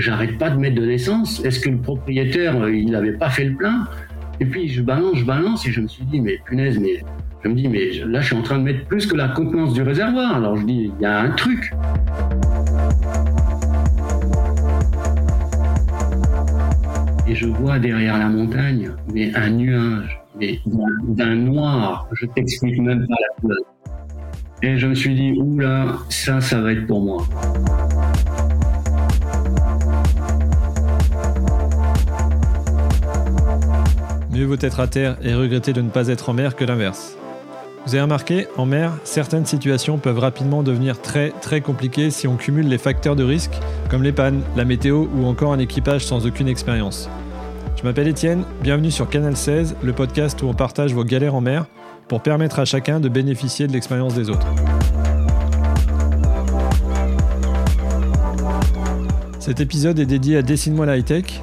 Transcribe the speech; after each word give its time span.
j'arrête 0.00 0.38
pas 0.38 0.50
de 0.50 0.58
mettre 0.58 0.76
de 0.76 0.84
l'essence. 0.84 1.44
Est-ce 1.44 1.60
que 1.60 1.70
le 1.70 1.78
propriétaire, 1.78 2.68
il 2.68 2.90
n'avait 2.90 3.12
pas 3.12 3.30
fait 3.30 3.44
le 3.44 3.54
plein? 3.54 3.86
Et 4.40 4.44
puis 4.46 4.68
je 4.68 4.82
balance, 4.82 5.18
je 5.18 5.24
balance, 5.24 5.66
et 5.66 5.70
je 5.70 5.80
me 5.80 5.88
suis 5.88 6.04
dit, 6.04 6.20
mais 6.20 6.38
punaise, 6.46 6.78
mais 6.78 7.02
je 7.44 7.48
me 7.48 7.54
dis, 7.54 7.68
mais 7.68 7.90
là, 8.06 8.20
je 8.20 8.26
suis 8.26 8.36
en 8.36 8.42
train 8.42 8.58
de 8.58 8.64
mettre 8.64 8.86
plus 8.86 9.06
que 9.06 9.16
la 9.16 9.28
contenance 9.28 9.74
du 9.74 9.82
réservoir. 9.82 10.36
Alors 10.36 10.56
je 10.56 10.64
dis, 10.64 10.90
il 10.98 11.02
y 11.02 11.06
a 11.06 11.20
un 11.20 11.30
truc. 11.30 11.72
Et 17.26 17.34
je 17.34 17.46
vois 17.46 17.78
derrière 17.78 18.18
la 18.18 18.28
montagne, 18.28 18.90
mais 19.14 19.32
un 19.34 19.50
nuage, 19.50 20.20
mais 20.38 20.58
d'un 21.08 21.36
noir. 21.36 22.08
Je 22.12 22.26
t'explique 22.26 22.80
même 22.80 23.06
pas 23.06 23.14
la 23.20 23.40
couleur. 23.40 23.58
Et 24.62 24.76
je 24.76 24.86
me 24.86 24.94
suis 24.94 25.14
dit, 25.14 25.32
oula, 25.38 25.96
ça, 26.08 26.40
ça 26.40 26.60
va 26.60 26.72
être 26.72 26.86
pour 26.86 27.00
moi. 27.00 27.24
Mieux 34.40 34.46
vaut 34.46 34.56
être 34.58 34.80
à 34.80 34.86
terre 34.86 35.18
et 35.22 35.34
regretter 35.34 35.74
de 35.74 35.82
ne 35.82 35.90
pas 35.90 36.08
être 36.08 36.30
en 36.30 36.32
mer 36.32 36.56
que 36.56 36.64
l'inverse. 36.64 37.14
Vous 37.84 37.94
avez 37.94 38.00
remarqué, 38.00 38.46
en 38.56 38.64
mer, 38.64 38.96
certaines 39.04 39.44
situations 39.44 39.98
peuvent 39.98 40.18
rapidement 40.18 40.62
devenir 40.62 40.98
très 40.98 41.28
très 41.42 41.60
compliquées 41.60 42.10
si 42.10 42.26
on 42.26 42.36
cumule 42.36 42.66
les 42.66 42.78
facteurs 42.78 43.16
de 43.16 43.22
risque, 43.22 43.52
comme 43.90 44.02
les 44.02 44.12
pannes, 44.12 44.40
la 44.56 44.64
météo 44.64 45.08
ou 45.14 45.26
encore 45.26 45.52
un 45.52 45.58
équipage 45.58 46.06
sans 46.06 46.24
aucune 46.24 46.48
expérience. 46.48 47.10
Je 47.76 47.82
m'appelle 47.82 48.08
Étienne, 48.08 48.44
bienvenue 48.62 48.90
sur 48.90 49.10
Canal 49.10 49.36
16, 49.36 49.76
le 49.82 49.92
podcast 49.92 50.40
où 50.40 50.46
on 50.46 50.54
partage 50.54 50.94
vos 50.94 51.04
galères 51.04 51.34
en 51.34 51.42
mer 51.42 51.66
pour 52.08 52.22
permettre 52.22 52.60
à 52.60 52.64
chacun 52.64 52.98
de 52.98 53.10
bénéficier 53.10 53.66
de 53.66 53.74
l'expérience 53.74 54.14
des 54.14 54.30
autres. 54.30 54.46
Cet 59.38 59.60
épisode 59.60 59.98
est 59.98 60.06
dédié 60.06 60.38
à 60.38 60.42
Dessine-moi 60.42 60.86
la 60.86 60.96
high-tech. 60.96 61.42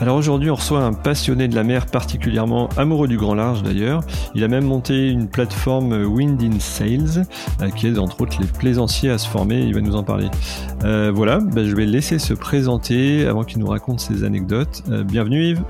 Alors 0.00 0.16
aujourd'hui, 0.16 0.48
on 0.48 0.54
reçoit 0.54 0.80
un 0.80 0.94
passionné 0.94 1.46
de 1.46 1.54
la 1.54 1.62
mer, 1.62 1.84
particulièrement 1.84 2.70
amoureux 2.78 3.06
du 3.06 3.18
grand 3.18 3.34
large 3.34 3.62
d'ailleurs. 3.62 4.02
Il 4.34 4.42
a 4.42 4.48
même 4.48 4.64
monté 4.64 5.10
une 5.10 5.28
plateforme 5.28 5.92
Wind 5.92 6.42
in 6.42 6.58
Sails, 6.58 7.24
euh, 7.60 7.68
qui 7.68 7.88
aide 7.88 7.98
entre 7.98 8.22
autres 8.22 8.38
les 8.40 8.46
plaisanciers 8.46 9.10
à 9.10 9.18
se 9.18 9.28
former. 9.28 9.60
Il 9.60 9.74
va 9.74 9.82
nous 9.82 9.96
en 9.96 10.02
parler. 10.02 10.28
Euh, 10.84 11.12
voilà, 11.14 11.38
bah, 11.38 11.64
je 11.66 11.76
vais 11.76 11.84
le 11.84 11.92
laisser 11.92 12.18
se 12.18 12.32
présenter 12.32 13.26
avant 13.26 13.44
qu'il 13.44 13.58
nous 13.58 13.66
raconte 13.66 14.00
ses 14.00 14.24
anecdotes. 14.24 14.82
Euh, 14.90 15.04
bienvenue 15.04 15.48
Yves. 15.48 15.62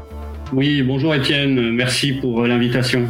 Oui, 0.52 0.80
bonjour 0.82 1.12
Étienne, 1.12 1.72
merci 1.72 2.12
pour 2.12 2.46
l'invitation. 2.46 3.06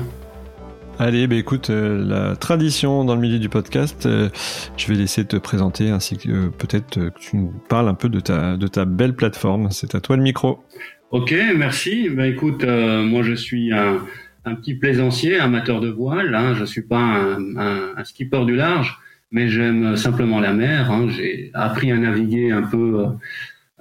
Allez, 0.98 1.26
bah 1.26 1.36
écoute, 1.36 1.70
la 1.70 2.36
tradition 2.36 3.04
dans 3.06 3.14
le 3.14 3.22
milieu 3.22 3.38
du 3.38 3.48
podcast, 3.48 4.06
je 4.06 4.86
vais 4.86 4.94
laisser 4.94 5.24
te 5.24 5.36
présenter 5.36 5.88
ainsi 5.88 6.18
que 6.18 6.48
peut-être 6.48 6.90
que 6.90 7.18
tu 7.18 7.38
nous 7.38 7.54
parles 7.70 7.88
un 7.88 7.94
peu 7.94 8.10
de 8.10 8.20
ta, 8.20 8.58
de 8.58 8.66
ta 8.66 8.84
belle 8.84 9.14
plateforme. 9.14 9.70
C'est 9.70 9.94
à 9.94 10.00
toi 10.00 10.16
le 10.16 10.22
micro. 10.22 10.62
Ok, 11.10 11.34
merci. 11.56 12.08
Ben 12.08 12.30
écoute, 12.30 12.62
euh, 12.62 13.02
moi 13.02 13.24
je 13.24 13.34
suis 13.34 13.72
un, 13.72 14.06
un, 14.44 14.54
petit 14.54 14.74
plaisancier, 14.74 15.40
amateur 15.40 15.80
de 15.80 15.88
voile. 15.88 16.32
Hein. 16.36 16.54
Je 16.54 16.64
suis 16.64 16.82
pas 16.82 17.00
un, 17.00 17.56
un, 17.56 17.94
un, 17.96 18.04
skipper 18.04 18.44
du 18.44 18.54
large, 18.54 18.96
mais 19.32 19.48
j'aime 19.48 19.96
simplement 19.96 20.38
la 20.38 20.52
mer. 20.52 20.92
Hein. 20.92 21.08
J'ai 21.08 21.50
appris 21.52 21.90
à 21.90 21.96
naviguer 21.96 22.52
un 22.52 22.62
peu 22.62 23.00
euh, 23.00 23.06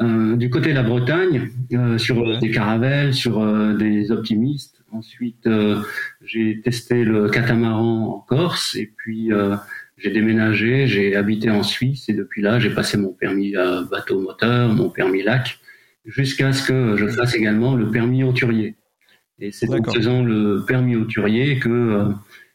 euh 0.02 0.36
du 0.38 0.50
côté 0.50 0.72
de 0.72 0.76
la 0.76 0.82
Bretagne, 0.82 1.52
euh, 1.74 2.00
sur 2.00 2.40
des 2.40 2.50
caravelles, 2.50 3.14
sur 3.14 3.46
des 3.78 4.12
optimistes. 4.12 4.82
Ensuite, 4.92 5.48
j'ai 6.26 6.62
testé 6.62 7.04
le 7.04 7.30
catamaran 7.30 8.08
en 8.08 8.20
Corse, 8.22 8.76
et 8.76 8.92
puis 8.98 9.30
j'ai 10.00 10.10
déménagé, 10.10 10.88
j'ai 10.88 11.16
habité 11.16 11.52
en 11.52 11.62
Suisse, 11.62 12.10
et 12.10 12.14
depuis 12.14 12.42
là, 12.42 12.60
j'ai 12.60 12.72
passé 12.72 12.98
mon 12.98 13.14
permis 13.14 13.54
bateau 13.92 14.20
moteur, 14.20 14.74
mon 14.74 14.90
permis 14.90 15.22
lac 15.22 15.60
jusqu'à 16.06 16.54
ce 16.54 16.68
que 16.68 16.96
je 16.98 17.08
fasse 17.08 17.36
également 17.36 17.76
le 17.76 17.92
permis 17.92 18.24
auturier. 18.24 18.76
Et 19.40 19.52
c'est 19.52 19.70
en 19.70 19.84
faisant 19.84 20.24
le 20.24 20.66
permis 20.68 20.96
auturier 20.96 21.60
que 21.60 21.70
euh, 21.70 22.06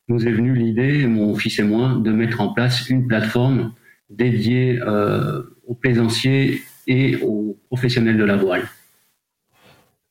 nous 0.08 0.26
est 0.26 0.32
venue 0.32 0.54
l'idée, 0.54 1.06
mon 1.06 1.34
fils 1.34 1.58
et 1.58 1.62
moi, 1.62 1.98
de 2.02 2.12
mettre 2.12 2.40
en 2.40 2.52
place 2.52 2.88
une 2.90 3.06
plateforme 3.06 3.72
dédiée 4.10 4.80
euh, 4.82 5.42
aux 5.66 5.74
plaisanciers 5.74 6.62
et 6.86 7.16
aux 7.22 7.58
professionnels 7.68 8.18
de 8.18 8.24
la 8.24 8.36
voile. 8.36 8.68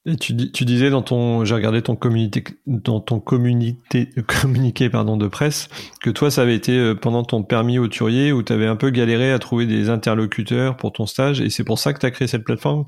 Et 0.05 0.17
tu, 0.17 0.35
tu 0.51 0.65
disais 0.65 0.89
dans 0.89 1.01
ton, 1.01 1.45
j'ai 1.45 1.55
regardé 1.55 1.81
ton 1.81 1.95
communiqué, 1.95 2.43
dans 2.65 2.99
ton 2.99 3.21
communiqué, 3.21 4.09
communiqué 4.27 4.89
pardon 4.89 5.15
de 5.15 5.27
presse, 5.27 5.69
que 6.01 6.09
toi 6.09 6.29
ça 6.29 6.41
avait 6.41 6.55
été 6.55 6.77
euh, 6.77 6.93
pendant 6.93 7.23
ton 7.23 7.43
permis 7.43 7.77
auturier 7.79 8.33
où 8.33 8.43
tu 8.43 8.51
avais 8.51 8.65
un 8.65 8.75
peu 8.75 8.89
galéré 8.89 9.31
à 9.31 9.39
trouver 9.39 9.65
des 9.65 9.89
interlocuteurs 9.89 10.75
pour 10.75 10.91
ton 10.91 11.05
stage 11.05 11.39
et 11.39 11.49
c'est 11.49 11.63
pour 11.63 11.79
ça 11.79 11.93
que 11.93 11.99
tu 11.99 12.05
as 12.05 12.11
créé 12.11 12.27
cette 12.27 12.43
plateforme? 12.43 12.85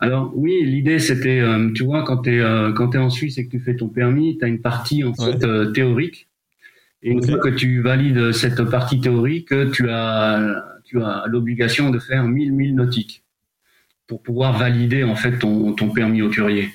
Alors 0.00 0.32
oui, 0.36 0.64
l'idée 0.64 1.00
c'était, 1.00 1.40
euh, 1.40 1.72
tu 1.74 1.82
vois, 1.84 2.04
quand 2.04 2.18
tu 2.18 2.36
es, 2.36 2.40
euh, 2.40 2.72
quand 2.72 2.94
es 2.94 2.98
en 2.98 3.10
Suisse 3.10 3.36
et 3.38 3.46
que 3.46 3.50
tu 3.50 3.60
fais 3.60 3.74
ton 3.74 3.88
permis, 3.88 4.38
tu 4.38 4.44
as 4.44 4.48
une 4.48 4.60
partie 4.60 5.02
en 5.02 5.12
fait 5.12 5.42
euh, 5.44 5.72
théorique. 5.72 6.28
Et 7.02 7.10
une 7.10 7.22
fois 7.24 7.38
que 7.38 7.48
tu 7.48 7.80
valides 7.80 8.32
cette 8.32 8.62
partie 8.64 9.00
théorique, 9.00 9.52
tu 9.72 9.88
as, 9.88 10.64
tu 10.84 11.00
as 11.00 11.24
l'obligation 11.28 11.90
de 11.90 11.98
faire 11.98 12.24
1000 12.24 12.52
milles 12.52 12.74
nautiques 12.74 13.24
pour 14.08 14.22
pouvoir 14.22 14.58
valider 14.58 15.04
en 15.04 15.14
fait 15.14 15.38
ton, 15.38 15.74
ton 15.74 15.90
permis 15.90 16.22
auturier. 16.22 16.70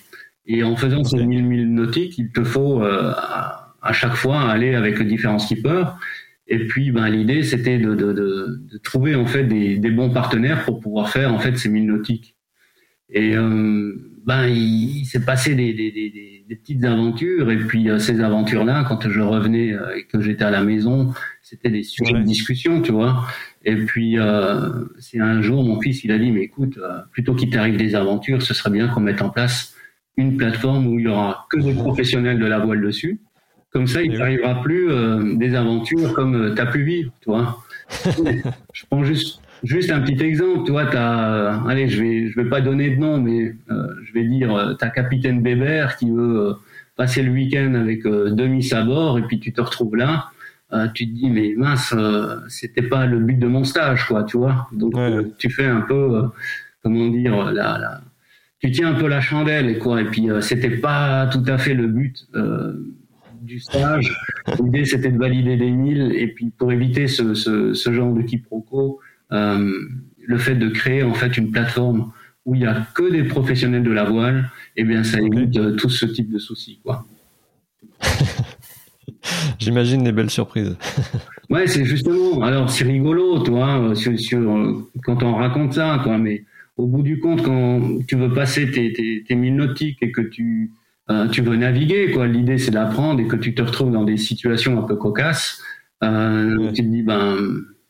Et 0.46 0.64
en 0.64 0.76
faisant 0.76 1.04
ces 1.04 1.26
1000 1.26 1.44
milles 1.44 1.74
nautiques, 1.74 2.18
il 2.18 2.32
te 2.32 2.44
faut 2.44 2.82
à, 2.84 3.76
à, 3.82 3.94
chaque 3.94 4.16
fois 4.16 4.50
aller 4.50 4.76
avec 4.76 5.02
différents 5.02 5.40
skippers. 5.40 5.88
Et 6.48 6.68
puis, 6.68 6.92
ben, 6.92 7.10
l'idée, 7.10 7.44
c'était 7.44 7.78
de, 7.78 7.96
de, 7.96 8.14
de, 8.14 8.62
de, 8.72 8.78
trouver 8.78 9.16
en 9.16 9.26
fait 9.26 9.44
des, 9.44 9.78
des 9.78 9.92
bons 9.92 10.10
partenaires 10.10 10.64
pour 10.66 10.80
pouvoir 10.80 11.10
faire 11.10 11.34
en 11.34 11.40
fait 11.40 11.58
ces 11.58 11.70
1000 11.70 11.86
nautiques. 11.86 12.33
Et 13.10 13.36
euh, 13.36 13.94
ben, 14.26 14.48
il, 14.48 15.06
s'est 15.06 15.24
passé 15.24 15.56
des, 15.56 15.74
des, 15.74 15.92
des, 15.92 16.44
des, 16.48 16.56
petites 16.56 16.84
aventures. 16.84 17.52
Et 17.52 17.58
puis 17.58 17.90
euh, 17.90 18.00
ces 18.00 18.22
aventures-là, 18.22 18.86
quand 18.88 19.10
je 19.10 19.22
revenais 19.22 19.74
euh, 19.74 19.98
et 19.98 20.06
que 20.06 20.22
j'étais 20.22 20.44
à 20.44 20.52
la 20.52 20.64
maison, 20.64 21.14
c'était 21.42 21.70
des 21.70 21.84
sujets 21.84 22.14
de 22.14 22.24
discussion, 22.24 22.82
tu 22.82 22.92
vois. 22.92 23.26
Et 23.66 23.76
puis 23.76 24.18
c'est 25.00 25.20
un 25.20 25.42
jour, 25.42 25.64
mon 25.64 25.80
fils, 25.80 26.04
il 26.04 26.12
a 26.12 26.20
dit, 26.20 26.32
mais 26.32 26.42
écoute, 26.42 26.80
plutôt 27.12 27.34
qu'il 27.34 27.50
t'arrive 27.50 27.78
des 27.78 27.96
aventures, 27.96 28.42
ce 28.42 28.54
serait 28.54 28.72
bien 28.72 28.90
qu'on 28.90 29.00
mette 29.00 29.22
en 29.22 29.30
place 29.30 29.76
une 30.18 30.36
plateforme 30.36 30.88
où 30.88 31.00
il 31.00 31.06
y 31.06 31.08
aura 31.08 31.48
que 31.50 31.60
des 31.60 31.74
professionnels 31.74 32.40
de 32.40 32.46
la 32.46 32.60
voile 32.60 32.82
dessus. 32.82 33.22
Comme 33.70 33.88
ça, 33.88 34.02
il 34.02 34.18
n'arrivera 34.18 34.62
plus 34.62 34.90
des 35.38 35.56
aventures 35.56 36.14
comme 36.14 36.54
tu 36.56 36.62
as 36.62 36.66
pu 36.66 36.84
vivre, 36.84 37.12
tu 37.22 37.30
vois. 37.30 37.64
je 38.74 38.86
prends 38.90 39.04
juste 39.04 39.43
Juste 39.64 39.92
un 39.92 40.02
petit 40.02 40.22
exemple, 40.22 40.66
tu 40.66 40.72
vois, 40.72 40.94
as, 40.94 41.64
allez, 41.70 41.88
je 41.88 42.02
vais, 42.02 42.28
je 42.28 42.36
vais 42.36 42.50
pas 42.50 42.60
donner 42.60 42.90
de 42.90 43.00
nom, 43.00 43.22
mais 43.22 43.56
euh, 43.72 43.88
je 44.04 44.14
vais 44.14 44.26
dire, 44.26 44.54
euh, 44.54 44.74
ta 44.74 44.90
capitaine 44.90 45.42
Bébert 45.42 45.96
qui 45.96 46.10
veut 46.12 46.50
euh, 46.50 46.54
passer 46.98 47.24
le 47.24 47.32
week-end 47.32 47.74
avec 47.76 48.04
demi 48.04 48.62
sabord 48.62 49.18
et 49.20 49.22
puis 49.22 49.40
tu 49.40 49.54
te 49.54 49.62
retrouves 49.62 49.96
là, 49.96 50.30
tu 50.94 51.08
te 51.08 51.14
dis 51.14 51.30
mais 51.30 51.54
mince, 51.56 51.96
c'était 52.50 52.82
pas 52.82 53.06
le 53.06 53.20
but 53.20 53.38
de 53.40 53.48
mon 53.48 53.64
stage, 53.64 54.08
quoi, 54.08 54.24
tu 54.24 54.38
vois. 54.38 54.68
Donc 54.74 54.94
tu 55.38 55.50
fais 55.50 55.66
un 55.66 55.82
peu, 55.82 56.24
comment 56.84 57.08
dire, 57.10 57.52
la, 57.52 57.78
la, 57.80 58.02
tu 58.60 58.72
tiens 58.72 58.90
un 58.90 58.96
peu 58.96 59.08
la 59.08 59.22
chandelle, 59.22 59.80
quoi. 59.80 60.02
Et 60.02 60.06
puis 60.06 60.28
c'était 60.42 60.78
pas 60.78 61.28
tout 61.28 61.44
à 61.48 61.58
fait 61.58 61.74
le 61.74 61.88
but 61.88 62.28
du 63.42 63.60
stage. 63.60 64.16
L'idée 64.62 64.86
c'était 64.86 65.12
de 65.12 65.18
valider 65.18 65.58
des 65.58 65.72
milles 65.72 66.12
et 66.16 66.28
puis 66.28 66.52
pour 66.52 66.72
éviter 66.72 67.08
ce, 67.08 67.34
ce, 67.34 67.74
ce 67.74 67.94
genre 67.94 68.14
de 68.14 68.22
quiproquo. 68.22 69.00
Euh, 69.34 69.72
le 70.26 70.38
fait 70.38 70.56
de 70.56 70.70
créer 70.70 71.04
en 71.04 71.14
fait 71.14 71.38
une 71.38 71.52
plateforme 71.52 72.12
où 72.46 72.56
il 72.56 72.62
y 72.62 72.66
a 72.66 72.88
que 72.94 73.12
des 73.12 73.24
professionnels 73.24 73.84
de 73.84 73.92
la 73.92 74.04
voile, 74.06 74.50
eh 74.76 74.84
bien 74.84 75.04
ça 75.04 75.20
évite 75.20 75.58
euh, 75.58 75.76
tout 75.76 75.90
ce 75.90 76.06
type 76.06 76.32
de 76.32 76.40
soucis, 76.40 76.80
quoi. 76.84 77.06
J'imagine 79.60 80.04
des 80.04 80.12
belles 80.12 80.30
surprises. 80.30 80.78
ouais, 81.50 81.68
c'est 81.68 81.86
justement. 81.86 82.42
Alors 82.42 82.70
c'est 82.70 82.84
rigolo, 82.84 83.40
toi, 83.40 83.80
euh, 83.80 83.96
sur, 83.96 84.42
quand 85.04 85.24
on 85.24 85.36
raconte 85.36 85.74
ça, 85.74 86.00
quoi. 86.04 86.18
Mais 86.18 86.44
au 86.78 86.88
bout 86.88 87.02
du 87.02 87.20
compte, 87.20 87.44
quand 87.44 88.00
tu 88.08 88.16
veux 88.16 88.34
passer 88.34 88.70
tes, 88.72 88.94
tes, 88.94 89.24
tes 89.28 89.36
nautiques 89.36 90.00
et 90.02 90.12
que 90.12 90.22
tu 90.22 90.72
tu 91.32 91.42
veux 91.42 91.56
naviguer, 91.58 92.12
quoi. 92.12 92.28
L'idée 92.28 92.58
c'est 92.58 92.72
d'apprendre 92.72 93.20
et 93.20 93.28
que 93.28 93.36
tu 93.36 93.54
te 93.54 93.62
retrouves 93.62 93.92
dans 93.92 94.04
des 94.04 94.18
situations 94.18 94.80
un 94.80 94.84
peu 94.84 94.96
cocasses. 94.96 95.62
Euh, 96.04 96.72
Tu 96.74 96.84
te 96.84 96.88
dis 96.88 97.02
ben 97.02 97.38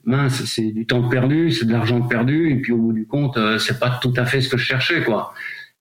mince, 0.06 0.44
c'est 0.46 0.72
du 0.72 0.86
temps 0.86 1.08
perdu, 1.10 1.52
c'est 1.52 1.66
de 1.66 1.72
l'argent 1.72 2.02
perdu, 2.02 2.52
et 2.52 2.56
puis 2.62 2.74
au 2.74 2.78
bout 2.78 2.94
du 2.94 3.06
compte, 3.06 3.38
c'est 3.60 3.80
pas 3.80 4.00
tout 4.02 4.14
à 4.18 4.26
fait 4.26 4.42
ce 4.42 4.50
que 4.50 4.58
je 4.58 4.66
cherchais, 4.66 5.04
quoi. 5.04 5.34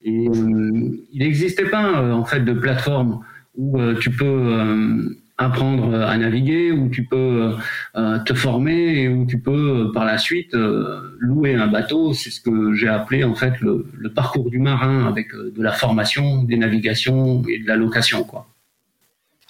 Et 0.03 0.25
il 0.25 1.19
n'existait 1.19 1.67
pas 1.67 2.13
en 2.13 2.25
fait 2.25 2.41
de 2.41 2.53
plateforme 2.53 3.21
où 3.57 3.79
tu 3.95 4.11
peux 4.11 5.15
apprendre 5.39 5.95
à 5.95 6.17
naviguer, 6.17 6.73
où 6.73 6.89
tu 6.89 7.05
peux 7.05 7.57
euh, 7.97 8.19
te 8.21 8.35
former 8.35 9.03
et 9.03 9.09
où 9.09 9.27
tu 9.27 9.41
peux 9.41 9.91
par 9.93 10.05
la 10.05 10.19
suite 10.19 10.55
euh, 10.55 11.17
louer 11.19 11.55
un 11.55 11.67
bateau. 11.67 12.13
C'est 12.13 12.31
ce 12.31 12.41
que 12.41 12.75
j'ai 12.75 12.89
appelé 12.89 13.25
en 13.25 13.35
fait 13.35 13.61
le, 13.61 13.87
parcours 14.15 14.51
du 14.51 14.59
marin 14.59 15.07
avec 15.07 15.35
euh, 15.35 15.53
de 15.55 15.63
la 15.63 15.73
formation, 15.73 16.43
des 16.45 16.57
navigations 16.57 17.43
et 17.49 17.59
de 17.59 17.67
la 17.67 17.77
location, 17.77 18.25
quoi. 18.25 18.49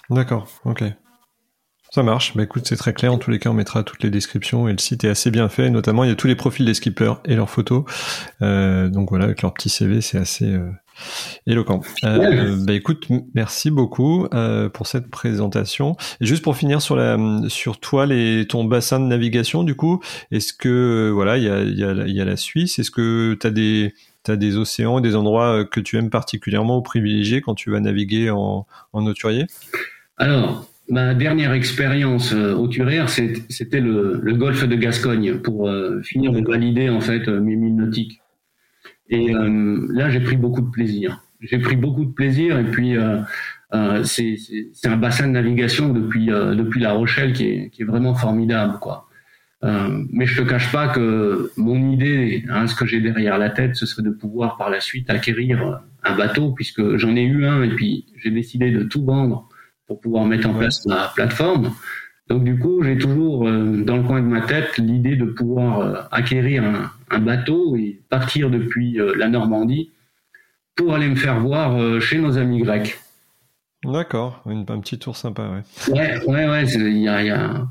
D'accord, 0.09 0.47
ok. 0.65 0.83
Ça 1.93 2.03
marche. 2.03 2.35
Bah, 2.35 2.43
écoute, 2.43 2.63
c'est 2.65 2.75
très 2.75 2.93
clair. 2.93 3.13
En 3.13 3.17
tous 3.17 3.29
les 3.29 3.39
cas, 3.39 3.49
on 3.49 3.53
mettra 3.53 3.83
toutes 3.83 4.01
les 4.03 4.09
descriptions 4.09 4.67
et 4.67 4.71
le 4.71 4.79
site 4.79 5.03
est 5.03 5.09
assez 5.09 5.29
bien 5.29 5.47
fait. 5.49 5.69
Notamment, 5.69 6.03
il 6.03 6.09
y 6.09 6.13
a 6.13 6.15
tous 6.15 6.27
les 6.27 6.35
profils 6.35 6.65
des 6.65 6.73
skippers 6.73 7.15
et 7.25 7.35
leurs 7.35 7.49
photos. 7.49 7.83
donc 8.41 9.09
voilà, 9.09 9.25
avec 9.25 9.41
leur 9.41 9.53
petit 9.53 9.69
CV, 9.69 10.01
c'est 10.01 10.17
assez, 10.17 10.57
Éloquent. 11.47 11.81
Euh, 12.03 12.55
bah 12.65 12.73
écoute, 12.73 13.07
merci 13.33 13.71
beaucoup 13.71 14.27
euh, 14.33 14.69
pour 14.69 14.87
cette 14.87 15.09
présentation. 15.09 15.95
Et 16.21 16.25
juste 16.25 16.43
pour 16.43 16.55
finir 16.55 16.81
sur 16.81 16.95
la, 16.95 17.17
sur 17.47 17.79
toi, 17.79 18.05
les, 18.05 18.45
ton 18.47 18.63
bassin 18.63 18.99
de 18.99 19.05
navigation, 19.05 19.63
du 19.63 19.75
coup, 19.75 20.01
est-ce 20.31 20.53
que 20.53 21.11
voilà, 21.13 21.37
il 21.37 21.43
y 21.43 21.49
a, 21.49 21.63
y, 21.63 21.83
a, 21.83 22.07
y 22.07 22.21
a 22.21 22.25
la 22.25 22.37
Suisse? 22.37 22.79
Est-ce 22.79 22.91
que 22.91 23.37
tu 23.39 23.47
as 23.47 23.51
des 23.51 23.93
T'as 24.25 24.37
des 24.37 24.55
océans, 24.55 25.01
des 25.01 25.17
endroits 25.17 25.65
que 25.65 25.81
tu 25.81 25.97
aimes 25.97 26.09
particulièrement 26.09 26.77
ou 26.77 26.81
privilégier 26.81 27.41
quand 27.41 27.55
tu 27.55 27.71
vas 27.71 27.81
naviguer 27.81 28.29
en, 28.29 28.65
en 28.93 29.05
auturier 29.05 29.47
Alors, 30.15 30.65
ma 30.89 31.13
dernière 31.13 31.53
expérience 31.53 32.33
euh, 32.33 32.53
auturière, 32.53 33.09
c'était 33.09 33.79
le, 33.79 34.19
le, 34.21 34.33
golfe 34.35 34.67
de 34.67 34.75
Gascogne 34.75 35.39
pour 35.39 35.69
euh, 35.69 36.01
finir 36.01 36.31
de 36.31 36.41
valider 36.41 36.89
en 36.89 37.01
fait 37.01 37.27
mes 37.27 37.55
mines 37.55 37.77
nautiques. 37.77 38.21
Et 39.09 39.33
euh, 39.33 39.87
là, 39.89 40.09
j'ai 40.09 40.19
pris 40.19 40.37
beaucoup 40.37 40.61
de 40.61 40.69
plaisir. 40.69 41.23
J'ai 41.41 41.59
pris 41.59 41.75
beaucoup 41.75 42.05
de 42.05 42.11
plaisir 42.11 42.57
et 42.57 42.63
puis 42.63 42.95
euh, 42.95 43.19
euh, 43.73 44.03
c'est 44.03 44.37
un 44.85 44.97
bassin 44.97 45.27
de 45.27 45.33
navigation 45.33 45.89
depuis 45.89 46.27
depuis 46.27 46.79
La 46.79 46.93
Rochelle 46.93 47.33
qui 47.33 47.47
est, 47.47 47.69
qui 47.69 47.81
est 47.81 47.85
vraiment 47.85 48.15
formidable, 48.15 48.79
quoi. 48.79 49.07
Euh, 49.63 50.03
mais 50.11 50.25
je 50.25 50.41
te 50.41 50.47
cache 50.47 50.71
pas 50.71 50.89
que 50.89 51.51
mon 51.55 51.91
idée, 51.91 52.43
hein, 52.49 52.67
ce 52.67 52.75
que 52.75 52.85
j'ai 52.85 52.99
derrière 52.99 53.37
la 53.37 53.49
tête, 53.49 53.75
ce 53.75 53.85
serait 53.85 54.03
de 54.03 54.09
pouvoir 54.09 54.57
par 54.57 54.69
la 54.69 54.81
suite 54.81 55.09
acquérir 55.09 55.81
un 56.03 56.15
bateau, 56.17 56.51
puisque 56.51 56.97
j'en 56.97 57.15
ai 57.15 57.23
eu 57.23 57.45
un 57.45 57.63
et 57.63 57.69
puis 57.69 58.05
j'ai 58.17 58.31
décidé 58.31 58.71
de 58.71 58.83
tout 58.83 59.05
vendre 59.05 59.47
pour 59.93 60.01
pouvoir 60.01 60.25
mettre 60.25 60.49
en 60.49 60.55
place 60.55 60.83
ma 60.87 61.11
plateforme. 61.13 61.71
Donc 62.27 62.43
du 62.43 62.57
coup, 62.57 62.81
j'ai 62.81 62.97
toujours 62.97 63.47
euh, 63.47 63.83
dans 63.83 63.97
le 63.97 64.03
coin 64.03 64.21
de 64.21 64.25
ma 64.25 64.41
tête 64.41 64.77
l'idée 64.79 65.15
de 65.15 65.25
pouvoir 65.25 65.79
euh, 65.81 65.95
acquérir 66.11 66.63
un, 66.63 67.19
bateau 67.19 67.75
et 67.75 68.01
partir 68.09 68.49
depuis 68.49 68.99
euh, 68.99 69.13
la 69.15 69.29
Normandie 69.29 69.91
pour 70.75 70.95
aller 70.95 71.07
me 71.07 71.15
faire 71.15 71.39
voir 71.39 72.01
chez 72.01 72.17
nos 72.17 72.39
amis 72.39 72.59
grecs. 72.59 72.97
D'accord, 73.85 74.41
un 74.47 74.79
petit 74.79 74.97
tour 74.97 75.15
sympa, 75.15 75.43
ouais. 75.43 75.93
Ouais, 75.93 76.25
ouais, 76.25 76.49
ouais. 76.49 76.65
Il 76.65 76.97
y 76.97 77.07
a, 77.07 77.67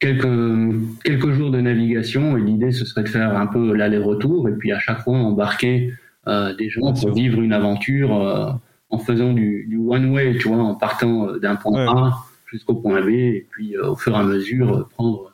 quelques 0.00 1.02
quelques 1.04 1.32
jours 1.32 1.50
de 1.50 1.60
navigation 1.60 2.38
et 2.38 2.40
l'idée 2.40 2.72
ce 2.72 2.86
serait 2.86 3.02
de 3.02 3.08
faire 3.08 3.36
un 3.36 3.46
peu 3.46 3.74
l'aller-retour 3.74 4.48
et 4.48 4.52
puis 4.52 4.72
à 4.72 4.78
chaque 4.78 5.02
fois 5.02 5.18
embarquer 5.18 5.92
des 6.26 6.70
gens 6.70 6.94
pour 6.94 7.12
vivre 7.12 7.42
une 7.42 7.52
aventure 7.52 8.58
en 8.90 8.98
faisant 8.98 9.32
du, 9.32 9.78
one 9.86 10.10
way, 10.10 10.36
tu 10.38 10.48
vois, 10.48 10.58
en 10.58 10.74
partant 10.74 11.36
d'un 11.36 11.56
point 11.56 11.86
A 11.86 12.24
jusqu'au 12.50 12.74
point 12.74 13.02
B, 13.02 13.10
et 13.10 13.46
puis 13.50 13.76
euh, 13.76 13.90
au 13.90 13.96
fur 13.96 14.14
et 14.14 14.18
à 14.18 14.22
mesure 14.22 14.74
euh, 14.74 14.88
prendre 14.94 15.32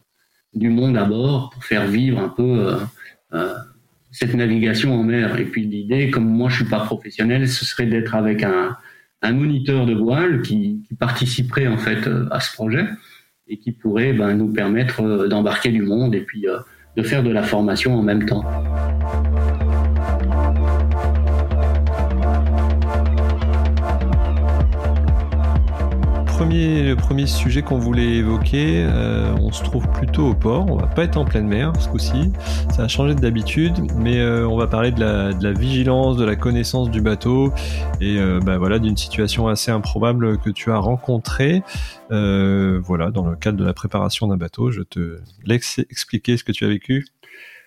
du 0.53 0.69
monde 0.69 0.97
à 0.97 1.05
bord 1.05 1.51
pour 1.51 1.65
faire 1.65 1.87
vivre 1.87 2.21
un 2.21 2.29
peu 2.29 2.77
euh, 3.33 3.55
cette 4.11 4.35
navigation 4.35 4.95
en 4.99 5.03
mer. 5.03 5.39
Et 5.39 5.45
puis 5.45 5.65
l'idée, 5.65 6.11
comme 6.11 6.27
moi 6.27 6.49
je 6.49 6.57
suis 6.57 6.65
pas 6.65 6.81
professionnel, 6.81 7.49
ce 7.49 7.65
serait 7.65 7.87
d'être 7.87 8.15
avec 8.15 8.43
un, 8.43 8.77
un 9.23 9.33
moniteur 9.33 9.87
de 9.87 9.95
voile 9.95 10.43
qui, 10.43 10.85
qui, 10.87 10.95
participerait 10.95 11.67
en 11.67 11.79
fait 11.79 12.09
à 12.31 12.41
ce 12.41 12.53
projet 12.53 12.87
et 13.49 13.59
qui 13.59 13.73
pourrait 13.73 14.13
ben, 14.13 14.35
nous 14.35 14.53
permettre 14.53 15.27
d'embarquer 15.27 15.71
du 15.71 15.83
monde 15.83 16.15
et 16.15 16.21
puis 16.21 16.47
de 16.97 17.03
faire 17.03 17.25
de 17.25 17.31
la 17.31 17.43
formation 17.43 17.99
en 17.99 18.03
même 18.03 18.25
temps. 18.25 18.45
Le 26.51 26.95
premier 26.95 27.27
sujet 27.27 27.63
qu'on 27.63 27.79
voulait 27.79 28.17
évoquer, 28.17 28.85
euh, 28.87 29.35
on 29.41 29.53
se 29.53 29.63
trouve 29.63 29.89
plutôt 29.91 30.29
au 30.29 30.35
port. 30.35 30.67
On 30.71 30.77
va 30.77 30.87
pas 30.87 31.05
être 31.05 31.17
en 31.17 31.25
pleine 31.25 31.47
mer 31.47 31.73
ce 31.81 31.89
coup-ci. 31.89 32.33
Ça 32.75 32.85
a 32.85 32.89
changé 32.89 33.15
d'habitude, 33.15 33.75
mais 33.97 34.19
euh, 34.19 34.47
on 34.47 34.57
va 34.57 34.67
parler 34.67 34.91
de 34.91 35.01
la, 35.01 35.53
vigilance, 35.53 36.17
de 36.17 36.25
la 36.25 36.37
connaissance 36.37 36.91
du 36.91 37.01
bateau 37.01 37.53
et 38.01 38.19
euh, 38.19 38.41
bah, 38.41 38.59
voilà 38.59 38.79
d'une 38.79 38.97
situation 38.97 39.49
assez 39.49 39.71
improbable 39.71 40.39
que 40.39 40.51
tu 40.51 40.71
as 40.71 40.79
rencontrée. 40.79 41.63
voilà, 42.11 43.11
dans 43.11 43.29
le 43.29 43.37
cadre 43.37 43.59
de 43.59 43.65
la 43.65 43.75
préparation 43.75 44.27
d'un 44.27 44.37
bateau, 44.37 44.71
je 44.71 44.83
te 44.83 45.19
laisse 45.45 45.79
expliquer 45.91 46.37
ce 46.37 46.45
que 46.45 46.53
tu 46.53 46.65
as 46.65 46.69
vécu. 46.69 47.07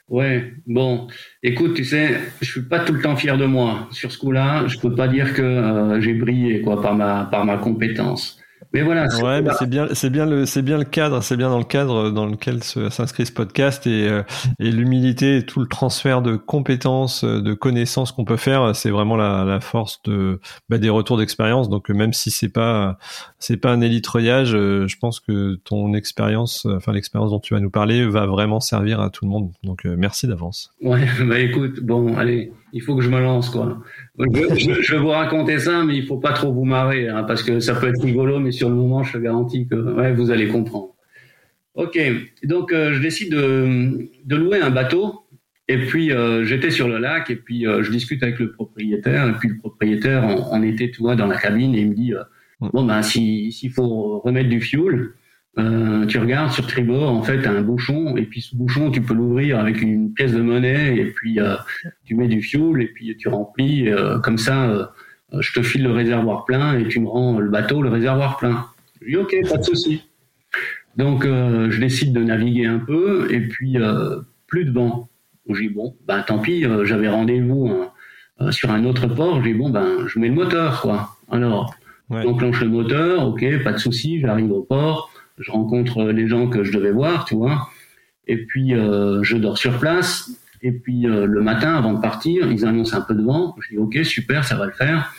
Ouais, 0.09 0.53
bon, 0.67 1.07
écoute, 1.43 1.73
tu 1.73 1.83
sais, 1.83 2.17
je 2.39 2.49
suis 2.49 2.61
pas 2.61 2.79
tout 2.79 2.93
le 2.93 3.01
temps 3.01 3.17
fier 3.17 3.37
de 3.37 3.45
moi 3.45 3.89
sur 3.91 4.09
ce 4.09 4.17
coup-là. 4.17 4.65
Je 4.67 4.79
peux 4.79 4.95
pas 4.95 5.09
dire 5.09 5.33
que 5.33 5.97
j'ai 5.99 6.13
brillé 6.13 6.61
quoi 6.61 6.81
par 6.81 6.95
ma 6.95 7.25
par 7.25 7.43
ma 7.43 7.57
compétence. 7.57 8.39
Mais 8.73 8.81
voilà. 8.81 9.07
Ouais, 9.21 9.41
mais 9.41 9.51
c'est 9.57 9.69
bien, 9.69 9.87
c'est 9.93 10.09
bien 10.09 10.25
le, 10.25 10.45
c'est 10.45 10.61
bien 10.61 10.77
le 10.77 10.83
cadre, 10.83 11.21
c'est 11.23 11.37
bien 11.37 11.49
dans 11.49 11.57
le 11.57 11.63
cadre 11.63 12.09
dans 12.11 12.25
lequel 12.25 12.63
s'inscrit 12.63 13.25
ce 13.25 13.31
podcast 13.31 13.87
et, 13.87 14.07
euh, 14.07 14.23
et 14.59 14.71
l'humilité, 14.71 15.37
et 15.37 15.45
tout 15.45 15.59
le 15.59 15.67
transfert 15.67 16.21
de 16.21 16.35
compétences, 16.35 17.23
euh, 17.23 17.41
de 17.41 17.53
connaissances 17.53 18.11
qu'on 18.11 18.25
peut 18.25 18.37
faire, 18.37 18.75
c'est 18.75 18.89
vraiment 18.89 19.15
la, 19.15 19.45
la 19.45 19.59
force 19.61 20.01
de 20.03 20.41
bah, 20.69 20.77
des 20.77 20.89
retours 20.89 21.17
d'expérience. 21.17 21.69
Donc 21.69 21.89
même 21.89 22.13
si 22.13 22.29
c'est 22.29 22.49
pas, 22.49 22.97
c'est 23.39 23.57
pas 23.57 23.71
un 23.71 23.81
élitreuillage, 23.81 24.53
euh, 24.53 24.87
je 24.87 24.97
pense 24.97 25.19
que 25.19 25.55
ton 25.63 25.93
expérience, 25.93 26.65
enfin 26.65 26.91
l'expérience 26.91 27.31
dont 27.31 27.39
tu 27.39 27.53
vas 27.53 27.61
nous 27.61 27.71
parler, 27.71 28.05
va 28.05 28.25
vraiment 28.25 28.59
servir 28.59 28.99
à 28.99 29.09
tout 29.09 29.25
le 29.25 29.31
monde. 29.31 29.51
Donc 29.63 29.85
merci 29.85 30.27
d'avance. 30.27 30.71
Ouais, 30.81 31.07
bah 31.25 31.39
écoute, 31.39 31.79
bon, 31.81 32.15
allez, 32.17 32.51
il 32.73 32.81
faut 32.81 32.95
que 32.95 33.01
je 33.01 33.09
me 33.09 33.19
lance 33.19 33.49
quoi. 33.49 33.81
Je, 34.19 34.91
vais 34.91 34.99
vous 34.99 35.09
raconter 35.09 35.59
ça, 35.59 35.83
mais 35.83 35.95
il 35.95 36.05
faut 36.05 36.17
pas 36.17 36.33
trop 36.33 36.51
vous 36.51 36.65
marrer, 36.65 37.07
hein, 37.07 37.23
parce 37.23 37.43
que 37.43 37.59
ça 37.59 37.75
peut 37.75 37.87
être 37.87 38.03
rigolo, 38.03 38.39
mais 38.39 38.51
sur 38.51 38.69
le 38.69 38.75
moment, 38.75 39.03
je 39.03 39.13
te 39.13 39.17
garantis 39.17 39.67
que 39.67 39.75
ouais, 39.75 40.13
vous 40.13 40.31
allez 40.31 40.47
comprendre. 40.47 40.95
Ok, 41.75 41.99
donc 42.43 42.73
euh, 42.73 42.93
je 42.93 43.01
décide 43.01 43.31
de, 43.31 44.09
de, 44.25 44.35
louer 44.35 44.59
un 44.59 44.71
bateau, 44.71 45.27
et 45.67 45.77
puis 45.77 46.11
euh, 46.11 46.43
j'étais 46.43 46.71
sur 46.71 46.87
le 46.87 46.97
lac, 46.97 47.29
et 47.29 47.35
puis 47.35 47.67
euh, 47.67 47.83
je 47.83 47.91
discute 47.91 48.23
avec 48.23 48.39
le 48.39 48.51
propriétaire, 48.51 49.29
et 49.29 49.33
puis 49.33 49.49
le 49.49 49.57
propriétaire, 49.57 50.23
on, 50.51 50.63
était, 50.63 50.91
vois, 50.99 51.15
dans 51.15 51.27
la 51.27 51.37
cabine, 51.37 51.75
et 51.75 51.81
il 51.81 51.89
me 51.89 51.93
dit, 51.93 52.13
bon 52.59 52.83
ben, 52.83 53.03
s'il 53.03 53.71
faut 53.71 54.19
remettre 54.19 54.49
du 54.49 54.59
fuel, 54.59 55.11
euh, 55.59 56.05
tu 56.05 56.19
regardes 56.19 56.51
sur 56.51 56.67
tribord, 56.67 57.09
en 57.09 57.23
fait, 57.23 57.47
un 57.47 57.61
bouchon, 57.61 58.15
et 58.15 58.23
puis 58.23 58.41
ce 58.41 58.55
bouchon, 58.55 58.91
tu 58.91 59.01
peux 59.01 59.15
l'ouvrir 59.15 59.59
avec 59.59 59.81
une 59.81 60.13
pièce 60.13 60.33
de 60.33 60.41
monnaie, 60.41 60.95
et 60.97 61.05
puis 61.05 61.39
euh, 61.39 61.55
tu 62.05 62.15
mets 62.15 62.27
du 62.27 62.41
fuel, 62.41 62.81
et 62.81 62.87
puis 62.87 63.15
tu 63.17 63.27
remplis, 63.27 63.89
euh, 63.89 64.19
comme 64.19 64.37
ça, 64.37 64.91
je 65.39 65.53
te 65.53 65.61
file 65.61 65.83
le 65.83 65.91
réservoir 65.91 66.45
plein, 66.45 66.77
et 66.77 66.87
tu 66.87 66.99
me 66.99 67.07
rends 67.07 67.39
le 67.39 67.49
bateau, 67.49 67.81
le 67.81 67.89
réservoir 67.89 68.37
plein. 68.37 68.65
Je 69.01 69.07
dis, 69.07 69.17
ok, 69.17 69.35
pas 69.49 69.57
de 69.57 69.63
souci. 69.63 70.03
Donc, 70.95 71.23
je 71.25 71.79
décide 71.79 72.13
de 72.13 72.23
naviguer 72.23 72.65
un 72.65 72.79
peu, 72.79 73.27
et 73.31 73.41
puis 73.41 73.77
plus 74.47 74.65
de 74.65 74.71
vent. 74.71 75.09
Je 75.49 75.61
dis, 75.61 75.69
bon, 75.69 75.95
ben 76.07 76.21
tant 76.21 76.39
pis, 76.39 76.65
j'avais 76.83 77.09
rendez-vous 77.09 77.71
hein, 78.39 78.51
sur 78.51 78.69
un 78.69 78.85
autre 78.85 79.07
port, 79.07 79.41
je 79.41 79.49
dis, 79.49 79.53
bon, 79.53 79.69
ben, 79.69 80.07
je 80.07 80.19
mets 80.19 80.27
le 80.27 80.33
moteur, 80.33 80.81
quoi. 80.81 81.17
Alors, 81.31 81.75
ouais. 82.09 82.21
j'enclenche 82.23 82.61
le 82.61 82.69
moteur, 82.69 83.27
ok, 83.27 83.63
pas 83.63 83.73
de 83.73 83.77
souci, 83.77 84.19
j'arrive 84.21 84.51
au 84.51 84.61
port, 84.61 85.11
je 85.37 85.51
rencontre 85.51 86.05
les 86.05 86.27
gens 86.27 86.49
que 86.49 86.63
je 86.63 86.71
devais 86.71 86.91
voir, 86.91 87.25
tu 87.25 87.35
vois. 87.35 87.69
Et 88.27 88.45
puis 88.45 88.73
euh, 88.73 89.23
je 89.23 89.37
dors 89.37 89.57
sur 89.57 89.79
place. 89.79 90.31
Et 90.61 90.71
puis 90.71 91.07
euh, 91.07 91.25
le 91.25 91.41
matin, 91.41 91.75
avant 91.75 91.93
de 91.93 92.01
partir, 92.01 92.51
ils 92.51 92.65
annoncent 92.65 92.97
un 92.97 93.01
peu 93.01 93.13
de 93.13 93.23
vent. 93.23 93.55
Je 93.59 93.69
dis 93.69 93.77
ok, 93.77 93.99
super, 94.03 94.43
ça 94.43 94.55
va 94.55 94.65
le 94.65 94.71
faire. 94.71 95.13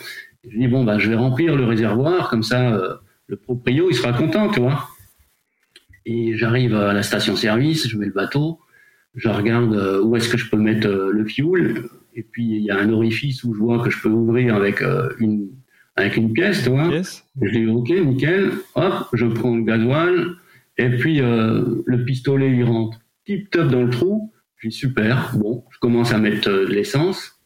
je 0.49 0.59
dis 0.59 0.69
bon 0.69 0.85
bah 0.85 0.99
je 0.99 1.09
vais 1.09 1.17
remplir 1.17 1.57
le 1.57 1.65
réservoir, 1.65 2.29
comme 2.29 2.43
ça 2.43 2.73
euh, 2.73 2.95
le 3.27 3.37
proprio 3.37 3.89
il 3.91 3.95
sera 3.95 4.13
content, 4.13 4.51
tu 4.51 4.61
vois. 4.61 4.89
Et 6.05 6.37
j'arrive 6.37 6.75
à 6.75 6.93
la 6.93 7.03
station-service, 7.03 7.89
je 7.89 7.99
mets 7.99 8.07
le 8.07 8.13
bateau, 8.13 8.61
je 9.15 9.29
regarde 9.29 9.75
où 10.03 10.17
est-ce 10.17 10.31
que 10.31 10.39
je 10.39 10.49
peux 10.49 10.57
mettre 10.57 10.89
le 10.89 11.25
fuel. 11.27 11.85
Et 12.15 12.23
puis 12.23 12.47
il 12.47 12.63
y 12.63 12.71
a 12.71 12.79
un 12.79 12.91
orifice 12.91 13.45
où 13.45 13.55
je 13.55 13.59
vois 13.59 13.83
que 13.83 13.91
je 13.91 14.01
peux 14.01 14.09
ouvrir 14.09 14.55
avec 14.55 14.83
une 15.19 15.51
avec 15.99 16.17
une 16.17 16.33
pièce, 16.33 16.63
tu 16.63 16.71
vois. 16.71 16.91
Je 16.91 17.51
dis 17.51 17.67
ok, 17.67 17.91
nickel. 17.91 18.53
Hop, 18.75 19.09
je 19.13 19.27
prends 19.27 19.57
le 19.57 19.65
gasoil 19.65 20.37
et 20.77 20.91
puis 20.91 21.21
euh, 21.21 21.83
le 21.87 22.05
pistolet 22.05 22.51
il 22.51 22.65
rentre 22.65 22.99
tip 23.27 23.51
top 23.51 23.69
dans 23.69 23.83
le 23.83 23.91
trou. 23.91 24.33
Je 24.57 24.69
dis 24.69 24.75
super. 24.75 25.33
Bon, 25.37 25.65
je 25.71 25.79
commence 25.79 26.13
à 26.13 26.19
mettre 26.19 26.49
euh, 26.49 26.67
de 26.67 26.73
l'essence. 26.73 27.39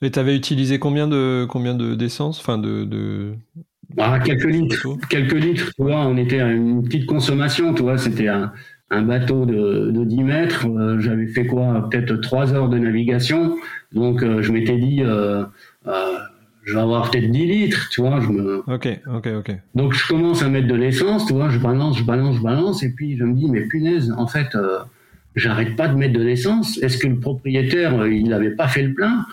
Et 0.00 0.10
tu 0.10 0.18
avais 0.18 0.34
utilisé 0.36 0.78
combien 0.78 1.06
de 1.06 1.46
combien 1.48 1.74
de 1.74 1.94
d'essence, 1.94 2.40
enfin 2.40 2.58
de, 2.58 2.84
de... 2.84 3.34
Ah, 3.98 4.18
quelques 4.18 4.44
litres, 4.44 4.88
quelques 5.08 5.34
litres. 5.34 5.70
Tu 5.76 5.82
vois, 5.82 6.06
on 6.06 6.16
était 6.16 6.40
à 6.40 6.50
une 6.50 6.82
petite 6.82 7.06
consommation. 7.06 7.72
Tu 7.72 7.82
vois, 7.82 7.98
c'était 7.98 8.26
un, 8.26 8.52
un 8.90 9.02
bateau 9.02 9.46
de, 9.46 9.90
de 9.90 10.04
10 10.04 10.22
mètres. 10.22 10.66
Euh, 10.66 10.98
j'avais 11.00 11.26
fait 11.26 11.46
quoi? 11.46 11.88
Peut-être 11.90 12.16
3 12.16 12.52
heures 12.52 12.68
de 12.68 12.78
navigation. 12.78 13.56
Donc 13.92 14.22
euh, 14.22 14.42
je 14.42 14.52
m'étais 14.52 14.76
dit, 14.76 15.02
euh, 15.02 15.44
je 16.62 16.74
vais 16.74 16.80
avoir 16.80 17.10
peut-être 17.10 17.30
10 17.30 17.46
litres, 17.46 17.88
tu 17.90 18.00
vois. 18.00 18.20
Je 18.20 18.28
me... 18.28 18.62
Ok, 18.66 18.88
ok, 19.06 19.28
ok. 19.38 19.56
Donc 19.74 19.92
je 19.94 20.06
commence 20.06 20.42
à 20.42 20.48
mettre 20.48 20.68
de 20.68 20.74
l'essence, 20.74 21.26
tu 21.26 21.32
vois, 21.32 21.48
je 21.48 21.58
balance, 21.58 21.98
je 21.98 22.04
balance, 22.04 22.36
je 22.36 22.42
balance, 22.42 22.82
et 22.82 22.92
puis 22.94 23.16
je 23.16 23.24
me 23.24 23.34
dis, 23.34 23.50
mais 23.50 23.62
punaise, 23.62 24.12
en 24.16 24.26
fait, 24.26 24.56
j'arrête 25.34 25.76
pas 25.76 25.88
de 25.88 25.96
mettre 25.96 26.14
de 26.14 26.22
l'essence. 26.22 26.78
Est-ce 26.82 26.98
que 26.98 27.08
le 27.08 27.18
propriétaire, 27.18 28.06
il 28.06 28.28
n'avait 28.28 28.54
pas 28.54 28.68
fait 28.68 28.82
le 28.82 28.94
plein? 28.94 29.26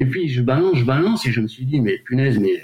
Et 0.00 0.06
puis 0.06 0.28
je 0.28 0.42
balance, 0.42 0.76
je 0.76 0.84
balance, 0.84 1.26
et 1.26 1.32
je 1.32 1.40
me 1.40 1.46
suis 1.46 1.64
dit, 1.64 1.80
mais 1.80 1.98
punaise, 1.98 2.38
mais 2.38 2.62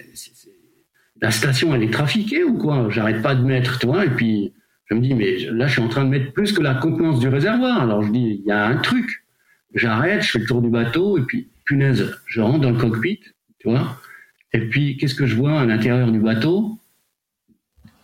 la 1.22 1.30
station, 1.30 1.74
elle 1.74 1.82
est 1.82 1.92
trafiquée 1.92 2.44
ou 2.44 2.58
quoi? 2.58 2.88
J'arrête 2.90 3.22
pas 3.22 3.34
de 3.34 3.44
mettre, 3.44 3.78
tu 3.78 3.86
vois, 3.86 4.04
et 4.04 4.10
puis 4.10 4.52
je 4.90 4.94
me 4.96 5.00
dis, 5.00 5.14
mais 5.14 5.38
là, 5.52 5.66
je 5.66 5.72
suis 5.72 5.82
en 5.82 5.88
train 5.88 6.04
de 6.04 6.10
mettre 6.10 6.32
plus 6.32 6.52
que 6.52 6.60
la 6.60 6.74
contenance 6.74 7.20
du 7.20 7.28
réservoir. 7.28 7.80
Alors 7.82 8.02
je 8.02 8.10
dis, 8.10 8.40
il 8.42 8.46
y 8.46 8.50
a 8.50 8.66
un 8.66 8.76
truc. 8.76 9.24
J'arrête, 9.74 10.22
je 10.22 10.32
fais 10.32 10.38
le 10.40 10.46
tour 10.46 10.60
du 10.60 10.68
bateau, 10.68 11.16
et 11.16 11.22
puis, 11.22 11.48
punaise, 11.64 12.16
je 12.26 12.40
rentre 12.40 12.60
dans 12.60 12.72
le 12.72 12.76
cockpit, 12.76 13.20
tu 13.60 13.70
vois. 13.70 13.96
Et 14.52 14.60
puis, 14.60 14.96
qu'est-ce 14.96 15.14
que 15.14 15.26
je 15.26 15.36
vois 15.36 15.60
à 15.60 15.64
l'intérieur 15.64 16.10
du 16.10 16.18
bateau? 16.18 16.78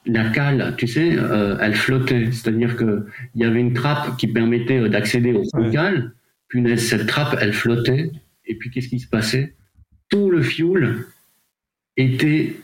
La 0.07 0.31
cale, 0.31 0.75
tu 0.77 0.87
sais, 0.87 1.17
euh, 1.19 1.57
elle 1.61 1.75
flottait. 1.75 2.31
C'est-à-dire 2.31 2.77
qu'il 2.77 3.05
y 3.35 3.45
avait 3.45 3.61
une 3.61 3.75
trappe 3.75 4.17
qui 4.17 4.29
permettait 4.29 4.79
euh, 4.79 4.89
d'accéder 4.89 5.33
au 5.33 5.43
fond 5.51 5.67
de 5.67 5.71
cale. 5.71 6.13
Punaise, 6.49 6.87
cette 6.87 7.07
trappe, 7.07 7.37
elle 7.41 7.53
flottait. 7.53 8.13
Et 8.47 8.55
puis, 8.55 8.71
qu'est-ce 8.71 8.89
qui 8.89 9.01
se 9.01 9.09
passait? 9.09 9.55
Tout 10.09 10.31
le 10.31 10.43
fuel 10.43 10.99
était 11.97 12.57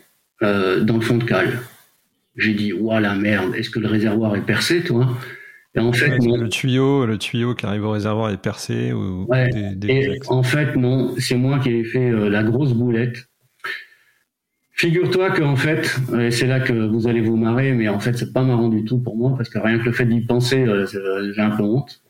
euh, 0.43 0.81
dans 0.81 0.95
le 0.95 1.01
fond 1.01 1.19
de 1.19 1.25
cale. 1.25 1.59
J'ai 2.37 2.55
dit, 2.55 2.73
ouah 2.73 3.01
la 3.01 3.15
merde, 3.15 3.55
est-ce 3.57 3.71
que 3.71 3.81
le 3.81 3.89
réservoir 3.89 4.37
est 4.37 4.47
percé, 4.47 4.83
toi? 4.85 5.19
Et 5.75 5.81
en 5.81 5.93
fait, 5.93 6.19
le 6.19 6.49
tuyau, 6.49 7.07
le 7.07 7.17
tuyau 7.17 7.55
qui 7.55 7.65
arrive 7.65 7.85
au 7.85 7.91
réservoir 7.93 8.31
est 8.31 8.41
percé 8.41 8.93
ou 8.93 9.27
et 9.89 10.21
en 10.29 10.43
fait, 10.43 10.77
non, 10.77 11.15
c'est 11.19 11.37
moi 11.37 11.59
qui 11.61 11.71
ai 11.71 11.85
fait 11.85 12.11
euh, 12.11 12.29
la 12.29 12.43
grosse 12.43 12.75
boulette. 12.75 13.29
Figure-toi 14.83 15.31
qu'en 15.31 15.55
fait, 15.55 15.97
c'est 16.33 16.49
là 16.49 16.59
que 16.59 16.73
vous 16.73 17.07
allez 17.07 17.21
vous 17.21 17.37
marrer, 17.37 17.73
mais 17.73 17.87
en 17.89 18.01
fait, 18.01 18.19
c'est 18.19 18.33
pas 18.33 18.43
marrant 18.43 18.69
du 18.69 18.85
tout 18.85 18.99
pour 18.99 19.17
moi 19.17 19.33
parce 19.37 19.49
que 19.49 19.61
rien 19.61 19.79
que 19.79 19.85
le 19.85 19.93
fait 19.93 20.07
d'y 20.07 20.23
penser, 20.23 20.65
euh, 20.67 20.87
j'ai 21.33 21.41
un 21.41 21.51
peu 21.51 21.63
honte. 21.63 22.03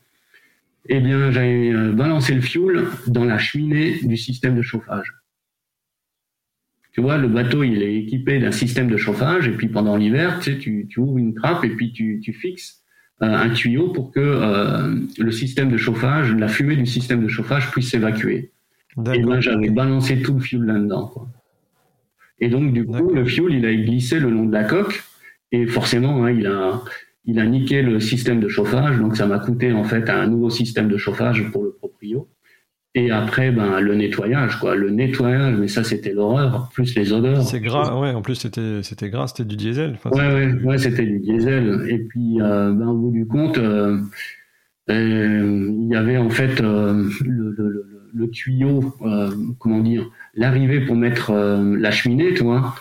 Eh 0.89 0.99
bien, 0.99 1.29
j'ai 1.29 1.71
balancé 1.93 2.33
le 2.33 2.41
fuel 2.41 2.85
dans 3.05 3.25
la 3.25 3.37
cheminée 3.37 3.99
du 4.01 4.17
système 4.17 4.55
de 4.55 4.63
chauffage. 4.63 5.13
Tu 6.93 7.01
vois, 7.01 7.19
le 7.19 7.27
bateau, 7.27 7.61
il 7.61 7.83
est 7.83 7.93
équipé 7.93 8.39
d'un 8.39 8.51
système 8.51 8.87
de 8.87 8.97
chauffage, 8.97 9.47
et 9.47 9.51
puis 9.51 9.67
pendant 9.67 9.95
l'hiver, 9.95 10.39
tu, 10.39 10.53
sais, 10.53 10.57
tu, 10.57 10.87
tu 10.89 10.99
ouvres 10.99 11.19
une 11.19 11.35
trappe 11.35 11.63
et 11.65 11.75
puis 11.75 11.93
tu, 11.93 12.21
tu 12.23 12.33
fixes 12.33 12.81
euh, 13.21 13.27
un 13.27 13.51
tuyau 13.51 13.89
pour 13.89 14.11
que 14.11 14.19
euh, 14.19 14.95
le 15.19 15.31
système 15.31 15.69
de 15.69 15.77
chauffage, 15.77 16.33
la 16.33 16.47
fumée 16.47 16.75
du 16.75 16.87
système 16.87 17.21
de 17.21 17.27
chauffage 17.27 17.69
puisse 17.69 17.91
s'évacuer. 17.91 18.51
Et 19.13 19.19
moi, 19.19 19.39
j'avais 19.41 19.69
balancé 19.69 20.23
tout 20.23 20.33
le 20.33 20.39
fuel 20.39 20.63
là-dedans. 20.63 21.13
Et 22.39 22.49
donc, 22.49 22.73
du 22.73 22.85
coup, 22.85 23.13
le 23.13 23.25
fuel, 23.25 23.53
il 23.53 23.65
a 23.65 23.73
glissé 23.73 24.19
le 24.19 24.29
long 24.29 24.45
de 24.45 24.53
la 24.53 24.63
coque, 24.63 25.03
et 25.51 25.67
forcément, 25.67 26.25
hein, 26.25 26.31
il 26.31 26.47
a 26.47 26.81
il 27.25 27.39
a 27.39 27.45
niqué 27.45 27.81
le 27.81 27.99
système 27.99 28.39
de 28.39 28.49
chauffage, 28.49 28.99
donc 28.99 29.15
ça 29.15 29.25
m'a 29.25 29.39
coûté 29.39 29.71
en 29.71 29.83
fait 29.83 30.09
un 30.09 30.27
nouveau 30.27 30.49
système 30.49 30.89
de 30.89 30.97
chauffage 30.97 31.49
pour 31.51 31.63
le 31.63 31.71
proprio. 31.71 32.27
Et 32.95 33.09
après, 33.09 33.51
ben, 33.51 33.79
le 33.79 33.95
nettoyage, 33.95 34.59
quoi. 34.59 34.75
Le 34.75 34.91
nettoyage, 34.91 35.55
mais 35.57 35.67
ça, 35.67 35.83
c'était 35.83 36.13
l'horreur, 36.13 36.69
plus 36.73 36.93
les 36.95 37.11
odeurs. 37.11 37.41
C'est 37.41 37.59
gras, 37.59 37.99
ouais, 37.99 38.11
en 38.11 38.21
plus, 38.21 38.35
c'était, 38.35 38.83
c'était 38.83 39.09
gras, 39.09 39.27
c'était 39.27 39.45
du 39.45 39.55
diesel. 39.55 39.97
ouais, 40.05 40.11
ouais, 40.11 40.53
ouais, 40.63 40.77
c'était 40.77 41.05
du 41.05 41.19
diesel. 41.19 41.87
Et 41.89 41.97
puis, 41.97 42.39
euh, 42.39 42.71
ben, 42.71 42.89
au 42.89 42.97
bout 42.97 43.11
du 43.11 43.25
compte, 43.25 43.57
euh, 43.57 43.97
euh, 44.91 45.71
il 45.71 45.87
y 45.87 45.95
avait 45.95 46.17
en 46.17 46.29
fait 46.29 46.59
le, 46.59 47.09
le, 47.25 47.85
le, 48.13 48.29
tuyau, 48.29 48.93
comment 49.57 49.79
dire, 49.79 50.07
l'arrivée 50.33 50.81
pour 50.81 50.95
mettre 50.95 51.31
la 51.33 51.91
cheminée, 51.91 52.33
tu 52.33 52.43
vois, 52.43 52.75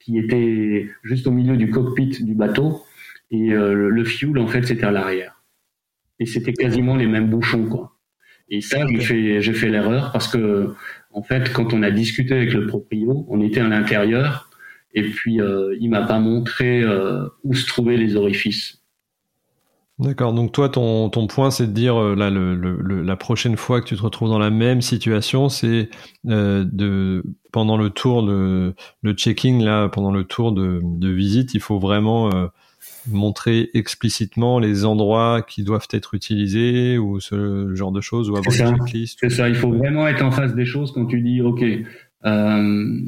qui 0.00 0.18
était 0.18 0.88
juste 1.02 1.26
au 1.26 1.30
milieu 1.30 1.56
du 1.56 1.70
cockpit 1.70 2.22
du 2.22 2.34
bateau. 2.34 2.82
Et 3.30 3.50
le 3.50 4.04
fuel, 4.04 4.38
en 4.38 4.46
fait, 4.46 4.64
c'était 4.64 4.84
à 4.84 4.90
l'arrière. 4.90 5.42
Et 6.18 6.26
c'était 6.26 6.52
quasiment 6.52 6.96
les 6.96 7.06
mêmes 7.06 7.28
bouchons, 7.28 7.66
quoi. 7.66 7.96
Et 8.48 8.60
ça, 8.60 8.86
j'ai 8.86 9.00
fait, 9.00 9.40
j'ai 9.40 9.52
fait 9.54 9.68
l'erreur 9.70 10.12
parce 10.12 10.28
que, 10.28 10.74
en 11.10 11.22
fait, 11.22 11.52
quand 11.52 11.72
on 11.72 11.82
a 11.82 11.90
discuté 11.90 12.34
avec 12.34 12.52
le 12.52 12.66
proprio, 12.66 13.24
on 13.28 13.40
était 13.40 13.60
à 13.60 13.68
l'intérieur 13.68 14.50
et 14.94 15.02
puis 15.02 15.40
euh, 15.40 15.76
il 15.80 15.90
m'a 15.90 16.02
pas 16.02 16.18
montré 16.18 16.82
euh, 16.82 17.26
où 17.44 17.54
se 17.54 17.66
trouvaient 17.66 17.96
les 17.96 18.16
orifices. 18.16 18.81
D'accord. 19.98 20.32
Donc 20.32 20.52
toi, 20.52 20.68
ton, 20.68 21.10
ton 21.10 21.26
point, 21.26 21.50
c'est 21.50 21.66
de 21.66 21.72
dire 21.72 22.00
euh, 22.00 22.14
là, 22.14 22.30
le, 22.30 22.54
le, 22.54 23.02
la 23.02 23.16
prochaine 23.16 23.56
fois 23.56 23.80
que 23.80 23.86
tu 23.86 23.96
te 23.96 24.02
retrouves 24.02 24.30
dans 24.30 24.38
la 24.38 24.50
même 24.50 24.80
situation, 24.80 25.48
c'est 25.48 25.90
euh, 26.26 26.64
de 26.70 27.22
pendant 27.52 27.76
le 27.76 27.90
tour 27.90 28.22
de 28.22 28.74
le 29.02 29.12
checking 29.12 29.62
là, 29.62 29.88
pendant 29.88 30.10
le 30.10 30.24
tour 30.24 30.52
de, 30.52 30.80
de 30.82 31.08
visite, 31.08 31.54
il 31.54 31.60
faut 31.60 31.78
vraiment 31.78 32.34
euh, 32.34 32.46
montrer 33.06 33.70
explicitement 33.74 34.58
les 34.58 34.84
endroits 34.84 35.42
qui 35.42 35.62
doivent 35.62 35.88
être 35.92 36.14
utilisés 36.14 36.98
ou 36.98 37.20
ce 37.20 37.74
genre 37.74 37.92
de 37.92 38.00
choses 38.00 38.30
ou 38.30 38.36
avoir 38.36 38.54
une 38.54 38.78
checklist 38.78 39.18
C'est 39.20 39.30
ça, 39.30 39.48
il 39.48 39.54
faut 39.54 39.70
vraiment 39.70 40.08
être 40.08 40.24
en 40.24 40.30
face 40.30 40.54
des 40.54 40.64
choses 40.64 40.92
quand 40.92 41.06
tu 41.06 41.20
dis 41.20 41.42
OK, 41.42 41.62
euh, 42.24 43.00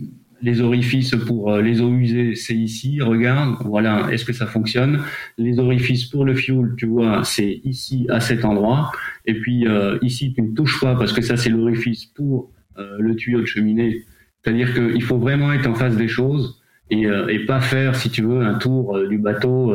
les 0.44 0.60
orifices 0.60 1.16
pour 1.26 1.50
euh, 1.50 1.62
les 1.62 1.80
eaux 1.80 1.90
usées, 1.90 2.34
c'est 2.34 2.54
ici, 2.54 3.00
regarde, 3.00 3.56
voilà, 3.64 4.08
est-ce 4.12 4.26
que 4.26 4.34
ça 4.34 4.46
fonctionne 4.46 5.00
Les 5.38 5.58
orifices 5.58 6.04
pour 6.04 6.26
le 6.26 6.34
fuel, 6.34 6.74
tu 6.76 6.86
vois, 6.86 7.24
c'est 7.24 7.60
ici 7.64 8.06
à 8.10 8.20
cet 8.20 8.44
endroit 8.44 8.92
et 9.24 9.34
puis 9.34 9.66
euh, 9.66 9.98
ici 10.02 10.34
tu 10.34 10.42
ne 10.42 10.54
touches 10.54 10.80
pas 10.80 10.96
parce 10.96 11.14
que 11.14 11.22
ça 11.22 11.38
c'est 11.38 11.48
l'orifice 11.48 12.04
pour 12.04 12.50
euh, 12.76 12.96
le 12.98 13.16
tuyau 13.16 13.40
de 13.40 13.46
cheminée. 13.46 14.04
C'est-à-dire 14.42 14.74
qu'il 14.74 15.02
faut 15.02 15.18
vraiment 15.18 15.50
être 15.54 15.66
en 15.66 15.74
face 15.74 15.96
des 15.96 16.08
choses 16.08 16.60
et, 16.90 17.06
pas 17.46 17.60
faire, 17.60 17.96
si 17.96 18.10
tu 18.10 18.22
veux, 18.22 18.42
un 18.42 18.58
tour 18.58 19.08
du 19.08 19.16
bateau 19.16 19.74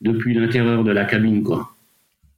depuis 0.00 0.32
l'intérieur 0.32 0.84
de 0.84 0.90
la 0.90 1.04
cabine, 1.04 1.42
quoi. 1.42 1.76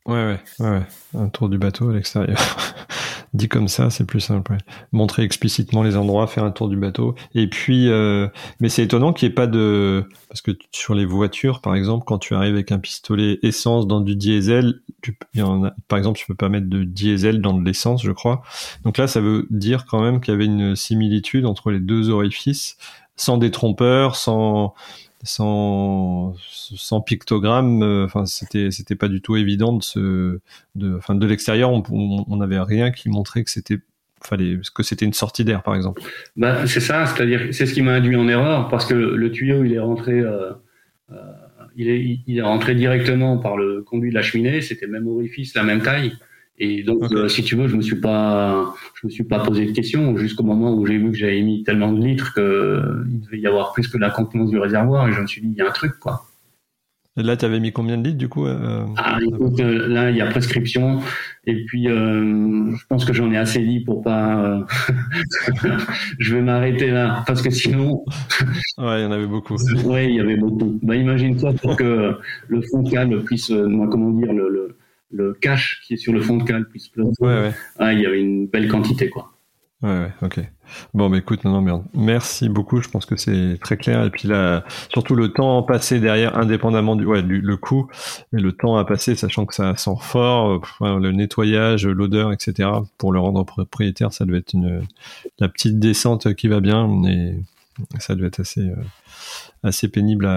Ouais, 0.05 0.37
ouais, 0.59 0.69
ouais, 0.69 0.83
un 1.17 1.29
tour 1.29 1.49
du 1.49 1.57
bateau 1.57 1.91
à 1.91 1.95
l'extérieur. 1.95 2.37
Dit 3.35 3.49
comme 3.49 3.69
ça, 3.69 3.91
c'est 3.91 4.05
plus 4.05 4.21
simple. 4.21 4.57
Montrer 4.93 5.23
explicitement 5.23 5.83
les 5.83 5.97
endroits, 5.97 6.27
faire 6.27 6.45
un 6.45 6.51
tour 6.51 6.69
du 6.69 6.77
bateau. 6.77 7.15
Et 7.35 7.49
puis, 7.49 7.89
euh, 7.89 8.29
mais 8.61 8.69
c'est 8.69 8.83
étonnant 8.83 9.13
qu'il 9.13 9.29
n'y 9.29 9.33
ait 9.33 9.35
pas 9.35 9.47
de, 9.47 10.05
parce 10.29 10.41
que 10.41 10.53
sur 10.73 10.95
les 10.95 11.05
voitures, 11.05 11.61
par 11.61 11.75
exemple, 11.75 12.05
quand 12.07 12.19
tu 12.19 12.35
arrives 12.35 12.55
avec 12.55 12.73
un 12.73 12.79
pistolet 12.79 13.39
essence 13.43 13.87
dans 13.87 14.01
du 14.01 14.17
diesel, 14.17 14.81
tu, 15.03 15.19
par 15.89 15.99
exemple, 15.99 16.19
tu 16.19 16.27
peux 16.27 16.35
pas 16.35 16.49
mettre 16.49 16.69
de 16.69 16.85
diesel 16.85 17.41
dans 17.41 17.55
de 17.55 17.65
l'essence, 17.65 18.03
je 18.03 18.13
crois. 18.13 18.43
Donc 18.85 18.99
là, 18.99 19.07
ça 19.07 19.21
veut 19.21 19.47
dire 19.51 19.85
quand 19.87 20.01
même 20.01 20.21
qu'il 20.21 20.33
y 20.33 20.35
avait 20.35 20.47
une 20.47 20.75
similitude 20.77 21.47
entre 21.47 21.71
les 21.71 21.81
deux 21.81 22.11
orifices 22.11 22.77
sans 23.17 23.37
détrompeur, 23.37 24.17
sans 24.17 24.75
sans 25.25 26.35
sans 26.53 27.01
pictogramme 27.01 27.83
euh, 27.83 28.05
enfin 28.05 28.25
c'était 28.25 28.71
c'était 28.71 28.95
pas 28.95 29.09
du 29.09 29.21
tout 29.21 29.37
évident 29.37 29.73
de 29.73 29.83
ce 29.83 30.41
de 30.77 30.97
enfin 30.97 31.15
de 31.17 31.27
l'extérieur 31.27 31.71
on 31.73 32.37
n'avait 32.37 32.61
rien 32.61 32.93
qui 32.93 33.09
montrait 33.09 33.43
que 33.43 33.51
c'était 33.51 33.79
fallait 34.23 34.59
que 34.75 34.83
c'était 34.83 35.05
une 35.05 35.13
sortie 35.13 35.45
d'air 35.45 35.63
par 35.63 35.75
exemple. 35.75 36.03
Bah 36.37 36.67
c'est 36.67 36.81
ça 36.81 37.07
c'est-à-dire 37.07 37.49
c'est 37.53 37.67
ce 37.67 37.75
qui 37.75 37.83
m'a 37.83 37.95
induit 37.95 38.17
en 38.17 38.29
erreur 38.29 38.69
parce 38.69 38.87
que 38.87 38.95
le 38.95 39.31
tuyau 39.31 39.65
il 39.65 39.73
est 39.73 39.79
rentré 39.79 40.13
euh, 40.13 40.53
euh, 41.13 41.17
il 41.77 41.89
est 41.89 42.21
il 42.27 42.39
est 42.39 42.43
rentré 42.43 42.75
directement 42.75 43.39
par 43.39 43.57
le 43.57 43.83
conduit 43.83 44.11
de 44.11 44.15
la 44.15 44.23
cheminée 44.23 44.61
c'était 44.61 44.87
le 44.87 44.93
même 44.93 45.07
orifice 45.07 45.55
la 45.55 45.63
même 45.63 45.83
taille 45.83 46.13
et 46.61 46.83
donc, 46.83 47.13
euh, 47.13 47.29
si 47.29 47.45
tu 47.45 47.55
veux, 47.55 47.69
je 47.69 47.77
me 47.77 47.83
suis 47.83 48.01
pas, 48.01 48.75
je 49.01 49.07
me 49.07 49.13
suis 49.13 49.23
pas 49.23 49.39
posé 49.39 49.67
de 49.67 49.73
questions 49.73 50.17
jusqu'au 50.17 50.43
moment 50.43 50.75
où 50.75 50.85
j'ai 50.87 50.99
vu 50.99 51.13
que 51.13 51.17
j'avais 51.17 51.41
mis 51.41 51.63
tellement 51.63 51.93
de 51.93 52.05
litres 52.05 52.35
que 52.35 52.41
euh, 52.41 53.05
il 53.09 53.21
devait 53.21 53.39
y 53.39 53.47
avoir 53.47 53.73
plus 53.73 53.87
que 53.87 53.97
la 53.97 54.11
contenance 54.11 54.51
du 54.51 54.59
réservoir 54.59 55.09
et 55.09 55.13
je 55.13 55.21
me 55.21 55.27
suis 55.27 55.41
dit, 55.41 55.49
il 55.53 55.57
y 55.57 55.61
a 55.61 55.69
un 55.69 55.73
truc, 55.73 55.99
quoi. 56.01 56.25
Et 57.17 57.23
là, 57.23 57.37
tu 57.37 57.45
avais 57.45 57.61
mis 57.61 57.73
combien 57.73 57.97
de 57.97 58.05
litres 58.05 58.19
du 58.19 58.29
coup 58.29 58.47
euh, 58.47 58.85
Ah, 58.97 59.19
écoute, 59.21 59.59
là, 59.61 60.11
il 60.11 60.17
y 60.17 60.21
a 60.21 60.27
prescription. 60.27 61.01
Et 61.47 61.65
puis, 61.65 61.87
je 61.87 62.87
pense 62.89 63.05
que 63.05 63.13
j'en 63.13 63.33
ai 63.33 63.37
assez 63.37 63.59
dit 63.59 63.81
pour 63.81 64.03
pas. 64.03 64.65
je 66.21 66.35
vais 66.37 66.43
m'arrêter 66.43 66.91
là 66.91 67.25
parce 67.27 67.43
que 67.43 67.51
sinon. 67.51 68.05
ouais, 68.79 69.01
il 69.01 69.03
y 69.03 69.07
en 69.07 69.11
avait 69.11 69.27
beaucoup. 69.27 69.57
ouais, 69.85 70.09
il 70.11 70.15
y 70.15 70.21
avait 70.21 70.37
beaucoup. 70.37 70.79
Bah, 70.81 70.95
imagine-toi 70.95 71.55
pour 71.55 71.77
que 71.77 72.19
le 72.47 72.63
fond 72.63 72.85
calme 72.85 73.25
puisse, 73.25 73.49
comment 73.49 74.11
dire, 74.11 74.33
le, 74.33 74.49
le 74.49 74.77
le 75.11 75.35
cache 75.35 75.81
qui 75.87 75.95
est 75.95 75.99
sur 75.99 76.13
le 76.13 76.21
fond 76.21 76.37
de 76.37 76.45
cale 76.45 76.69
puisse 76.69 76.91
Ouais, 76.97 77.11
ouais. 77.21 77.53
Ah, 77.79 77.93
il 77.93 78.01
y 78.01 78.07
avait 78.07 78.21
une 78.21 78.47
belle 78.47 78.69
quantité, 78.69 79.09
quoi. 79.09 79.33
Ouais, 79.81 79.91
ouais, 79.91 80.13
ok. 80.23 80.41
Bon, 80.93 81.09
mais 81.09 81.19
écoute, 81.19 81.45
non, 81.45 81.53
non, 81.53 81.63
merde. 81.63 81.85
Merci 81.95 82.49
beaucoup. 82.49 82.81
Je 82.83 82.89
pense 82.89 83.07
que 83.07 83.17
c'est 83.17 83.59
très 83.61 83.77
clair. 83.77 84.05
Et 84.05 84.11
puis 84.11 84.27
là, 84.27 84.65
surtout 84.89 85.15
le 85.15 85.33
temps 85.33 85.63
passé 85.63 86.01
derrière, 86.01 86.37
indépendamment 86.37 86.97
du, 86.97 87.07
ouais, 87.07 87.23
du, 87.23 87.41
le 87.41 87.57
coût, 87.57 87.89
mais 88.33 88.43
le 88.43 88.53
temps 88.53 88.77
à 88.77 88.85
passer, 88.85 89.15
sachant 89.15 89.47
que 89.47 89.55
ça 89.55 89.77
sent 89.77 89.95
fort, 90.01 90.61
euh, 90.83 90.99
le 90.99 91.13
nettoyage, 91.13 91.87
l'odeur, 91.87 92.33
etc. 92.33 92.69
Pour 92.99 93.13
le 93.13 93.21
rendre 93.21 93.45
propriétaire, 93.45 94.13
ça 94.13 94.25
devait 94.25 94.39
être 94.39 94.53
une, 94.53 94.83
la 95.39 95.49
petite 95.49 95.79
descente 95.79 96.35
qui 96.35 96.49
va 96.49 96.59
bien. 96.59 96.91
Et 97.09 97.37
Ça 97.99 98.15
doit 98.15 98.27
être 98.27 98.41
assez, 98.41 98.71
assez 99.63 99.89
pénible. 99.89 100.29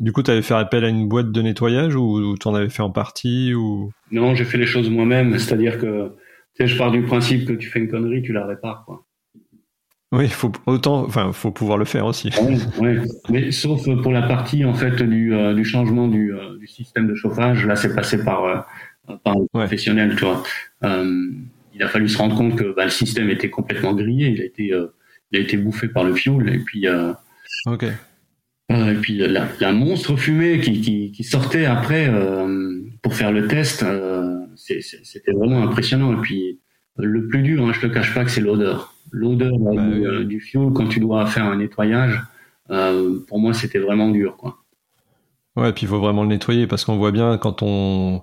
Du 0.00 0.12
coup, 0.12 0.22
tu 0.22 0.30
avais 0.30 0.42
fait 0.42 0.54
appel 0.54 0.84
à 0.84 0.88
une 0.88 1.08
boîte 1.08 1.32
de 1.32 1.42
nettoyage 1.42 1.96
ou, 1.96 2.36
tu 2.38 2.48
en 2.48 2.54
avais 2.54 2.68
fait 2.68 2.82
en 2.82 2.90
partie 2.90 3.54
ou... 3.54 3.92
Non, 4.10 4.34
j'ai 4.34 4.44
fait 4.44 4.58
les 4.58 4.66
choses 4.66 4.90
moi-même. 4.90 5.38
C'est-à-dire 5.38 5.78
que 5.78 6.12
je 6.58 6.76
pars 6.76 6.90
du 6.90 7.02
principe 7.02 7.46
que 7.46 7.52
tu 7.52 7.68
fais 7.68 7.80
une 7.80 7.88
connerie, 7.88 8.22
tu 8.22 8.32
la 8.32 8.46
répares. 8.46 8.84
Quoi. 8.86 9.04
Oui, 10.12 10.28
faut 10.28 10.52
autant, 10.66 11.06
enfin, 11.06 11.32
faut 11.32 11.50
pouvoir 11.50 11.78
le 11.78 11.86
faire 11.86 12.04
aussi. 12.04 12.30
Oui, 12.78 12.98
mais 13.30 13.50
sauf 13.50 13.82
pour 14.02 14.12
la 14.12 14.20
partie 14.20 14.62
en 14.66 14.74
fait 14.74 15.02
du, 15.02 15.34
euh, 15.34 15.54
du 15.54 15.64
changement 15.64 16.06
du, 16.06 16.34
euh, 16.34 16.58
du, 16.58 16.66
système 16.66 17.08
de 17.08 17.14
chauffage. 17.14 17.66
Là, 17.66 17.76
c'est 17.76 17.94
passé 17.94 18.22
par, 18.22 18.44
euh, 18.44 19.16
par 19.24 19.36
un 19.38 19.46
professionnel, 19.50 20.14
tu 20.16 20.26
vois. 20.26 20.42
il 20.82 21.82
a 21.82 21.88
fallu 21.88 22.08
se 22.08 22.18
rendre 22.18 22.36
compte 22.36 22.56
que 22.56 22.74
bah, 22.76 22.84
le 22.84 22.90
système 22.90 23.30
était 23.30 23.48
complètement 23.48 23.94
grillé. 23.94 24.28
Il 24.28 24.42
a 24.42 24.44
été, 24.44 24.74
il 25.32 25.38
a 25.38 25.42
été 25.42 25.56
bouffé 25.56 25.88
par 25.88 26.04
le 26.04 26.14
fioul 26.14 26.48
et 26.50 26.58
puis. 26.58 26.86
ok. 27.66 27.84
et 28.70 28.94
puis 29.00 29.18
la, 29.18 29.48
la, 29.60 29.72
monstre 29.72 30.16
fumée 30.16 30.60
qui, 30.60 30.80
qui, 30.80 31.12
qui 31.12 31.24
sortait 31.24 31.64
après 31.64 32.10
pour 33.02 33.14
faire 33.14 33.32
le 33.32 33.46
test, 33.48 33.84
c'était 34.56 35.32
vraiment 35.32 35.62
impressionnant. 35.62 36.12
Et 36.12 36.20
puis 36.20 36.60
le 36.96 37.26
plus 37.28 37.42
dur, 37.42 37.66
hein, 37.66 37.72
je 37.72 37.80
te 37.80 37.86
cache 37.86 38.14
pas 38.14 38.24
que 38.24 38.30
c'est 38.30 38.40
l'odeur 38.40 38.92
l'odeur 39.12 39.58
bah 39.58 39.70
euh, 39.74 40.24
du, 40.24 40.40
fioul 40.40 40.72
quand 40.72 40.88
tu 40.88 40.98
dois 40.98 41.26
faire 41.26 41.44
un 41.44 41.56
nettoyage, 41.56 42.20
euh, 42.70 43.20
pour 43.28 43.38
moi, 43.38 43.52
c'était 43.52 43.78
vraiment 43.78 44.08
dur, 44.10 44.36
quoi. 44.36 44.58
Ouais, 45.54 45.68
et 45.68 45.72
puis 45.74 45.82
il 45.82 45.88
faut 45.88 45.98
vraiment 45.98 46.22
le 46.22 46.30
nettoyer 46.30 46.66
parce 46.66 46.86
qu'on 46.86 46.96
voit 46.96 47.12
bien 47.12 47.36
quand 47.36 47.62
on, 47.62 48.22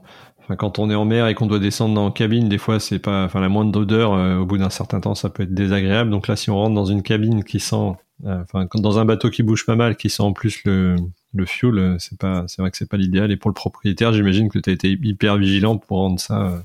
quand 0.56 0.80
on 0.80 0.90
est 0.90 0.96
en 0.96 1.06
mer 1.06 1.28
et 1.28 1.36
qu'on 1.36 1.48
doit 1.48 1.60
descendre 1.60 2.04
la 2.04 2.12
cabine, 2.12 2.50
des 2.50 2.58
fois 2.58 2.80
c'est 2.80 3.00
pas, 3.00 3.26
enfin 3.26 3.42
la 3.42 3.50
moindre 3.50 3.80
odeur, 3.80 4.14
euh, 4.14 4.38
au 4.38 4.46
bout 4.46 4.58
d'un 4.58 4.70
certain 4.70 5.00
temps, 5.00 5.16
ça 5.16 5.30
peut 5.30 5.44
être 5.44 5.54
désagréable. 5.54 6.10
Donc 6.10 6.28
là, 6.28 6.36
si 6.36 6.50
on 6.50 6.56
rentre 6.56 6.76
dans 6.76 6.86
une 6.86 7.04
cabine 7.04 7.44
qui 7.44 7.60
sent, 7.60 7.94
enfin 8.26 8.68
dans 8.76 9.00
un 9.00 9.06
bateau 9.06 9.30
qui 9.30 9.44
bouge 9.44 9.66
pas 9.66 9.76
mal, 9.76 9.96
qui 9.96 10.10
sent 10.10 10.24
en 10.24 10.34
plus 10.34 10.64
le, 10.66 10.96
le 11.34 11.46
fuel, 11.46 11.96
c'est 12.00 12.18
pas, 12.18 12.46
c'est 12.48 12.62
vrai 12.62 12.72
que 12.72 12.78
c'est 12.78 12.90
pas 12.90 12.98
l'idéal. 12.98 13.32
Et 13.32 13.38
pour 13.38 13.50
le 13.50 13.56
propriétaire, 13.56 14.14
j'imagine 14.14 14.50
que 14.50 14.60
tu 14.60 14.70
as 14.70 14.74
été 14.74 14.90
hyper 14.90 15.38
vigilant 15.38 15.78
pour 15.78 15.98
rendre 15.98 16.20
ça 16.20 16.64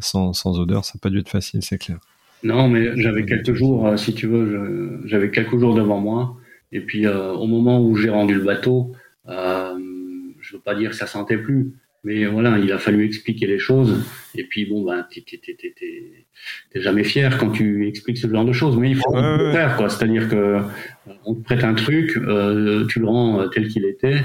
sans, 0.00 0.32
sans 0.32 0.58
odeur. 0.58 0.84
Ça 0.84 0.92
n'a 0.94 1.00
pas 1.00 1.10
dû 1.10 1.18
être 1.18 1.28
facile, 1.28 1.62
c'est 1.62 1.78
clair. 1.78 1.98
Non, 2.42 2.68
mais 2.68 2.96
j'avais 2.96 3.24
quelques 3.24 3.54
jours, 3.54 3.86
euh, 3.86 3.96
si 3.96 4.14
tu 4.14 4.26
veux, 4.26 5.00
j'avais 5.06 5.30
quelques 5.30 5.58
jours 5.58 5.74
devant 5.74 6.00
moi. 6.00 6.36
Et 6.70 6.80
puis 6.80 7.06
euh, 7.06 7.32
au 7.32 7.46
moment 7.46 7.82
où 7.82 7.96
j'ai 7.96 8.10
rendu 8.10 8.34
le 8.34 8.44
bateau, 8.44 8.92
euh, 9.28 9.74
je 10.40 10.54
veux 10.54 10.62
pas 10.62 10.74
dire 10.74 10.90
que 10.90 10.96
ça 10.96 11.06
sentait 11.06 11.38
plus, 11.38 11.72
mais 12.04 12.26
voilà, 12.26 12.58
il 12.58 12.72
a 12.72 12.78
fallu 12.78 13.04
expliquer 13.04 13.46
les 13.46 13.58
choses. 13.58 14.02
Et 14.34 14.44
puis 14.44 14.66
bon, 14.66 14.84
ben, 14.84 15.06
t'es 15.10 16.80
jamais 16.80 17.04
fier 17.04 17.38
quand 17.38 17.50
tu 17.50 17.86
expliques 17.88 18.18
ce 18.18 18.28
genre 18.28 18.44
de 18.44 18.52
choses, 18.52 18.76
mais 18.76 18.90
il 18.90 18.96
faut 18.96 19.14
le 19.14 19.52
faire, 19.52 19.76
quoi. 19.76 19.88
C'est-à-dire 19.88 20.28
que 20.28 20.36
euh, 20.36 20.60
on 21.24 21.34
te 21.34 21.42
prête 21.42 21.64
un 21.64 21.74
truc, 21.74 22.16
euh, 22.16 22.86
tu 22.86 23.00
le 23.00 23.06
rends 23.06 23.48
tel 23.48 23.68
qu'il 23.68 23.84
était. 23.84 24.20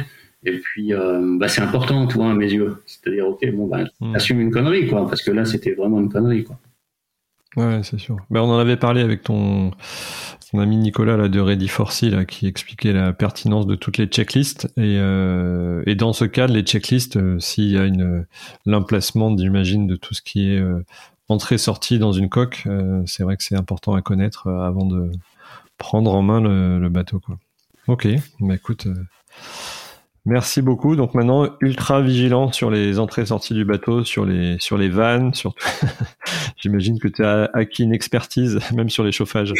Et 0.46 0.58
puis, 0.58 0.92
bah, 1.40 1.48
c'est 1.48 1.62
important, 1.62 2.06
tu 2.06 2.16
vois, 2.16 2.32
à 2.32 2.34
mes 2.34 2.52
yeux. 2.52 2.84
C'est-à-dire, 2.86 3.28
ok, 3.28 3.50
bon, 3.54 3.68
ben, 3.68 3.88
mmh. 4.02 4.16
assume 4.16 4.42
une 4.42 4.52
connerie, 4.52 4.88
quoi, 4.88 5.08
parce 5.08 5.24
que 5.24 5.32
là, 5.32 5.46
c'était 5.46 5.72
vraiment 5.72 6.02
une 6.02 6.10
connerie, 6.10 6.44
quoi. 6.44 6.60
Ouais, 7.56 7.82
c'est 7.84 8.00
sûr. 8.00 8.18
Ben, 8.30 8.42
on 8.42 8.50
en 8.50 8.58
avait 8.58 8.78
parlé 8.78 9.02
avec 9.02 9.22
ton, 9.22 9.72
ton 10.54 10.60
ami 10.60 10.78
Nicolas 10.78 11.18
là, 11.18 11.30
de 11.30 11.40
Ready 11.40 11.68
for 11.68 11.92
là, 12.04 12.26
qui 12.26 12.46
expliquait 12.46 12.94
la 12.94 13.12
pertinence 13.12 13.66
de 13.66 13.74
toutes 13.74 13.98
les 13.98 14.06
checklists. 14.06 14.66
Et, 14.78 14.98
euh, 15.00 15.82
et 15.88 15.96
dans 15.96 16.14
ce 16.14 16.26
cas, 16.26 16.46
les 16.46 16.62
checklists, 16.62 17.18
euh, 17.18 17.40
s'il 17.40 17.72
y 17.72 17.78
a 17.78 17.86
une 17.86 18.26
l'emplacement, 18.68 19.36
j'imagine, 19.36 19.88
de 19.88 19.96
tout 19.96 20.14
ce 20.14 20.22
qui 20.22 20.52
est 20.52 20.60
euh, 20.60 20.86
entrée-sortie 21.28 21.98
dans 21.98 22.12
une 22.12 22.30
coque, 22.30 22.64
euh, 22.68 23.02
c'est 23.08 23.24
vrai 23.24 23.36
que 23.36 23.44
c'est 23.44 23.56
important 23.56 23.96
à 23.96 24.04
connaître 24.04 24.48
avant 24.48 24.86
de 24.86 25.12
prendre 25.80 26.14
en 26.14 26.22
main 26.22 26.40
le, 26.40 26.78
le 26.78 26.90
bateau. 26.90 27.20
Quoi. 27.20 27.40
Ok, 27.88 28.08
bah 28.40 28.54
écoute. 28.54 28.88
Merci 30.26 30.62
beaucoup. 30.62 30.96
Donc 30.96 31.16
maintenant, 31.16 31.50
ultra 31.60 32.02
vigilant 32.02 32.52
sur 32.54 32.72
les 32.72 32.98
entrées-sorties 32.98 33.54
du 33.54 33.66
bateau, 33.66 34.06
sur 34.06 34.26
les 34.26 34.56
sur 34.60 34.78
les 34.78 34.88
vannes, 34.88 35.34
surtout. 35.34 35.66
J'imagine 36.58 36.98
que 36.98 37.10
tu 37.10 37.26
as 37.26 37.50
acquis 37.54 37.84
une 37.84 37.94
expertise 37.94 38.60
même 38.74 38.90
sur 38.90 39.04
les 39.04 39.12
chauffages. 39.12 39.54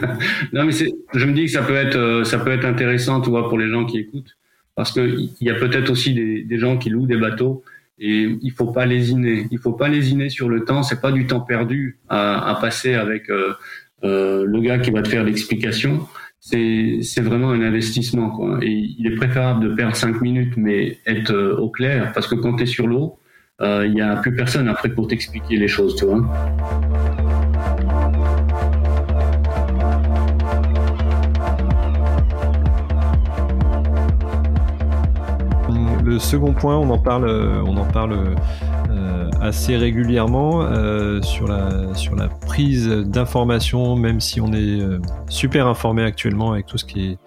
non, 0.52 0.64
mais 0.64 0.72
je 0.72 1.26
me 1.26 1.32
dis 1.32 1.46
que 1.46 1.50
ça 1.50 1.62
peut 1.62 1.76
être 1.76 1.96
euh, 1.96 2.24
ça 2.24 2.38
peut 2.38 2.52
être 2.52 2.66
intéressant, 2.66 3.22
tu 3.22 3.30
vois, 3.30 3.48
pour 3.48 3.58
les 3.58 3.70
gens 3.70 3.86
qui 3.86 3.98
écoutent, 3.98 4.36
parce 4.74 4.92
que 4.92 5.00
il 5.00 5.46
y 5.46 5.50
a 5.50 5.54
peut-être 5.54 5.88
aussi 5.88 6.12
des, 6.12 6.42
des 6.42 6.58
gens 6.58 6.76
qui 6.76 6.90
louent 6.90 7.06
des 7.06 7.16
bateaux 7.16 7.64
et 7.98 8.36
il 8.42 8.50
faut 8.50 8.70
pas 8.70 8.84
lésiner. 8.84 9.46
Il 9.50 9.58
faut 9.58 9.72
pas 9.72 9.88
lésiner 9.88 10.28
sur 10.28 10.50
le 10.50 10.64
temps. 10.64 10.82
C'est 10.82 11.00
pas 11.00 11.12
du 11.12 11.26
temps 11.26 11.40
perdu 11.40 11.98
à, 12.10 12.50
à 12.50 12.60
passer 12.60 12.94
avec 12.94 13.30
euh, 13.30 13.54
euh, 14.04 14.44
le 14.44 14.60
gars 14.60 14.78
qui 14.78 14.90
va 14.90 15.00
te 15.02 15.08
faire 15.08 15.24
l'explication 15.24 16.06
c'est 16.44 17.20
vraiment 17.20 17.50
un 17.50 17.62
investissement 17.62 18.30
quoi. 18.30 18.58
Et 18.62 18.94
il 18.98 19.06
est 19.06 19.14
préférable 19.14 19.62
de 19.62 19.74
perdre 19.74 19.94
5 19.94 20.20
minutes 20.20 20.54
mais 20.56 20.98
être 21.06 21.32
euh, 21.32 21.56
au 21.56 21.70
clair 21.70 22.12
parce 22.12 22.26
que 22.26 22.34
quand 22.34 22.56
tu 22.56 22.64
es 22.64 22.66
sur 22.66 22.88
l'eau, 22.88 23.18
euh, 23.60 23.86
il 23.86 23.94
n'y 23.94 24.00
a 24.00 24.16
plus 24.16 24.34
personne 24.34 24.68
après 24.68 24.88
pour 24.88 25.06
t'expliquer 25.06 25.56
les 25.56 25.68
choses. 25.68 25.96
Le 36.04 36.18
second 36.18 36.52
point, 36.52 36.76
on 36.76 36.90
en 36.90 36.98
parle, 36.98 37.30
on 37.64 37.76
en 37.76 37.84
parle 37.84 38.34
assez 39.42 39.76
régulièrement 39.76 40.62
euh, 40.62 41.20
sur, 41.20 41.48
la, 41.48 41.92
sur 41.94 42.14
la 42.14 42.28
prise 42.28 42.88
d'informations, 42.88 43.96
même 43.96 44.20
si 44.20 44.40
on 44.40 44.52
est 44.52 44.80
euh, 44.80 45.00
super 45.28 45.66
informé 45.66 46.04
actuellement 46.04 46.52
avec 46.52 46.66
tout 46.66 46.78
ce 46.78 46.84
qui 46.84 47.10
est 47.10 47.18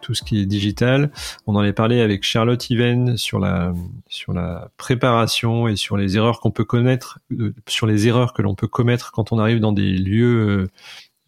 tout 0.00 0.12
ce 0.12 0.22
qui 0.22 0.38
est 0.38 0.44
digital. 0.44 1.10
On 1.46 1.56
en 1.56 1.64
est 1.64 1.72
parlé 1.72 2.02
avec 2.02 2.24
Charlotte 2.24 2.62
Even 2.70 3.16
sur 3.16 3.38
la 3.38 3.72
sur 4.06 4.34
la 4.34 4.68
préparation 4.76 5.66
et 5.66 5.76
sur 5.76 5.96
les 5.96 6.16
erreurs 6.16 6.40
qu'on 6.40 6.50
peut 6.50 6.64
connaître, 6.64 7.18
euh, 7.32 7.54
sur 7.66 7.86
les 7.86 8.06
erreurs 8.06 8.34
que 8.34 8.42
l'on 8.42 8.54
peut 8.54 8.68
commettre 8.68 9.12
quand 9.12 9.32
on 9.32 9.38
arrive 9.38 9.60
dans 9.60 9.72
des 9.72 9.92
lieux 9.92 10.68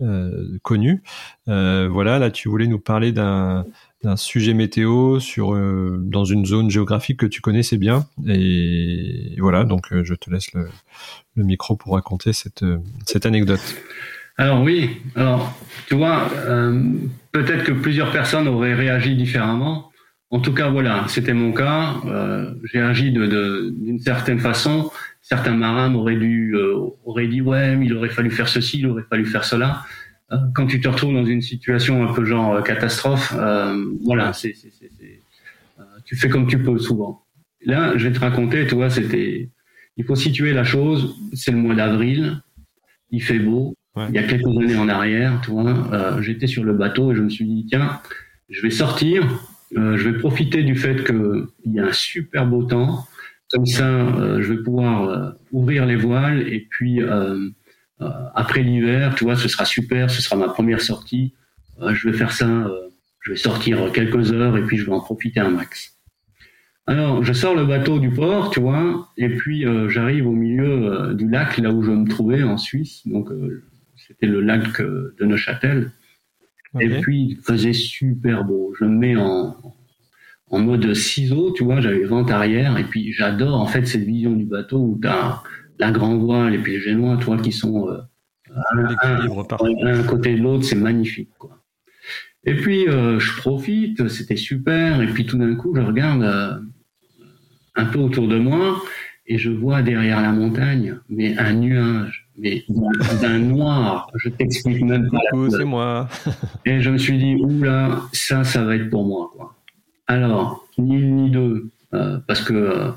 euh, 0.02 0.58
connus. 0.62 1.02
voilà, 1.46 2.18
là 2.18 2.30
tu 2.30 2.48
voulais 2.48 2.66
nous 2.66 2.78
parler 2.78 3.12
d'un 3.12 3.64
d'un 4.02 4.16
sujet 4.16 4.54
météo 4.54 5.20
sur 5.20 5.54
euh, 5.54 5.98
dans 6.00 6.24
une 6.24 6.44
zone 6.44 6.70
géographique 6.70 7.18
que 7.18 7.26
tu 7.26 7.40
connaissais 7.40 7.78
bien 7.78 8.06
et, 8.26 9.36
voilà 9.38 9.64
donc 9.64 9.92
euh, 9.92 10.04
je 10.04 10.14
te 10.14 10.30
laisse 10.30 10.52
le, 10.52 10.68
micro 11.36 11.76
pour 11.76 11.94
raconter 11.94 12.32
cette 12.32 12.62
euh, 12.62 12.78
cette 13.06 13.26
anecdote. 13.26 13.60
Alors 14.38 14.62
oui, 14.62 14.90
alors 15.14 15.54
tu 15.86 15.94
vois 15.94 16.28
peut-être 17.32 17.64
que 17.64 17.72
plusieurs 17.72 18.12
personnes 18.12 18.48
auraient 18.48 18.74
réagi 18.74 19.16
différemment. 19.16 19.90
En 20.28 20.40
tout 20.40 20.52
cas 20.52 20.68
voilà, 20.68 21.06
c'était 21.08 21.32
mon 21.32 21.52
cas. 21.52 21.94
J'ai 22.64 22.80
agi 22.80 23.12
d'une 23.12 23.98
certaine 23.98 24.38
façon. 24.38 24.90
Certains 25.22 25.54
marins 25.54 25.94
auraient 25.94 26.16
dû 26.16 26.54
auraient 27.06 27.28
dit 27.28 27.40
ouais, 27.40 27.76
mais 27.76 27.86
il 27.86 27.94
aurait 27.94 28.10
fallu 28.10 28.30
faire 28.30 28.48
ceci, 28.48 28.80
il 28.80 28.86
aurait 28.88 29.04
fallu 29.08 29.24
faire 29.24 29.44
cela. 29.44 29.84
Euh, 30.32 30.36
quand 30.54 30.66
tu 30.66 30.80
te 30.80 30.88
retrouves 30.88 31.14
dans 31.14 31.24
une 31.24 31.40
situation 31.40 32.08
un 32.08 32.12
peu 32.12 32.24
genre 32.24 32.54
euh, 32.54 32.62
catastrophe, 32.62 33.32
euh, 33.36 33.92
voilà, 34.04 34.32
c'est, 34.32 34.54
c'est, 34.54 34.72
c'est, 34.72 34.90
tu 36.04 36.16
fais 36.16 36.28
comme 36.28 36.46
tu 36.46 36.62
peux 36.62 36.78
souvent. 36.78 37.24
Là, 37.64 37.96
je 37.96 38.08
vais 38.08 38.14
te 38.14 38.20
raconter, 38.20 38.66
tu 38.66 38.74
vois, 38.74 38.90
c'était, 38.90 39.50
il 39.96 40.04
faut 40.04 40.16
situer 40.16 40.52
la 40.52 40.64
chose. 40.64 41.16
C'est 41.32 41.50
le 41.50 41.58
mois 41.58 41.74
d'avril, 41.74 42.42
il 43.10 43.22
fait 43.22 43.38
beau. 43.38 43.74
Il 44.08 44.14
y 44.14 44.18
a 44.18 44.24
quelques 44.24 44.46
années 44.46 44.76
en 44.76 44.88
arrière, 44.90 45.40
tu 45.42 45.52
vois, 45.52 46.20
j'étais 46.20 46.46
sur 46.46 46.64
le 46.64 46.74
bateau 46.74 47.12
et 47.12 47.14
je 47.16 47.22
me 47.22 47.30
suis 47.30 47.46
dit 47.46 47.64
tiens, 47.66 47.98
je 48.50 48.60
vais 48.60 48.68
sortir, 48.68 49.26
je 49.74 50.08
vais 50.08 50.18
profiter 50.18 50.62
du 50.62 50.76
fait 50.76 51.02
qu'il 51.02 51.46
y 51.64 51.80
a 51.80 51.86
un 51.86 51.92
super 51.92 52.46
beau 52.46 52.62
temps. 52.64 53.06
Comme 53.50 53.64
ça, 53.64 54.38
je 54.38 54.52
vais 54.52 54.62
pouvoir 54.62 55.36
ouvrir 55.50 55.86
les 55.86 55.96
voiles 55.96 56.46
et 56.46 56.66
puis 56.68 57.00
euh, 57.00 57.48
après 57.98 58.62
l'hiver, 58.62 59.14
tu 59.14 59.24
vois, 59.24 59.36
ce 59.36 59.48
sera 59.48 59.64
super, 59.64 60.10
ce 60.10 60.20
sera 60.20 60.36
ma 60.36 60.48
première 60.48 60.80
sortie. 60.80 61.34
Euh, 61.80 61.94
je 61.94 62.08
vais 62.08 62.16
faire 62.16 62.32
ça, 62.32 62.48
euh, 62.48 62.88
je 63.20 63.32
vais 63.32 63.36
sortir 63.36 63.90
quelques 63.92 64.32
heures 64.32 64.56
et 64.56 64.62
puis 64.62 64.76
je 64.76 64.86
vais 64.86 64.92
en 64.92 65.00
profiter 65.00 65.40
un 65.40 65.50
max. 65.50 65.94
Alors, 66.86 67.24
je 67.24 67.32
sors 67.32 67.54
le 67.54 67.64
bateau 67.64 67.98
du 67.98 68.10
port, 68.10 68.50
tu 68.50 68.60
vois, 68.60 69.08
et 69.16 69.28
puis 69.28 69.64
j'arrive 69.88 70.28
au 70.28 70.32
milieu 70.32 71.14
du 71.14 71.28
lac, 71.28 71.58
là 71.58 71.72
où 71.72 71.82
je 71.82 71.90
me 71.90 72.08
trouvais 72.08 72.44
en 72.44 72.58
Suisse. 72.58 73.02
Donc, 73.08 73.28
c'était 73.96 74.28
le 74.28 74.40
lac 74.40 74.80
de 74.80 75.24
Neuchâtel. 75.24 75.90
Et 76.78 76.88
puis, 77.00 77.30
il 77.30 77.36
faisait 77.38 77.72
super 77.72 78.44
beau. 78.44 78.72
Je 78.78 78.84
me 78.84 78.90
mets 78.90 79.16
en, 79.16 79.56
en 80.50 80.58
mode 80.60 80.94
ciseau, 80.94 81.52
tu 81.52 81.64
vois, 81.64 81.80
j'avais 81.80 82.04
vent 82.04 82.24
arrière, 82.26 82.78
et 82.78 82.84
puis 82.84 83.12
j'adore 83.12 83.60
en 83.60 83.66
fait 83.66 83.84
cette 83.86 84.04
vision 84.04 84.32
du 84.32 84.44
bateau 84.44 84.78
où 84.78 84.98
tu 85.00 85.08
as 85.08 85.42
la 85.78 85.90
grand 85.90 86.16
voile 86.16 86.54
et 86.54 86.58
puis 86.58 86.72
les 86.72 86.80
génois, 86.80 87.16
toi, 87.16 87.36
qui 87.38 87.52
sont 87.52 87.88
euh, 87.88 87.98
un, 88.72 90.02
côté 90.04 90.34
de 90.34 90.42
l'autre, 90.42 90.64
c'est 90.64 90.76
magnifique. 90.76 91.30
Quoi. 91.38 91.58
Et 92.44 92.54
puis 92.54 92.88
euh, 92.88 93.18
je 93.18 93.36
profite, 93.38 94.08
c'était 94.08 94.36
super, 94.36 95.02
et 95.02 95.06
puis 95.06 95.26
tout 95.26 95.36
d'un 95.36 95.54
coup 95.56 95.74
je 95.74 95.80
regarde 95.80 96.22
euh, 96.22 96.58
un 97.74 97.86
peu 97.86 97.98
autour 97.98 98.28
de 98.28 98.38
moi 98.38 98.80
et 99.26 99.38
je 99.38 99.50
vois 99.50 99.82
derrière 99.82 100.22
la 100.22 100.30
montagne, 100.30 100.96
mais 101.08 101.36
un 101.36 101.54
nuage, 101.54 102.28
mais 102.38 102.64
d'un 103.20 103.38
noir. 103.38 104.08
Je 104.14 104.28
t'explique 104.28 104.82
même 104.84 105.10
pas. 105.10 105.18
c'est 105.50 105.64
moi. 105.64 106.08
et 106.64 106.80
je 106.80 106.90
me 106.90 106.98
suis 106.98 107.18
dit, 107.18 107.34
oula, 107.34 108.02
ça, 108.12 108.44
ça 108.44 108.64
va 108.64 108.76
être 108.76 108.88
pour 108.88 109.04
moi. 109.04 109.32
Quoi. 109.34 109.56
Alors, 110.06 110.68
ni 110.78 110.94
une 110.96 111.16
ni 111.16 111.30
deux, 111.30 111.70
euh, 111.94 112.18
parce 112.28 112.40
que, 112.42 112.92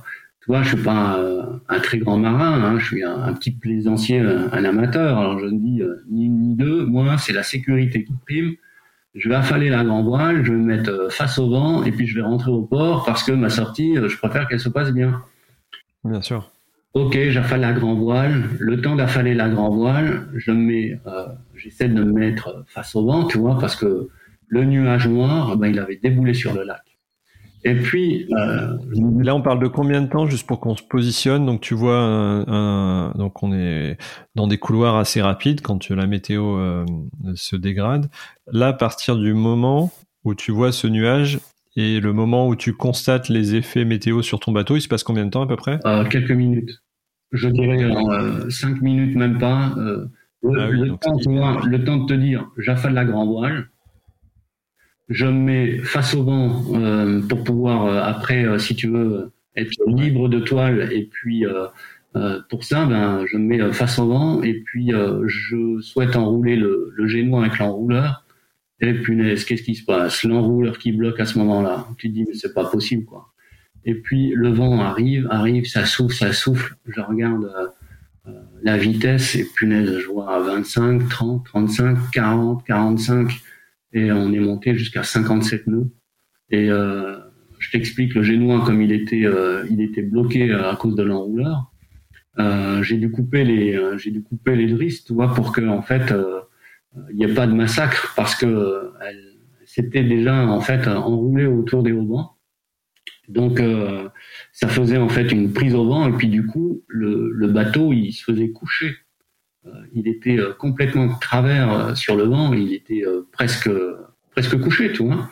vois, 0.51 0.63
je 0.63 0.75
suis 0.75 0.83
pas 0.83 1.19
un, 1.67 1.79
très 1.79 1.97
grand 1.97 2.17
marin, 2.17 2.61
hein, 2.61 2.79
je 2.79 2.85
suis 2.85 3.03
un, 3.03 3.33
petit 3.33 3.51
plaisancier, 3.51 4.19
un, 4.19 4.65
amateur. 4.65 5.17
Alors 5.17 5.39
je 5.39 5.45
me 5.45 5.59
dis, 5.59 5.81
ni 6.09 6.25
une 6.25 6.41
ni 6.41 6.55
deux, 6.55 6.85
moi, 6.85 7.17
c'est 7.17 7.33
la 7.33 7.43
sécurité 7.43 8.03
qui 8.03 8.13
prime. 8.25 8.55
Je 9.15 9.29
vais 9.29 9.35
affaler 9.35 9.69
la 9.69 9.83
grand 9.83 10.03
voile, 10.03 10.45
je 10.45 10.51
vais 10.51 10.57
me 10.57 10.65
mettre 10.65 11.07
face 11.11 11.39
au 11.39 11.49
vent, 11.49 11.83
et 11.83 11.91
puis 11.91 12.05
je 12.05 12.15
vais 12.15 12.21
rentrer 12.21 12.51
au 12.51 12.61
port 12.61 13.05
parce 13.05 13.23
que 13.23 13.31
ma 13.31 13.49
sortie, 13.49 13.95
je 13.95 14.17
préfère 14.17 14.47
qu'elle 14.47 14.59
se 14.59 14.69
passe 14.69 14.91
bien. 14.91 15.21
Bien 16.03 16.21
sûr. 16.21 16.51
Ok, 16.95 17.17
j'affale 17.29 17.61
la 17.61 17.73
grand 17.73 17.93
voile. 17.93 18.43
Le 18.57 18.81
temps 18.81 18.95
d'affaler 18.95 19.35
la 19.35 19.47
grand 19.47 19.69
voile, 19.69 20.27
je 20.33 20.51
mets, 20.51 20.99
euh, 21.05 21.27
j'essaie 21.55 21.87
de 21.87 22.03
me 22.03 22.11
mettre 22.11 22.63
face 22.67 22.95
au 22.95 23.05
vent, 23.05 23.25
tu 23.25 23.37
vois, 23.37 23.59
parce 23.59 23.75
que 23.75 24.09
le 24.47 24.65
nuage 24.65 25.07
noir, 25.07 25.55
ben, 25.55 25.67
il 25.67 25.77
avait 25.77 25.97
déboulé 25.97 26.33
sur 26.33 26.53
le 26.53 26.63
lac. 26.63 26.81
Et 27.63 27.75
puis, 27.75 28.27
euh, 28.33 28.77
là, 29.21 29.35
on 29.35 29.41
parle 29.41 29.59
de 29.59 29.67
combien 29.67 30.01
de 30.01 30.07
temps, 30.07 30.25
juste 30.27 30.47
pour 30.47 30.59
qu'on 30.59 30.75
se 30.75 30.83
positionne? 30.83 31.45
Donc, 31.45 31.61
tu 31.61 31.73
vois, 31.73 31.97
un, 31.97 33.11
donc 33.11 33.43
on 33.43 33.53
est 33.53 33.97
dans 34.35 34.47
des 34.47 34.57
couloirs 34.57 34.95
assez 34.95 35.21
rapides 35.21 35.61
quand 35.61 35.89
la 35.89 36.07
météo 36.07 36.57
euh, 36.57 36.85
se 37.35 37.55
dégrade. 37.55 38.09
Là, 38.51 38.67
à 38.67 38.73
partir 38.73 39.17
du 39.17 39.33
moment 39.33 39.91
où 40.23 40.35
tu 40.35 40.51
vois 40.51 40.71
ce 40.71 40.87
nuage, 40.87 41.39
et 41.75 41.99
le 41.99 42.13
moment 42.13 42.47
où 42.47 42.55
tu 42.55 42.73
constates 42.73 43.29
les 43.29 43.55
effets 43.55 43.85
météo 43.85 44.21
sur 44.21 44.39
ton 44.39 44.51
bateau, 44.51 44.75
il 44.75 44.81
se 44.81 44.87
passe 44.87 45.03
combien 45.03 45.25
de 45.25 45.29
temps 45.29 45.43
à 45.43 45.47
peu 45.47 45.55
près? 45.55 45.79
Euh, 45.85 46.03
Quelques 46.05 46.31
minutes. 46.31 46.81
Je 47.31 47.47
dirais 47.47 47.83
euh, 47.83 48.49
cinq 48.49 48.81
minutes, 48.81 49.15
même 49.15 49.37
pas. 49.37 49.73
Euh, 49.77 50.05
le, 50.43 50.91
ah 50.91 50.97
temps, 50.97 51.17
le, 51.65 51.83
temps, 51.83 51.97
de 51.97 52.05
te 52.05 52.13
dire, 52.13 52.49
j'affale 52.57 52.93
la 52.93 53.05
grand 53.05 53.25
voile, 53.25 53.69
je 55.09 55.25
me 55.25 55.31
mets 55.31 55.77
face 55.79 56.13
au 56.13 56.23
vent 56.23 56.63
pour 57.27 57.43
pouvoir, 57.43 58.07
après, 58.07 58.59
si 58.59 58.75
tu 58.75 58.87
veux, 58.87 59.31
être 59.55 59.71
libre 59.87 60.29
de 60.29 60.39
toile. 60.39 60.89
Et 60.91 61.09
puis, 61.11 61.45
pour 62.49 62.63
ça, 62.63 62.85
ben, 62.85 63.25
je 63.25 63.37
me 63.37 63.43
mets 63.43 63.73
face 63.73 63.99
au 63.99 64.07
vent 64.07 64.43
et 64.43 64.61
puis 64.65 64.91
je 64.91 65.79
souhaite 65.81 66.15
enrouler 66.15 66.55
le, 66.55 66.93
le 66.95 67.07
génois 67.07 67.45
avec 67.45 67.59
l'enrouleur 67.59 68.23
et 68.81 68.93
punaise, 68.93 69.43
qu'est-ce 69.43 69.63
qui 69.63 69.75
se 69.75 69.83
passe? 69.83 70.23
L'enrouleur 70.23 70.77
qui 70.77 70.91
bloque 70.91 71.19
à 71.19 71.25
ce 71.25 71.37
moment-là. 71.39 71.87
Tu 71.97 72.09
te 72.09 72.13
dis, 72.13 72.25
mais 72.25 72.33
c'est 72.33 72.53
pas 72.53 72.65
possible, 72.65 73.05
quoi. 73.05 73.33
Et 73.85 73.95
puis 73.95 74.33
le 74.35 74.49
vent 74.49 74.79
arrive, 74.79 75.27
arrive, 75.29 75.65
ça 75.65 75.85
souffle, 75.85 76.15
ça 76.15 76.33
souffle. 76.33 76.75
Je 76.87 77.01
regarde 77.01 77.45
euh, 77.45 77.67
euh, 78.27 78.41
la 78.61 78.77
vitesse 78.77 79.35
et 79.35 79.47
punaise, 79.55 79.99
je 79.99 80.07
vois 80.07 80.33
à 80.35 80.39
25, 80.39 81.07
30, 81.09 81.45
35, 81.45 81.97
40, 82.11 82.65
45 82.65 83.31
et 83.93 84.11
on 84.11 84.31
est 84.33 84.39
monté 84.39 84.75
jusqu'à 84.75 85.03
57 85.03 85.67
nœuds. 85.67 85.89
Et 86.51 86.69
euh, 86.69 87.17
je 87.59 87.71
t'explique 87.71 88.15
le 88.15 88.23
génois 88.23 88.63
comme 88.65 88.81
il 88.81 88.91
était, 88.91 89.25
euh, 89.25 89.65
il 89.69 89.81
était 89.81 90.01
bloqué 90.01 90.51
à 90.51 90.75
cause 90.75 90.95
de 90.95 91.03
l'enrouleur. 91.03 91.71
j'ai 92.81 92.97
dû 92.97 93.11
couper 93.11 93.43
les, 93.43 93.79
j'ai 93.97 94.11
dû 94.11 94.23
couper 94.23 94.55
les 94.55 94.67
drisses, 94.67 95.03
tu 95.03 95.13
vois, 95.13 95.33
pour 95.33 95.51
que 95.51 95.61
en 95.67 95.81
fait 95.81 96.13
il 97.11 97.15
n'y 97.17 97.25
a 97.25 97.33
pas 97.33 97.47
de 97.47 97.53
massacre 97.53 98.13
parce 98.15 98.35
que 98.35 98.91
elle 99.01 99.29
s'était 99.65 100.03
déjà 100.03 100.47
en 100.47 100.61
fait 100.61 100.87
enroulée 100.87 101.45
autour 101.45 101.83
des 101.83 101.91
haubans. 101.91 102.39
Donc 103.29 103.59
euh, 103.59 104.09
ça 104.51 104.67
faisait 104.67 104.97
en 104.97 105.07
fait 105.07 105.31
une 105.31 105.53
prise 105.53 105.75
au 105.75 105.85
vent 105.85 106.07
et 106.07 106.11
puis 106.17 106.27
du 106.27 106.45
coup 106.45 106.83
le, 106.87 107.31
le 107.31 107.47
bateau 107.47 107.93
il 107.93 108.11
se 108.11 108.23
faisait 108.23 108.49
coucher. 108.49 108.95
Euh, 109.69 109.85
il 109.93 110.07
était 110.07 110.39
euh, 110.39 110.53
complètement 110.53 111.09
travers 111.19 111.95
sur 111.95 112.15
le 112.15 112.23
vent, 112.23 112.53
il 112.53 112.73
était 112.73 113.03
presque 113.31 113.69
presque 114.31 114.59
couché, 114.59 114.91
tu 114.91 115.03
vois. 115.03 115.29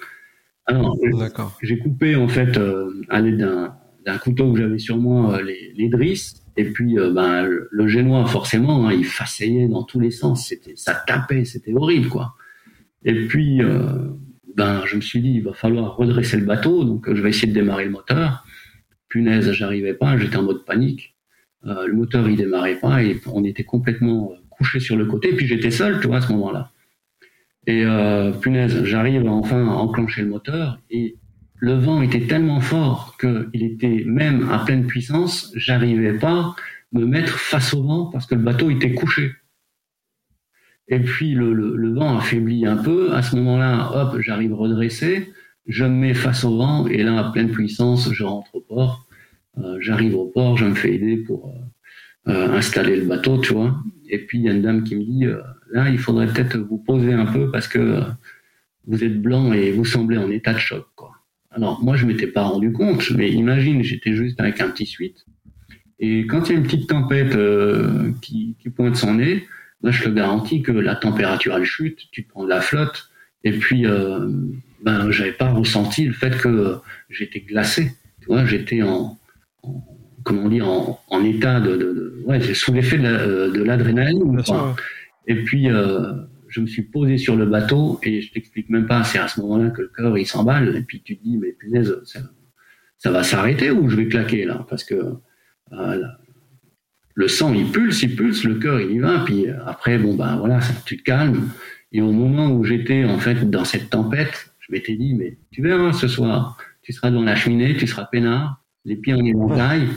Alors 0.66 0.98
j'ai 1.62 1.80
coupé 1.80 2.16
en 2.16 2.28
fait 2.28 2.60
à 3.10 3.22
l'aide 3.22 3.48
d'un 4.06 4.18
couteau 4.18 4.54
que 4.54 4.60
j'avais 4.60 4.80
sur 4.80 4.98
moi 4.98 5.42
les, 5.42 5.74
les 5.76 5.90
drisses 5.90 6.48
et 6.58 6.66
puis, 6.66 6.98
euh, 6.98 7.12
ben, 7.12 7.48
le, 7.70 7.88
génois, 7.88 8.26
forcément, 8.26 8.88
hein, 8.88 8.94
il 8.94 9.06
façayait 9.06 9.68
dans 9.68 9.84
tous 9.84 10.00
les 10.00 10.10
sens. 10.10 10.48
C'était, 10.48 10.76
ça 10.76 10.96
tapait, 10.96 11.46
c'était 11.46 11.74
horrible, 11.74 12.10
quoi. 12.10 12.34
Et 13.06 13.28
puis, 13.28 13.62
euh, 13.62 14.10
ben, 14.56 14.82
je 14.86 14.96
me 14.96 15.02
suis 15.02 15.22
dit, 15.22 15.34
il 15.36 15.44
va 15.44 15.54
falloir 15.54 15.96
redresser 15.96 16.38
le 16.38 16.46
bateau, 16.46 16.84
donc 16.84 17.14
je 17.14 17.22
vais 17.22 17.30
essayer 17.30 17.48
de 17.48 17.54
démarrer 17.54 17.86
le 17.86 17.92
moteur. 17.92 18.44
Punaise, 19.08 19.52
j'arrivais 19.52 19.94
pas, 19.94 20.18
j'étais 20.18 20.36
en 20.36 20.44
mode 20.44 20.66
panique. 20.66 21.16
Euh, 21.68 21.88
le 21.88 21.94
moteur, 21.94 22.30
il 22.30 22.38
démarrait 22.38 22.80
pas 22.80 23.04
et 23.04 23.20
on 23.28 23.44
était 23.44 23.64
complètement 23.64 24.32
couché 24.50 24.80
sur 24.80 24.96
le 24.96 25.06
côté. 25.06 25.34
Puis 25.34 25.48
j'étais 25.48 25.72
seul, 25.72 26.00
tu 26.00 26.08
vois, 26.08 26.18
à 26.18 26.22
ce 26.22 26.32
moment-là. 26.34 26.72
Et 27.70 27.84
punaise, 28.40 28.86
j'arrive 28.86 29.28
enfin 29.28 29.68
à 29.68 29.72
enclencher 29.72 30.22
le 30.22 30.30
moteur 30.30 30.80
et 30.90 31.18
le 31.60 31.74
vent 31.74 32.02
était 32.02 32.22
tellement 32.22 32.62
fort 32.62 33.18
qu'il 33.20 33.64
était 33.64 34.04
même 34.06 34.50
à 34.52 34.60
pleine 34.60 34.86
puissance, 34.86 35.52
j'arrivais 35.56 36.18
pas 36.18 36.40
à 36.40 36.56
me 36.94 37.06
mettre 37.06 37.38
face 37.38 37.74
au 37.74 37.84
vent 37.84 38.06
parce 38.06 38.26
que 38.26 38.36
le 38.36 38.42
bateau 38.42 38.70
était 38.70 38.94
couché. 38.94 39.34
Et 40.88 41.00
puis 41.00 41.34
le, 41.34 41.94
vent 41.94 42.18
affaiblit 42.18 42.66
un 42.66 42.78
peu. 42.78 43.14
À 43.14 43.22
ce 43.22 43.36
moment-là, 43.36 43.92
hop, 43.94 44.20
j'arrive 44.22 44.54
redressé, 44.54 45.34
je 45.66 45.84
me 45.84 45.90
mets 45.90 46.14
face 46.14 46.46
au 46.46 46.58
vent 46.58 46.88
et 46.88 47.04
là, 47.04 47.20
à 47.20 47.32
pleine 47.32 47.50
puissance, 47.50 48.14
je 48.14 48.24
rentre 48.24 48.54
au 48.56 48.62
port. 48.62 49.07
Euh, 49.60 49.78
j'arrive 49.80 50.16
au 50.16 50.26
port, 50.26 50.58
je 50.58 50.66
me 50.66 50.76
fais 50.76 50.94
aider 50.94 51.18
pour 51.18 51.50
euh, 51.50 52.32
euh, 52.32 52.52
installer 52.54 52.98
le 52.98 53.06
bateau, 53.06 53.40
tu 53.40 53.54
vois. 53.54 53.76
Et 54.10 54.20
puis 54.20 54.40
il 54.40 54.46
y 54.46 54.50
a 54.50 54.54
une 54.54 54.62
dame 54.62 54.84
qui 54.84 54.96
me 54.96 55.04
dit, 55.04 55.26
là, 55.72 55.90
il 55.90 55.98
faudrait 55.98 56.28
peut-être 56.28 56.58
vous 56.58 56.78
poser 56.78 57.14
un 57.14 57.26
peu 57.26 57.52
parce 57.52 57.68
que 57.68 58.02
vous 58.86 59.04
êtes 59.04 59.22
blanc 59.22 59.52
et 59.54 59.72
vous 59.72 59.86
semblez 59.86 60.18
en 60.18 60.30
état 60.30 60.54
de 60.54 60.60
choc, 60.60 60.86
quoi. 60.96 61.12
Alors, 61.52 61.84
moi, 61.84 61.96
je 61.96 62.06
m'étais 62.06 62.28
pas 62.28 62.44
rendu 62.44 62.72
compte, 62.72 63.10
mais 63.12 63.32
imagine, 63.32 63.82
j'étais 63.82 64.14
juste 64.14 64.40
avec 64.40 64.62
un 64.62 64.70
petit 64.70 64.86
suite. 64.86 65.26
Et 66.00 66.28
quand 66.28 66.48
il 66.48 66.54
y 66.54 66.56
a 66.56 66.60
une 66.60 66.66
petite 66.66 66.88
tempête 66.88 67.36
qui, 68.22 68.56
pointe 68.76 68.96
son 68.96 69.16
nez, 69.16 69.48
moi, 69.82 69.92
je 69.92 70.04
te 70.04 70.10
garantis 70.10 70.62
que 70.62 70.72
la 70.72 70.96
température, 70.96 71.56
elle 71.56 71.66
chute, 71.66 72.00
tu 72.12 72.24
prends 72.24 72.44
de 72.44 72.50
la 72.50 72.62
flotte, 72.62 73.10
et 73.44 73.52
puis, 73.52 73.86
euh, 73.86 74.28
ben, 74.84 75.10
pas 75.40 75.52
ressenti 75.52 76.06
le 76.06 76.14
fait 76.14 76.38
que 76.38 76.78
j'étais 77.10 77.40
glacé. 77.40 77.94
Tu 78.22 78.28
vois, 78.28 78.46
j'étais 78.46 78.82
en, 78.82 79.18
comment 80.24 80.44
on 80.44 80.50
dit, 80.50 80.62
en, 80.62 81.24
état 81.24 81.60
de, 81.60 81.76
de, 81.78 82.24
ouais, 82.26 82.42
sous 82.54 82.74
l'effet 82.74 82.98
de 82.98 83.64
l'adrénaline. 83.64 84.42
et 85.28 85.36
puis, 85.44 85.70
euh, 85.70 86.14
je 86.50 86.62
me 86.62 86.68
suis 86.68 86.84
posé 86.84 87.18
sur 87.18 87.36
le 87.36 87.46
bateau 87.46 88.00
et 88.04 88.22
je 88.22 88.32
t'explique 88.32 88.70
même 88.70 88.88
pas, 88.88 89.04
c'est 89.04 89.20
à 89.20 89.28
ce 89.28 89.40
moment-là 89.42 89.70
que 89.70 89.82
le 89.82 89.92
cœur 89.96 90.18
il 90.18 90.26
s'emballe 90.26 90.76
et 90.76 90.82
puis 90.82 91.02
tu 91.02 91.18
te 91.18 91.24
dis 91.24 91.38
mais 91.38 91.52
punaise, 91.52 92.02
ça, 92.98 93.12
va 93.12 93.24
s'arrêter 93.24 93.72
ou 93.72 93.90
je 93.90 93.96
vais 93.96 94.08
claquer 94.08 94.46
là? 94.46 94.66
Parce 94.70 94.84
que 94.84 95.16
euh, 95.74 96.04
le 97.14 97.28
sang 97.28 97.54
il 97.54 97.72
pulse, 97.72 98.02
il 98.04 98.16
pulse, 98.16 98.44
le 98.44 98.56
cœur 98.56 98.82
il 98.82 98.92
y 98.92 99.00
va, 99.00 99.24
puis 99.26 99.48
après 99.66 99.98
bon 99.98 100.16
ben 100.16 100.38
voilà, 100.38 100.60
tu 100.86 100.98
te 100.98 101.04
calmes. 101.04 101.50
Et 101.92 102.02
au 102.02 102.12
moment 102.12 102.52
où 102.52 102.64
j'étais 102.64 103.06
en 103.06 103.18
fait 103.18 103.50
dans 103.50 103.66
cette 103.66 103.90
tempête, 103.90 104.52
je 104.60 104.72
m'étais 104.72 104.96
dit 104.96 105.14
mais 105.14 105.38
tu 105.52 105.62
verras 105.62 105.94
ce 105.94 106.08
soir, 106.08 106.58
tu 106.82 106.94
seras 106.94 107.12
dans 107.12 107.24
la 107.24 107.36
cheminée, 107.36 107.76
tu 107.76 107.88
seras 107.88 108.06
peinard, 108.06 108.64
les 108.88 108.96
pieds 108.96 109.14
en 109.14 109.24
éventail 109.24 109.88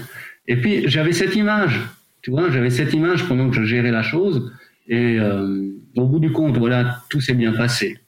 et 0.50 0.56
puis 0.56 0.88
j'avais 0.88 1.12
cette 1.12 1.36
image, 1.36 1.80
tu 2.22 2.32
vois, 2.32 2.50
j'avais 2.50 2.70
cette 2.70 2.92
image 2.92 3.26
pendant 3.28 3.48
que 3.48 3.54
je 3.54 3.62
gérais 3.62 3.92
la 3.92 4.02
chose 4.02 4.52
et 4.88 5.16
euh, 5.20 5.70
au 5.96 6.06
bout 6.06 6.18
du 6.18 6.32
compte, 6.32 6.58
voilà, 6.58 7.02
tout 7.08 7.20
s'est 7.20 7.34
bien 7.34 7.52
passé. 7.52 7.98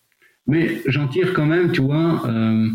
Mais 0.48 0.82
j'en 0.86 1.06
tire 1.06 1.32
quand 1.34 1.46
même, 1.46 1.70
tu 1.70 1.80
vois, 1.80 2.28
euh, 2.28 2.68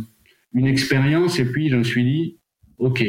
une 0.54 0.67
expérience. 0.67 1.38
Et 1.39 1.46
puis 1.52 1.67
je 1.67 1.76
me 1.76 1.84
suis 1.84 2.06
dit, 2.06 2.38
ok, 2.78 3.04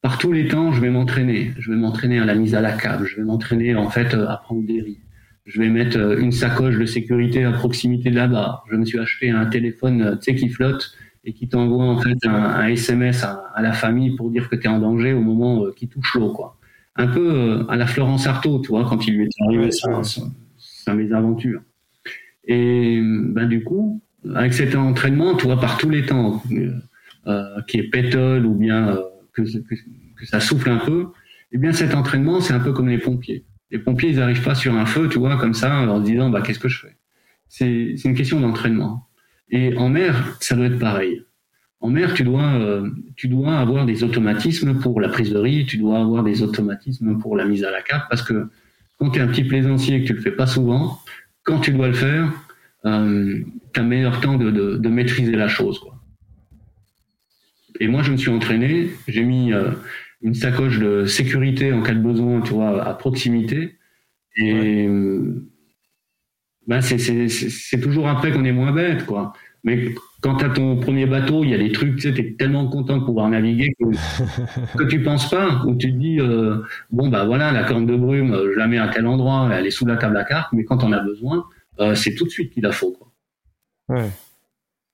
par 0.00 0.18
tous 0.18 0.30
les 0.30 0.46
temps, 0.46 0.70
je 0.70 0.80
vais 0.80 0.90
m'entraîner. 0.90 1.50
Je 1.58 1.72
vais 1.72 1.76
m'entraîner 1.76 2.20
à 2.20 2.24
la 2.24 2.36
mise 2.36 2.54
à 2.54 2.60
la 2.60 2.72
cave. 2.72 3.04
Je 3.04 3.16
vais 3.16 3.24
m'entraîner 3.24 3.74
en 3.74 3.90
fait 3.90 4.14
à 4.14 4.40
prendre 4.44 4.64
des 4.64 4.80
riz. 4.80 4.98
Je 5.44 5.60
vais 5.60 5.70
mettre 5.70 5.98
euh, 5.98 6.20
une 6.20 6.30
sacoche 6.30 6.78
de 6.78 6.86
sécurité 6.86 7.42
à 7.42 7.50
proximité 7.50 8.10
de 8.10 8.16
la 8.16 8.28
barre. 8.28 8.64
Je 8.70 8.76
me 8.76 8.84
suis 8.84 9.00
acheté 9.00 9.30
un 9.30 9.46
téléphone, 9.46 10.16
tu 10.22 10.32
sais, 10.32 10.38
qui 10.38 10.48
flotte 10.48 10.94
et 11.24 11.32
qui 11.32 11.48
t'envoie 11.48 11.84
en 11.84 11.98
fait 11.98 12.16
un, 12.26 12.66
SMS 12.68 13.24
à, 13.24 13.60
la 13.60 13.72
famille 13.72 14.16
pour 14.16 14.30
dire 14.30 14.48
que 14.48 14.56
tu 14.56 14.64
es 14.64 14.68
en 14.68 14.78
danger 14.78 15.12
au 15.12 15.20
moment 15.20 15.70
qui 15.76 15.88
touche 15.88 16.14
l'eau, 16.14 16.32
quoi 16.32 16.60
un 16.96 17.06
peu 17.06 17.32
euh, 17.32 17.64
à 17.68 17.76
la 17.76 17.86
Florence 17.86 18.26
Artaud, 18.26 18.60
tu 18.60 18.68
vois, 18.68 18.84
quand 18.84 19.06
il 19.06 19.16
lui 19.16 19.24
est 19.24 19.44
arrivé 19.44 19.70
sa, 19.70 20.02
sa, 20.58 20.94
mésaventures. 20.94 21.62
Et 22.44 23.00
ben 23.02 23.46
du 23.46 23.64
coup, 23.64 24.02
avec 24.34 24.52
cet 24.52 24.74
entraînement, 24.74 25.36
tu 25.36 25.46
vois, 25.46 25.60
par 25.60 25.78
tous 25.78 25.90
les 25.90 26.04
temps, 26.04 26.42
euh, 26.52 26.72
euh 27.26 27.62
qui 27.68 27.78
est 27.78 27.90
pétole 27.90 28.46
ou 28.46 28.54
bien 28.54 28.88
euh, 28.88 29.02
que, 29.32 29.42
que, 29.42 30.26
ça 30.26 30.40
souffle 30.40 30.70
un 30.70 30.78
peu, 30.78 31.08
eh 31.52 31.58
bien 31.58 31.72
cet 31.72 31.94
entraînement, 31.94 32.40
c'est 32.40 32.54
un 32.54 32.60
peu 32.60 32.72
comme 32.72 32.88
les 32.88 32.98
pompiers. 32.98 33.44
Les 33.70 33.78
pompiers, 33.78 34.10
ils 34.10 34.16
n'arrivent 34.16 34.42
pas 34.42 34.54
sur 34.54 34.74
un 34.74 34.86
feu, 34.86 35.08
tu 35.08 35.18
vois, 35.18 35.36
comme 35.36 35.54
ça, 35.54 35.74
en 35.88 36.00
se 36.00 36.10
disant, 36.10 36.28
bah, 36.28 36.42
qu'est-ce 36.42 36.58
que 36.58 36.68
je 36.68 36.80
fais? 36.80 36.96
C'est 37.48 37.94
une 38.04 38.14
question 38.14 38.40
d'entraînement. 38.40 39.08
Et 39.50 39.76
en 39.76 39.88
mer, 39.88 40.36
ça 40.40 40.54
doit 40.54 40.66
être 40.66 40.78
pareil. 40.78 41.22
En 41.80 41.90
mer, 41.90 42.14
tu 42.14 42.24
dois, 42.24 42.52
euh, 42.54 42.90
tu 43.16 43.28
dois 43.28 43.58
avoir 43.58 43.86
des 43.86 44.04
automatismes 44.04 44.78
pour 44.80 45.00
la 45.00 45.08
prise 45.08 45.30
de 45.30 45.38
riz, 45.38 45.64
tu 45.66 45.78
dois 45.78 45.98
avoir 45.98 46.22
des 46.22 46.42
automatismes 46.42 47.18
pour 47.18 47.36
la 47.36 47.46
mise 47.46 47.64
à 47.64 47.70
la 47.70 47.82
cape, 47.82 48.04
parce 48.10 48.22
que 48.22 48.48
quand 48.98 49.10
tu 49.10 49.18
es 49.18 49.22
un 49.22 49.28
petit 49.28 49.44
plaisancier 49.44 49.96
et 49.96 50.02
que 50.02 50.08
tu 50.08 50.12
le 50.12 50.20
fais 50.20 50.30
pas 50.30 50.46
souvent, 50.46 50.98
quand 51.42 51.58
tu 51.58 51.72
dois 51.72 51.88
le 51.88 51.94
faire, 51.94 52.30
euh, 52.84 53.40
tu 53.72 53.80
as 53.80 53.82
meilleur 53.82 54.20
temps 54.20 54.36
de, 54.36 54.50
de, 54.50 54.76
de, 54.76 54.88
maîtriser 54.88 55.32
la 55.32 55.48
chose. 55.48 55.78
Quoi. 55.78 55.94
Et 57.78 57.88
moi, 57.88 58.02
je 58.02 58.12
me 58.12 58.16
suis 58.18 58.30
entraîné, 58.30 58.90
j'ai 59.08 59.24
mis 59.24 59.52
euh, 59.52 59.70
une 60.22 60.34
sacoche 60.34 60.78
de 60.78 61.06
sécurité 61.06 61.72
en 61.72 61.82
cas 61.82 61.94
de 61.94 62.00
besoin, 62.00 62.40
tu 62.42 62.52
vois, 62.52 62.82
à 62.82 62.94
proximité. 62.94 63.78
Et 64.36 64.86
euh, 64.86 65.46
ben 66.70 66.80
c'est 66.80 67.80
toujours 67.80 68.06
après 68.06 68.30
qu'on 68.30 68.44
est 68.44 68.52
moins 68.52 68.70
bête, 68.70 69.04
quoi. 69.04 69.32
Mais 69.64 69.92
quand 70.20 70.36
tu 70.36 70.44
as 70.44 70.50
ton 70.50 70.76
premier 70.76 71.04
bateau, 71.04 71.42
il 71.42 71.50
y 71.50 71.54
a 71.54 71.58
des 71.58 71.72
trucs, 71.72 71.96
tu 71.96 72.14
sais, 72.14 72.20
es 72.20 72.36
tellement 72.38 72.68
content 72.68 72.98
de 72.98 73.04
pouvoir 73.04 73.28
naviguer 73.28 73.74
que, 73.76 74.76
que 74.78 74.84
tu 74.84 75.02
penses 75.02 75.28
pas, 75.28 75.64
ou 75.66 75.74
tu 75.74 75.92
te 75.92 75.98
dis, 75.98 76.20
euh, 76.20 76.58
bon, 76.92 77.08
bah 77.08 77.24
voilà, 77.24 77.50
la 77.50 77.64
corne 77.64 77.86
de 77.86 77.96
brume, 77.96 78.38
je 78.54 78.56
la 78.56 78.68
mets 78.68 78.78
à 78.78 78.86
tel 78.86 79.08
endroit, 79.08 79.50
elle 79.52 79.66
est 79.66 79.72
sous 79.72 79.84
la 79.84 79.96
table 79.96 80.16
à 80.16 80.22
carte, 80.22 80.52
mais 80.52 80.62
quand 80.62 80.84
on 80.84 80.92
a 80.92 81.00
besoin, 81.00 81.44
euh, 81.80 81.96
c'est 81.96 82.14
tout 82.14 82.24
de 82.24 82.30
suite 82.30 82.52
qu'il 82.52 82.62
la 82.62 82.70
faut. 82.70 82.92
Quoi. 82.92 83.10
Ouais. 83.88 84.08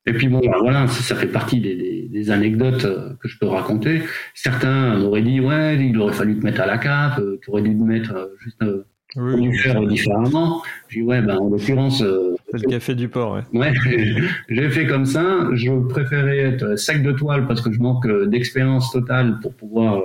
Et 0.06 0.14
puis 0.14 0.28
bon, 0.28 0.40
bah, 0.40 0.56
voilà, 0.60 0.86
ça, 0.86 1.14
fait 1.14 1.26
partie 1.26 1.60
des, 1.60 1.76
des, 1.76 2.08
des, 2.08 2.30
anecdotes 2.30 2.86
euh, 2.86 3.12
que 3.20 3.28
je 3.28 3.38
peux 3.38 3.48
raconter. 3.48 4.02
Certains 4.32 4.96
m'auraient 4.96 5.20
dit, 5.20 5.40
ouais, 5.40 5.76
il 5.76 5.98
aurait 5.98 6.14
fallu 6.14 6.38
te 6.38 6.44
mettre 6.44 6.62
à 6.62 6.66
la 6.66 6.78
cape, 6.78 7.18
euh, 7.18 7.38
tu 7.42 7.50
aurais 7.50 7.60
dû 7.60 7.76
te 7.76 7.82
mettre 7.82 8.32
juste 8.38 8.64
oui, 9.14 9.56
faire 9.58 9.80
différemment. 9.86 10.62
J'ai 10.88 11.00
dit, 11.00 11.06
ouais, 11.06 11.22
ben, 11.22 11.38
en 11.38 11.48
l'occurrence. 11.48 11.98
c'est 11.98 12.62
le 12.62 12.68
café 12.68 12.94
du 12.94 13.08
port, 13.08 13.34
ouais. 13.34 13.58
Ouais, 13.58 13.72
j'ai 14.48 14.70
fait 14.70 14.86
comme 14.86 15.06
ça. 15.06 15.48
Je 15.52 15.72
préférais 15.88 16.38
être 16.38 16.76
sac 16.76 17.02
de 17.02 17.12
toile 17.12 17.46
parce 17.46 17.60
que 17.60 17.72
je 17.72 17.78
manque 17.78 18.06
d'expérience 18.28 18.90
totale 18.92 19.38
pour 19.40 19.54
pouvoir 19.54 20.02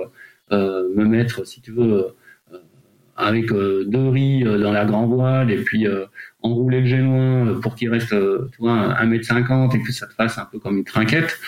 me 0.50 1.04
mettre, 1.04 1.46
si 1.46 1.60
tu 1.60 1.72
veux, 1.72 2.14
avec 3.16 3.48
deux 3.48 4.08
riz 4.08 4.44
dans 4.44 4.72
la 4.72 4.84
grand 4.84 5.06
voile 5.06 5.50
et 5.50 5.62
puis 5.62 5.86
enrouler 6.42 6.80
le 6.80 6.86
génois 6.86 7.46
euh, 7.46 7.60
pour 7.60 7.74
qu'il 7.74 7.88
reste, 7.88 8.12
euh, 8.12 8.48
tu 8.52 8.58
vois, 8.58 8.94
1m50 9.02 9.76
et 9.76 9.82
que 9.82 9.92
ça 9.92 10.06
te 10.06 10.14
fasse 10.14 10.38
un 10.38 10.44
peu 10.44 10.58
comme 10.58 10.78
une 10.78 10.84
trinquette. 10.84 11.38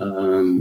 Euh, 0.00 0.60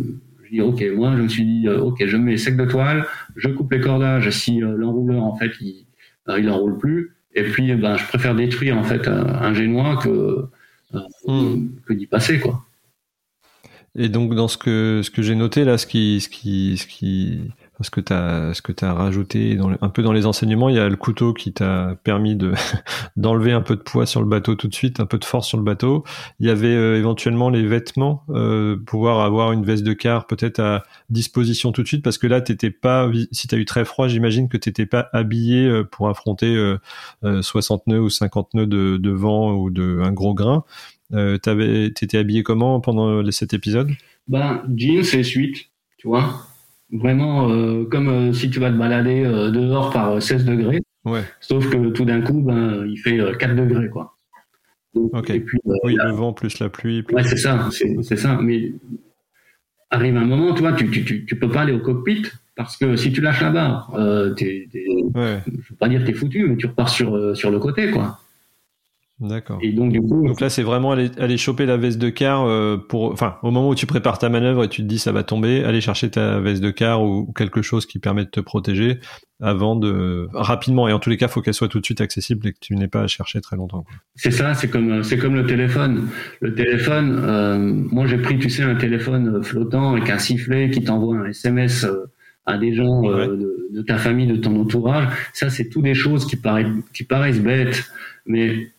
ok, 0.60 0.84
moi, 0.96 1.14
je 1.16 1.22
me 1.22 1.28
suis 1.28 1.46
dit, 1.46 1.70
ok, 1.70 2.06
je 2.06 2.18
mets 2.18 2.38
sec 2.38 2.58
de 2.58 2.66
toile, 2.66 3.06
je 3.36 3.50
coupe 3.50 3.72
les 3.72 3.80
cordages 3.80 4.30
si 4.32 4.60
l'enrouleur, 4.60 5.24
en 5.24 5.36
fait, 5.36 5.52
il, 5.62 5.86
il 6.28 6.50
enroule 6.50 6.78
plus. 6.78 7.16
Et 7.34 7.44
puis, 7.44 7.74
ben, 7.76 7.98
je 7.98 8.06
préfère 8.06 8.36
détruire, 8.36 8.78
en 8.78 8.84
fait, 8.84 9.08
un, 9.08 9.54
génois 9.54 9.98
que, 9.98 10.46
hmm. 11.28 11.70
que 11.86 11.94
d'y 11.94 12.06
passer, 12.06 12.40
quoi. 12.40 12.66
Et 13.96 14.10
donc, 14.10 14.36
dans 14.36 14.48
ce 14.48 14.58
que, 14.58 15.02
ce 15.04 15.12
que 15.12 15.22
j'ai 15.22 15.36
noté, 15.36 15.64
là, 15.64 15.78
ce 15.78 15.86
qui, 15.86 16.22
ce 16.22 16.30
qui, 16.30 16.78
ce 16.78 16.88
qui, 16.88 17.52
ce 17.84 17.90
que 17.90 18.02
tu 18.02 18.14
as, 18.14 18.54
ce 18.54 18.62
que 18.62 18.74
as 18.84 18.94
rajouté 18.94 19.58
un 19.82 19.90
peu 19.90 20.04
dans 20.04 20.12
les 20.12 20.26
enseignements, 20.26 20.70
il 20.70 20.76
y 20.76 20.80
a 20.80 20.90
le 20.90 20.96
couteau 20.96 21.34
qui 21.34 21.54
t'a 21.54 21.96
permis 22.04 22.36
de 22.36 22.54
d'enlever 23.16 23.52
un 23.52 23.62
peu 23.62 23.76
de 23.76 23.82
poids 23.82 24.06
sur 24.06 24.22
le 24.22 24.28
bateau 24.28 24.56
tout 24.56 24.68
de 24.68 24.74
suite, 24.74 25.00
un 25.00 25.06
peu 25.06 25.18
de 25.18 25.26
force 25.26 25.48
sur 25.48 25.58
le 25.58 25.64
bateau. 25.64 26.04
Il 26.40 26.48
y 26.48 26.50
avait 26.50 26.68
euh, 26.68 26.98
éventuellement 26.98 27.50
les 27.50 27.66
vêtements, 27.66 28.24
euh, 28.30 28.78
pouvoir 28.86 29.22
avoir 29.22 29.52
une 29.52 29.64
veste 29.64 29.84
de 29.84 29.94
quart 29.94 30.28
peut-être 30.28 30.60
à 30.60 30.84
disposition 31.10 31.72
tout 31.72 31.84
de 31.84 31.88
suite, 31.88 32.04
parce 32.04 32.18
que 32.18 32.28
là, 32.28 32.42
t'étais 32.42 32.72
pas, 32.72 33.10
si 33.32 33.48
tu 33.48 33.56
as 33.56 33.58
eu 33.58 33.66
très 33.66 33.86
froid, 33.86 34.08
j'imagine 34.08 34.50
que 34.50 34.58
t'étais 34.58 34.86
pas 34.86 35.10
habillé 35.14 35.66
euh, 35.66 35.84
pour 35.84 36.10
affronter 36.10 36.42
60 37.24 37.88
nœuds 37.88 38.02
ou 38.02 38.10
50 38.10 38.54
nœuds 38.54 38.68
de, 38.68 38.98
de 38.98 39.12
vent 39.12 39.54
ou 39.54 39.70
de 39.70 40.00
un 40.02 40.12
gros 40.12 40.34
grain. 40.34 40.64
Euh, 41.14 41.38
t'étais 41.38 42.18
habillé 42.18 42.44
comment 42.44 42.80
pendant 42.80 43.30
cet 43.32 43.54
épisode? 43.54 43.92
Ben 44.28 44.64
jeans 44.76 45.04
et 45.14 45.24
suite, 45.24 45.70
tu 45.98 46.08
vois. 46.08 46.48
Vraiment 46.92 47.50
euh, 47.50 47.86
comme 47.86 48.10
euh, 48.10 48.34
si 48.34 48.50
tu 48.50 48.60
vas 48.60 48.70
te 48.70 48.76
balader 48.76 49.24
euh, 49.24 49.50
dehors 49.50 49.92
par 49.92 50.22
16 50.22 50.46
degrés. 50.46 50.82
Ouais. 51.06 51.24
Sauf 51.40 51.70
que 51.70 51.90
tout 51.90 52.06
d'un 52.06 52.22
coup, 52.22 52.42
ben, 52.42 52.86
il 52.86 52.98
fait 52.98 53.20
4 53.38 53.56
degrés, 53.56 53.90
quoi. 53.90 54.18
Et 55.30 55.40
puis, 55.40 55.58
oui, 55.84 55.96
le 55.96 56.12
vent 56.12 56.34
plus 56.34 56.60
la 56.60 56.70
pluie. 56.70 57.06
Ouais, 57.14 57.24
c'est 57.24 57.38
ça, 57.38 57.70
c'est 57.72 58.18
ça. 58.18 58.38
Mais 58.42 58.74
arrive 59.90 60.18
un 60.18 60.26
moment, 60.26 60.54
tu 60.54 60.62
vois, 60.62 60.74
tu, 60.74 60.90
tu, 60.90 61.26
tu, 61.26 61.36
peux 61.38 61.50
pas 61.50 61.62
aller 61.62 61.74
au 61.74 61.80
cockpit 61.80 62.24
parce 62.56 62.76
que 62.76 62.98
si 62.98 63.12
tu 63.12 63.22
lâches 63.22 63.42
la 63.42 63.52
barre, 63.52 63.94
euh, 63.96 64.34
t'es, 64.34 64.68
ouais. 65.16 65.40
je 65.48 65.70
veux 65.70 65.76
pas 65.80 65.88
dire 65.88 66.04
t'es 66.04 66.14
foutu, 66.14 66.46
mais 66.46 66.58
tu 66.58 66.68
repars 66.68 66.90
sur, 66.90 67.36
sur 67.36 67.52
le 67.52 67.60
côté, 67.60 67.90
quoi. 67.90 68.20
D'accord. 69.22 69.60
Et 69.62 69.72
donc 69.72 69.92
du 69.92 70.02
coup, 70.02 70.28
donc 70.28 70.42
là 70.42 70.50
c'est 70.50 70.64
vraiment 70.64 70.92
aller, 70.92 71.12
aller 71.20 71.38
choper 71.38 71.68
la 71.68 71.78
veste 71.78 72.00
de 72.00 72.10
quart 72.10 72.44
euh, 72.44 72.78
pour, 72.78 73.12
enfin 73.12 73.36
au 73.44 73.52
moment 73.52 73.70
où 73.70 73.76
tu 73.76 73.86
prépares 73.86 74.18
ta 74.18 74.30
manœuvre 74.30 74.64
et 74.64 74.68
tu 74.68 74.82
te 74.82 74.88
dis 74.88 74.98
ça 74.98 75.12
va 75.12 75.22
tomber, 75.22 75.64
aller 75.64 75.80
chercher 75.80 76.10
ta 76.10 76.40
veste 76.40 76.64
de 76.64 76.72
quart 76.72 77.04
ou, 77.04 77.32
quelque 77.34 77.62
chose 77.62 77.86
qui 77.86 78.00
permet 78.00 78.26
de 78.26 78.32
te 78.32 78.40
protéger 78.40 79.00
avant 79.40 79.76
de 79.76 80.28
rapidement 80.34 80.88
et 80.88 80.94
en 80.94 80.98
tous 80.98 81.12
les 81.12 81.18
cas 81.18 81.28
faut 81.28 81.42
qu'elle 81.42 81.54
soit 81.54 81.68
tout 81.68 81.80
de 81.80 81.86
suite 81.86 82.02
accessible 82.02 82.48
et 82.48 82.54
que 82.54 82.58
tu 82.60 82.76
n'aies 82.76 82.88
pas 82.88 83.04
à 83.04 83.08
chercher 83.08 83.42
très 83.42 83.56
longtemps. 83.58 83.86
C'est 84.16 84.32
ça, 84.32 84.56
c'est 84.56 84.70
comme 84.70 85.04
c'est 85.04 85.18
comme 85.18 85.36
le 85.36 85.46
téléphone. 85.46 86.08
Le 86.40 86.56
téléphone, 86.56 87.22
euh, 87.24 87.58
moi 87.60 88.08
j'ai 88.08 88.18
pris 88.18 88.40
tu 88.40 88.50
sais 88.50 88.64
un 88.64 88.76
téléphone 88.76 89.44
flottant 89.44 89.92
avec 89.92 90.10
un 90.10 90.18
sifflet 90.18 90.72
qui 90.72 90.84
t'envoie 90.84 91.18
un 91.18 91.26
SMS 91.26 91.84
euh, 91.84 92.10
à 92.48 92.58
des 92.58 92.74
gens 92.74 93.04
de, 93.04 93.70
de, 93.72 93.82
ta 93.84 94.00
famille, 94.00 94.26
de 94.26 94.38
ton 94.38 94.60
entourage. 94.60 95.10
Ça 95.34 95.52
c'est 95.52 95.70
tout 95.70 95.84
des 95.84 95.94
choses 95.94 96.26
qui 96.26 96.38
paraissent 96.38 96.74
qui 96.92 97.04
paraissent 97.04 97.40
bêtes, 97.40 97.84
mais 98.26 98.72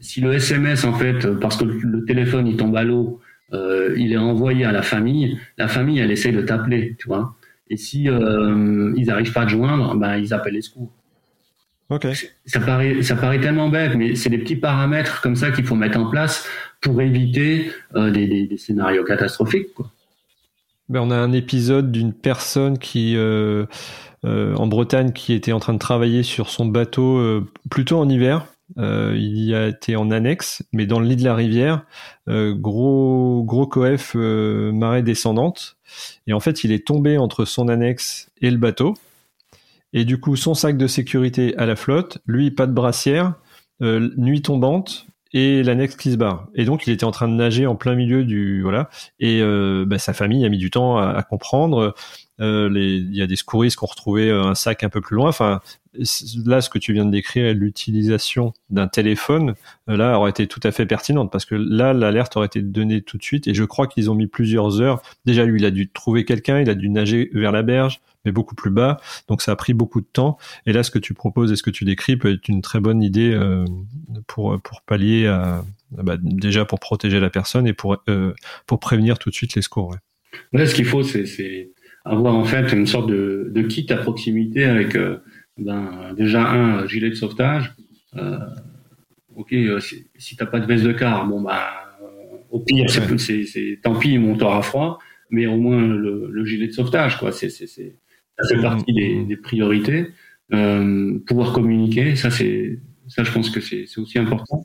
si 0.00 0.20
le 0.20 0.32
SMS, 0.32 0.84
en 0.84 0.94
fait, 0.94 1.26
parce 1.40 1.56
que 1.56 1.64
le 1.64 2.04
téléphone, 2.04 2.46
il 2.46 2.56
tombe 2.56 2.76
à 2.76 2.84
l'eau, 2.84 3.20
euh, 3.54 3.94
il 3.98 4.12
est 4.12 4.18
envoyé 4.18 4.64
à 4.64 4.72
la 4.72 4.82
famille, 4.82 5.38
la 5.58 5.68
famille, 5.68 5.98
elle 5.98 6.10
essaie 6.10 6.32
de 6.32 6.40
t'appeler, 6.40 6.96
tu 6.98 7.08
vois. 7.08 7.34
Et 7.68 7.76
si 7.76 8.08
euh, 8.08 8.92
ils 8.96 9.06
n'arrivent 9.06 9.32
pas 9.32 9.42
à 9.42 9.46
te 9.46 9.50
joindre, 9.50 9.94
ben, 9.94 10.16
ils 10.16 10.32
appellent 10.32 10.54
les 10.54 10.62
secours. 10.62 10.90
Okay. 11.90 12.12
Ça 12.46 12.60
paraît, 12.60 13.02
ça 13.02 13.16
paraît 13.16 13.40
tellement 13.40 13.68
bête, 13.68 13.94
mais 13.96 14.14
c'est 14.14 14.30
des 14.30 14.38
petits 14.38 14.56
paramètres 14.56 15.20
comme 15.20 15.36
ça 15.36 15.50
qu'il 15.50 15.64
faut 15.64 15.74
mettre 15.74 15.98
en 15.98 16.08
place 16.08 16.48
pour 16.80 17.02
éviter 17.02 17.70
des, 17.94 18.46
des, 18.46 18.56
scénarios 18.56 19.04
catastrophiques. 19.04 19.74
Quoi. 19.74 19.90
Ben, 20.88 21.00
on 21.00 21.10
a 21.10 21.16
un 21.16 21.32
épisode 21.32 21.92
d'une 21.92 22.14
personne 22.14 22.78
qui 22.78 23.14
en 24.24 24.66
Bretagne 24.66 25.12
qui 25.12 25.34
était 25.34 25.52
en 25.52 25.60
train 25.60 25.74
de 25.74 25.78
travailler 25.78 26.22
sur 26.22 26.48
son 26.48 26.64
bateau 26.64 27.42
plutôt 27.68 27.98
en 27.98 28.08
hiver 28.08 28.46
euh, 28.78 29.14
il 29.16 29.38
y 29.38 29.54
a 29.54 29.68
été 29.68 29.96
en 29.96 30.10
annexe, 30.10 30.62
mais 30.72 30.86
dans 30.86 31.00
le 31.00 31.06
lit 31.06 31.16
de 31.16 31.24
la 31.24 31.34
rivière, 31.34 31.84
euh, 32.28 32.54
gros 32.54 33.42
gros 33.44 33.66
coef 33.66 34.12
euh, 34.16 34.72
marée 34.72 35.02
descendante. 35.02 35.76
Et 36.26 36.32
en 36.32 36.40
fait, 36.40 36.64
il 36.64 36.72
est 36.72 36.86
tombé 36.86 37.18
entre 37.18 37.44
son 37.44 37.68
annexe 37.68 38.30
et 38.40 38.50
le 38.50 38.56
bateau. 38.56 38.94
Et 39.92 40.04
du 40.04 40.18
coup, 40.18 40.36
son 40.36 40.54
sac 40.54 40.78
de 40.78 40.86
sécurité 40.86 41.56
à 41.58 41.66
la 41.66 41.76
flotte, 41.76 42.18
lui 42.26 42.50
pas 42.50 42.66
de 42.66 42.72
brassière, 42.72 43.34
nuit 43.80 44.42
tombante 44.42 45.06
et 45.32 45.62
l'annexe 45.62 45.96
qui 45.96 46.12
se 46.12 46.16
barre. 46.16 46.46
Et 46.54 46.64
donc, 46.64 46.86
il 46.86 46.92
était 46.92 47.04
en 47.04 47.10
train 47.10 47.28
de 47.28 47.34
nager 47.34 47.66
en 47.66 47.74
plein 47.74 47.94
milieu 47.94 48.24
du 48.24 48.62
voilà. 48.62 48.88
Et 49.20 49.42
bah, 49.84 49.98
sa 49.98 50.14
famille 50.14 50.46
a 50.46 50.48
mis 50.48 50.56
du 50.56 50.70
temps 50.70 50.96
à, 50.96 51.10
à 51.10 51.22
comprendre. 51.22 51.94
Euh, 52.42 52.68
il 52.74 53.14
y 53.14 53.22
a 53.22 53.26
des 53.26 53.36
secouristes 53.36 53.78
qui 53.78 53.84
ont 53.84 53.88
retrouvé 53.88 54.28
euh, 54.28 54.42
un 54.42 54.54
sac 54.54 54.82
un 54.82 54.88
peu 54.88 55.00
plus 55.00 55.14
loin. 55.14 55.28
Enfin, 55.28 55.60
là, 56.44 56.60
ce 56.60 56.68
que 56.68 56.78
tu 56.78 56.92
viens 56.92 57.04
de 57.04 57.10
décrire, 57.10 57.54
l'utilisation 57.54 58.52
d'un 58.68 58.88
téléphone, 58.88 59.54
euh, 59.88 59.96
là, 59.96 60.18
aurait 60.18 60.30
été 60.30 60.48
tout 60.48 60.60
à 60.64 60.72
fait 60.72 60.84
pertinente 60.84 61.30
parce 61.30 61.44
que 61.44 61.54
là, 61.54 61.92
l'alerte 61.92 62.36
aurait 62.36 62.46
été 62.46 62.60
donnée 62.60 63.00
tout 63.00 63.16
de 63.16 63.22
suite. 63.22 63.46
Et 63.46 63.54
je 63.54 63.62
crois 63.62 63.86
qu'ils 63.86 64.10
ont 64.10 64.14
mis 64.14 64.26
plusieurs 64.26 64.80
heures. 64.80 65.02
Déjà, 65.24 65.44
lui, 65.44 65.60
il 65.60 65.64
a 65.64 65.70
dû 65.70 65.88
trouver 65.88 66.24
quelqu'un, 66.24 66.60
il 66.60 66.68
a 66.68 66.74
dû 66.74 66.88
nager 66.88 67.30
vers 67.32 67.52
la 67.52 67.62
berge, 67.62 68.00
mais 68.24 68.32
beaucoup 68.32 68.56
plus 68.56 68.70
bas. 68.70 69.00
Donc, 69.28 69.40
ça 69.40 69.52
a 69.52 69.56
pris 69.56 69.72
beaucoup 69.72 70.00
de 70.00 70.08
temps. 70.12 70.36
Et 70.66 70.72
là, 70.72 70.82
ce 70.82 70.90
que 70.90 70.98
tu 70.98 71.14
proposes 71.14 71.52
et 71.52 71.56
ce 71.56 71.62
que 71.62 71.70
tu 71.70 71.84
décris 71.84 72.16
peut 72.16 72.32
être 72.32 72.48
une 72.48 72.62
très 72.62 72.80
bonne 72.80 73.02
idée 73.02 73.38
pour 74.26 74.60
pour 74.62 74.82
pallier 74.82 75.26
bah, 75.90 76.16
déjà 76.20 76.64
pour 76.64 76.80
protéger 76.80 77.20
la 77.20 77.30
personne 77.30 77.66
et 77.66 77.72
pour 77.72 77.98
pour 78.66 78.80
prévenir 78.80 79.18
tout 79.18 79.30
de 79.30 79.34
suite 79.34 79.54
les 79.54 79.62
secours. 79.62 79.94
Ouais. 80.52 80.66
ce 80.66 80.74
qu'il 80.74 80.86
faut, 80.86 81.02
c'est 81.02 81.26
avoir 82.04 82.34
en 82.34 82.44
fait 82.44 82.72
une 82.72 82.86
sorte 82.86 83.08
de, 83.08 83.50
de 83.50 83.62
kit 83.62 83.86
à 83.90 83.96
proximité 83.96 84.64
avec 84.64 84.96
euh, 84.96 85.18
ben, 85.58 86.14
déjà 86.16 86.50
un 86.50 86.86
gilet 86.86 87.10
de 87.10 87.14
sauvetage. 87.14 87.74
Euh, 88.16 88.38
ok, 89.36 89.52
euh, 89.52 89.80
si, 89.80 90.06
si 90.16 90.36
t'as 90.36 90.46
pas 90.46 90.60
de 90.60 90.66
veste 90.66 90.84
de 90.84 90.92
car, 90.92 91.26
bon 91.26 91.40
bah 91.40 91.70
au 92.50 92.60
pire 92.60 92.90
c'est, 92.90 93.18
c'est, 93.18 93.44
c'est 93.44 93.78
tant 93.82 93.98
pis, 93.98 94.18
mon 94.18 94.36
t'aura 94.36 94.62
froid, 94.62 94.98
mais 95.30 95.46
au 95.46 95.56
moins 95.56 95.80
le, 95.80 96.28
le, 96.30 96.44
gilet 96.44 96.66
de 96.66 96.72
sauvetage 96.72 97.18
quoi. 97.18 97.32
C'est, 97.32 97.48
c'est, 97.48 97.66
c'est 97.66 97.96
ça 98.38 98.54
fait 98.54 98.62
partie 98.62 98.92
des, 98.92 99.24
des 99.24 99.36
priorités. 99.36 100.08
Euh, 100.52 101.18
pouvoir 101.26 101.52
communiquer, 101.52 102.14
ça 102.14 102.30
c'est 102.30 102.78
ça 103.08 103.24
je 103.24 103.32
pense 103.32 103.48
que 103.50 103.60
c'est, 103.60 103.86
c'est 103.86 104.00
aussi 104.00 104.18
important. 104.18 104.62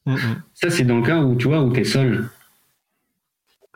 Ça 0.54 0.70
c'est 0.70 0.84
dans 0.84 0.98
le 0.98 1.06
cas 1.06 1.22
où 1.22 1.36
tu 1.36 1.48
vois 1.48 1.62
où 1.62 1.72
t'es 1.72 1.84
seul. 1.84 2.26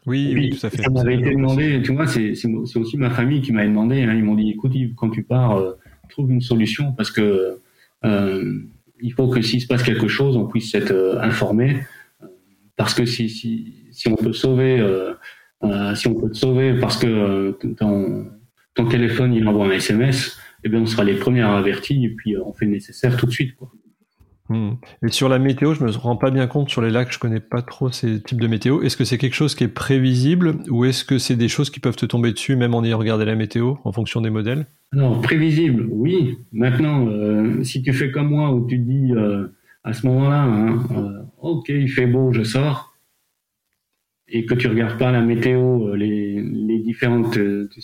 Oui, 0.08 0.32
oui, 0.34 0.50
tout 0.50 0.66
à 0.66 0.70
fait. 0.70 0.82
Ça 0.82 0.90
m'avait 0.90 1.16
été 1.16 1.32
demandé, 1.32 1.82
tu 1.84 1.94
vois, 1.94 2.08
c'est 2.08 2.34
aussi 2.76 2.98
ma 2.98 3.12
famille 3.12 3.42
qui 3.42 3.52
m'avait 3.52 3.68
demandé. 3.68 4.02
Hein, 4.02 4.16
ils 4.16 4.24
m'ont 4.24 4.36
dit, 4.36 4.50
écoute, 4.50 4.74
quand 4.96 5.10
tu 5.10 5.24
pars, 5.24 5.58
euh, 5.58 5.74
trouve 6.10 6.32
une 6.32 6.42
solution 6.42 6.92
parce 6.94 7.12
que 7.12 7.60
euh, 8.04 8.60
il 9.00 9.14
faut 9.14 9.30
que 9.30 9.42
s'il 9.42 9.62
se 9.62 9.68
passe 9.68 9.84
quelque 9.84 10.08
chose, 10.08 10.36
on 10.36 10.48
puisse 10.48 10.74
être 10.74 10.92
euh, 10.92 11.22
informé. 11.22 11.78
Parce 12.76 12.94
que 12.96 13.06
si, 13.06 13.30
si, 13.30 13.86
si 13.92 14.08
on 14.08 14.16
peut 14.16 14.34
sauver, 14.34 14.78
si 15.94 16.08
on 16.08 16.16
peut 16.16 16.32
te 16.32 16.38
sauver 16.38 16.80
parce 16.80 16.98
que 16.98 17.56
ton, 17.78 18.26
ton 18.74 18.86
téléphone 18.88 19.34
il 19.34 19.48
envoie 19.48 19.68
un 19.68 19.72
SMS, 19.72 20.40
eh 20.64 20.70
bien, 20.70 20.80
on 20.80 20.88
sera 20.88 21.04
les 21.04 21.16
premiers 21.16 21.42
à 21.42 21.56
avertir 21.56 22.04
et 22.04 22.16
puis 22.16 22.36
on 22.38 22.54
fait 22.54 22.66
le 22.66 22.72
nécessaire 22.72 23.18
tout 23.18 23.28
de 23.28 23.32
suite. 23.32 23.56
Quoi. 23.56 23.72
Hmm. 24.52 24.74
Et 25.02 25.12
sur 25.12 25.30
la 25.30 25.40
météo, 25.40 25.74
je 25.74 25.82
me 25.82 25.90
rends 25.92 26.18
pas 26.18 26.30
bien 26.30 26.46
compte 26.46 26.70
sur 26.70 26.82
les 26.82 26.90
lacs, 26.90 27.14
je 27.14 27.20
connais 27.20 27.40
pas 27.40 27.62
trop 27.62 27.90
ces 27.90 28.22
types 28.22 28.42
de 28.42 28.48
météo. 28.48 28.82
Est-ce 28.82 28.98
que 28.98 29.06
c'est 29.06 29.18
quelque 29.18 29.34
chose 29.34 29.56
qui 29.56 29.64
est 29.64 29.70
prévisible 29.70 30.58
ou 30.70 30.84
est-ce 30.84 31.06
que 31.06 31.20
c'est 31.20 31.38
des 31.38 31.48
choses 31.48 31.70
qui 31.70 31.80
peuvent 31.80 31.96
te 31.96 32.06
tomber 32.06 32.34
dessus 32.34 32.58
même 32.58 32.74
en 32.74 32.84
ayant 32.84 32.98
regardé 32.98 33.24
la 33.24 33.36
météo 33.36 33.76
en 33.86 33.94
fonction 33.94 34.20
des 34.20 34.30
modèles? 34.30 34.66
Alors 34.92 35.22
prévisible, 35.22 35.88
oui. 35.90 36.38
Maintenant, 36.52 37.08
euh, 37.08 37.64
si 37.64 37.82
tu 37.82 37.94
fais 37.94 38.12
comme 38.12 38.28
moi 38.28 38.54
où 38.54 38.68
tu 38.68 38.78
dis 38.78 39.14
euh, 39.14 39.48
à 39.86 39.94
ce 39.94 40.06
moment-là, 40.08 40.44
hein, 40.44 40.80
euh, 40.98 41.22
ok, 41.40 41.70
il 41.70 41.88
fait 41.88 42.08
beau, 42.08 42.34
je 42.34 42.44
sors, 42.44 42.94
et 44.28 44.46
que 44.46 44.54
tu 44.54 44.68
regardes 44.68 44.98
pas 44.98 45.14
la 45.14 45.22
météo, 45.22 45.96
les, 45.96 46.44
différentes 46.84 47.38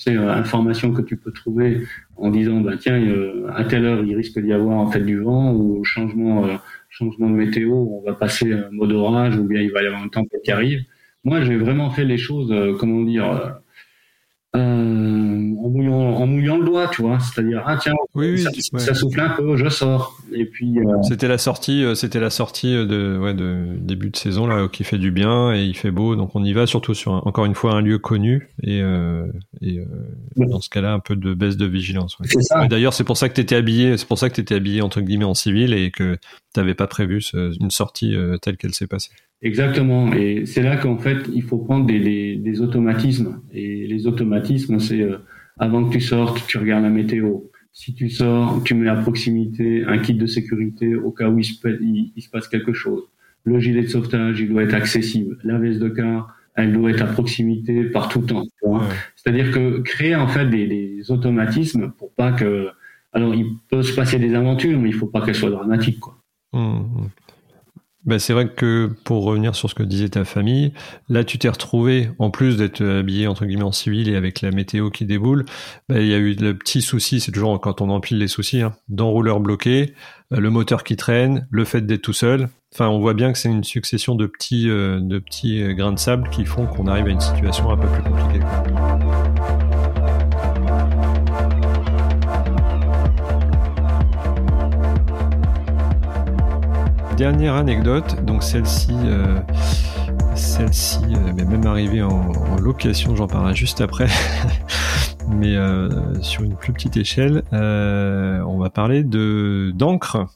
informations 0.08 0.92
que 0.92 1.02
tu 1.02 1.16
peux 1.16 1.32
trouver 1.32 1.82
en 2.18 2.30
disant 2.32 2.62
bah 2.62 2.74
tiens 2.80 3.02
à 3.56 3.64
telle 3.64 3.86
heure 3.86 4.04
il 4.04 4.16
risque 4.16 4.40
d'y 4.40 4.54
avoir 4.54 4.78
en 4.78 4.92
fait 4.92 5.02
du 5.02 5.20
vent 5.20 5.54
ou 5.54 5.84
changement 5.84 6.46
changement 6.90 7.30
de 7.30 7.36
météo, 7.36 7.74
on 7.74 8.02
va 8.06 8.14
passer 8.16 8.54
un 8.54 8.70
mode 8.72 8.92
orage 8.92 9.38
ou 9.38 9.44
bien 9.44 9.62
il 9.62 9.72
va 9.72 9.84
y 9.84 9.88
avoir 9.88 10.02
un 10.04 10.10
tempête 10.10 10.42
qui 10.44 10.52
arrive. 10.52 10.82
Moi, 11.24 11.42
j'ai 11.42 11.58
vraiment 11.58 11.90
fait 11.92 12.06
les 12.06 12.18
choses, 12.18 12.54
comment 12.80 13.02
dire, 13.04 13.60
euh, 14.58 15.66
en, 15.66 15.70
mouillant, 15.70 15.94
en 15.94 16.28
mouillant 16.28 16.58
le 16.58 16.66
doigt, 16.66 16.90
tu 16.92 17.02
vois. 17.02 17.20
C'est-à-dire, 17.20 17.64
ah 17.66 17.78
tiens, 17.82 17.94
ça, 18.78 18.94
souffle 18.94 19.20
un 19.20 19.30
peu, 19.30 19.56
je 19.58 19.70
sors. 19.70 20.18
Et 20.34 20.46
puis. 20.46 20.80
Euh, 20.80 21.02
c'était 21.04 21.28
la 21.28 21.38
sortie, 21.38 21.84
euh, 21.84 21.96
c'était 21.96 22.20
la 22.20 22.30
sortie 22.30 22.74
de, 22.74 23.18
ouais, 23.22 23.34
de 23.34 23.78
début 23.80 24.10
de 24.10 24.16
saison 24.16 24.48
là, 24.48 24.68
qui 24.68 24.84
fait 24.84 24.98
du 24.98 25.12
bien 25.12 25.54
et 25.54 25.64
il 25.64 25.76
fait 25.76 25.92
beau, 25.92 26.16
donc 26.16 26.36
on 26.36 26.44
y 26.44 26.54
va 26.54 26.68
surtout 26.68 26.94
sur 26.94 27.14
encore 27.28 27.46
une 27.46 27.56
fois 27.56 27.74
un 27.74 27.82
lieu 27.82 28.00
connu 28.00 28.50
et, 28.64 28.80
et 29.62 29.80
dans 30.36 30.60
ce 30.60 30.70
cas-là 30.70 30.94
un 30.94 31.00
peu 31.00 31.16
de 31.16 31.34
baisse 31.34 31.58
de 31.58 31.66
vigilance. 31.66 32.18
D'ailleurs, 32.70 32.94
c'est 32.94 33.04
pour 33.04 33.18
ça 33.18 33.30
que 33.30 33.34
tu 33.34 33.42
étais 33.42 33.56
habillé, 33.56 33.98
c'est 33.98 34.08
pour 34.08 34.18
ça 34.18 34.30
que 34.30 34.36
tu 34.36 34.42
étais 34.42 34.56
habillé 34.56 34.82
entre 34.82 35.02
guillemets 35.02 35.26
en 35.26 35.34
civil 35.34 35.74
et 35.74 35.92
que 35.92 36.16
tu 36.16 36.60
n'avais 36.60 36.76
pas 36.76 36.88
prévu 36.88 37.22
une 37.34 37.72
sortie 37.72 38.16
telle 38.42 38.58
qu'elle 38.58 38.74
s'est 38.74 38.88
passée. 38.88 39.12
Exactement. 39.42 40.12
Et 40.14 40.46
c'est 40.46 40.64
là 40.64 40.78
qu'en 40.78 40.98
fait, 40.98 41.18
il 41.34 41.44
faut 41.44 41.60
prendre 41.60 41.86
des, 41.86 42.00
des, 42.00 42.36
des 42.38 42.62
automatismes. 42.62 43.42
Et 43.54 43.86
les 43.88 44.08
automatismes, 44.08 44.80
c'est 44.80 45.02
euh, 45.02 45.18
avant 45.60 45.86
que 45.86 45.94
tu 45.94 46.02
sortes, 46.02 46.46
tu 46.48 46.58
regardes 46.58 46.84
la 46.84 46.90
météo. 46.90 47.42
Si 47.72 47.94
tu 47.94 48.10
sors, 48.10 48.64
tu 48.64 48.74
mets 48.74 48.90
à 48.90 48.96
proximité 48.96 49.84
un 49.86 50.00
kit 50.00 50.16
de 50.16 50.26
sécurité 50.26 50.96
au 50.96 51.12
cas 51.12 51.30
où 51.30 51.38
il 51.38 51.46
se, 51.46 52.30
passe 52.32 52.48
quelque 52.48 52.74
chose. 52.74 53.04
Le 53.44 53.60
gilet 53.60 53.84
de 53.84 53.88
sauvetage, 53.88 54.40
il 54.40 54.50
doit 54.50 54.64
être 54.64 54.74
accessible. 54.74 55.38
La 55.44 55.60
veste 55.60 55.80
de 55.80 55.90
car, 55.90 56.36
elle 56.56 56.74
doit 56.74 56.90
être 56.90 57.04
à 57.04 57.08
proximité 57.08 57.84
par 57.84 58.10
tout 58.10 58.22
temps. 58.22 58.44
C'est-à-dire 59.16 59.52
que 59.52 59.80
créer 59.82 60.16
en 60.16 60.28
fait 60.28 60.50
des, 60.50 60.66
des, 60.68 61.12
automatismes 61.12 61.92
pour 61.98 62.12
pas 62.14 62.32
que... 62.32 62.70
Alors, 63.14 63.36
il 63.36 63.46
peut 63.70 63.84
se 63.84 63.96
passer 63.96 64.18
des 64.18 64.34
aventures, 64.34 64.80
mais 64.80 64.90
il 64.90 64.96
faut 64.96 65.08
pas 65.08 65.24
qu'elles 65.24 65.36
soient 65.36 65.52
dramatiques. 65.52 66.00
Quoi. 66.00 66.18
Mmh, 66.54 66.60
mmh. 66.60 67.10
Ben 68.08 68.20
c'est 68.20 68.34
vrai 68.34 68.48
que 68.48 68.90
pour 69.04 69.26
revenir 69.26 69.54
sur 69.54 69.70
ce 69.70 69.76
que 69.76 69.84
disait 69.84 70.10
ta 70.10 70.24
famille, 70.24 70.74
là 71.10 71.24
tu 71.24 71.38
t'es 71.38 71.50
retrouvé, 71.50 72.10
en 72.20 72.32
plus 72.32 72.56
d'être 72.58 72.82
habillé 72.84 73.28
entre 73.28 73.46
guillemets 73.46 73.64
en 73.64 73.74
civil 73.74 74.10
et 74.10 74.16
avec 74.16 74.42
la 74.42 74.52
météo 74.52 74.90
qui 74.90 75.06
déboule, 75.06 75.46
ben, 75.90 76.02
il 76.02 76.08
y 76.08 76.14
a 76.14 76.18
eu 76.18 76.34
le 76.34 76.58
petit 76.58 76.82
souci, 76.82 77.20
c'est 77.20 77.32
toujours 77.32 77.60
quand 77.60 77.82
on 77.82 77.90
empile 77.90 78.18
les 78.18 78.30
soucis, 78.30 78.62
hein, 78.62 78.74
d'enrouleur 78.88 79.42
bloqué, 79.42 79.94
euh, 80.34 80.40
le 80.40 80.50
moteur 80.50 80.84
qui 80.84 80.96
traîne, 80.96 81.48
le 81.52 81.66
fait 81.66 81.82
d'être 81.82 82.02
tout 82.02 82.14
seul. 82.14 82.50
Enfin, 82.74 82.90
on 82.90 83.00
voit 83.00 83.14
bien 83.14 83.32
que 83.32 83.38
c'est 83.38 83.50
une 83.50 83.64
succession 83.64 84.16
de 84.16 84.26
petits, 84.26 84.70
euh, 84.70 85.00
de 85.02 85.20
petits 85.20 85.62
euh, 85.62 85.74
grains 85.74 85.94
de 85.94 86.00
sable 86.00 86.30
qui 86.30 86.46
font 86.46 86.66
qu'on 86.66 86.88
arrive 86.88 87.08
à 87.08 87.12
une 87.12 87.22
situation 87.22 87.70
un 87.72 87.78
peu 87.78 87.88
plus 87.88 88.04
compliquée. 88.04 88.46
Dernière 97.18 97.56
anecdote, 97.56 98.24
donc 98.26 98.44
celle-ci, 98.44 98.92
euh, 98.92 99.40
celle-ci 100.36 101.00
euh, 101.06 101.34
m'est 101.34 101.46
même 101.46 101.66
arrivée 101.66 102.04
en, 102.04 102.32
location, 102.62 103.16
j'en 103.16 103.28
parlerai 103.28 103.56
juste 103.56 103.82
après, 103.82 104.06
mais 105.28 105.56
euh, 105.56 105.90
sur 106.22 106.44
une 106.44 106.56
plus 106.56 106.74
petite 106.74 106.96
échelle, 106.96 107.42
on 107.52 108.58
va 108.60 108.70
parler 108.70 109.04
de 109.04 109.72
d'encre. 109.74 110.28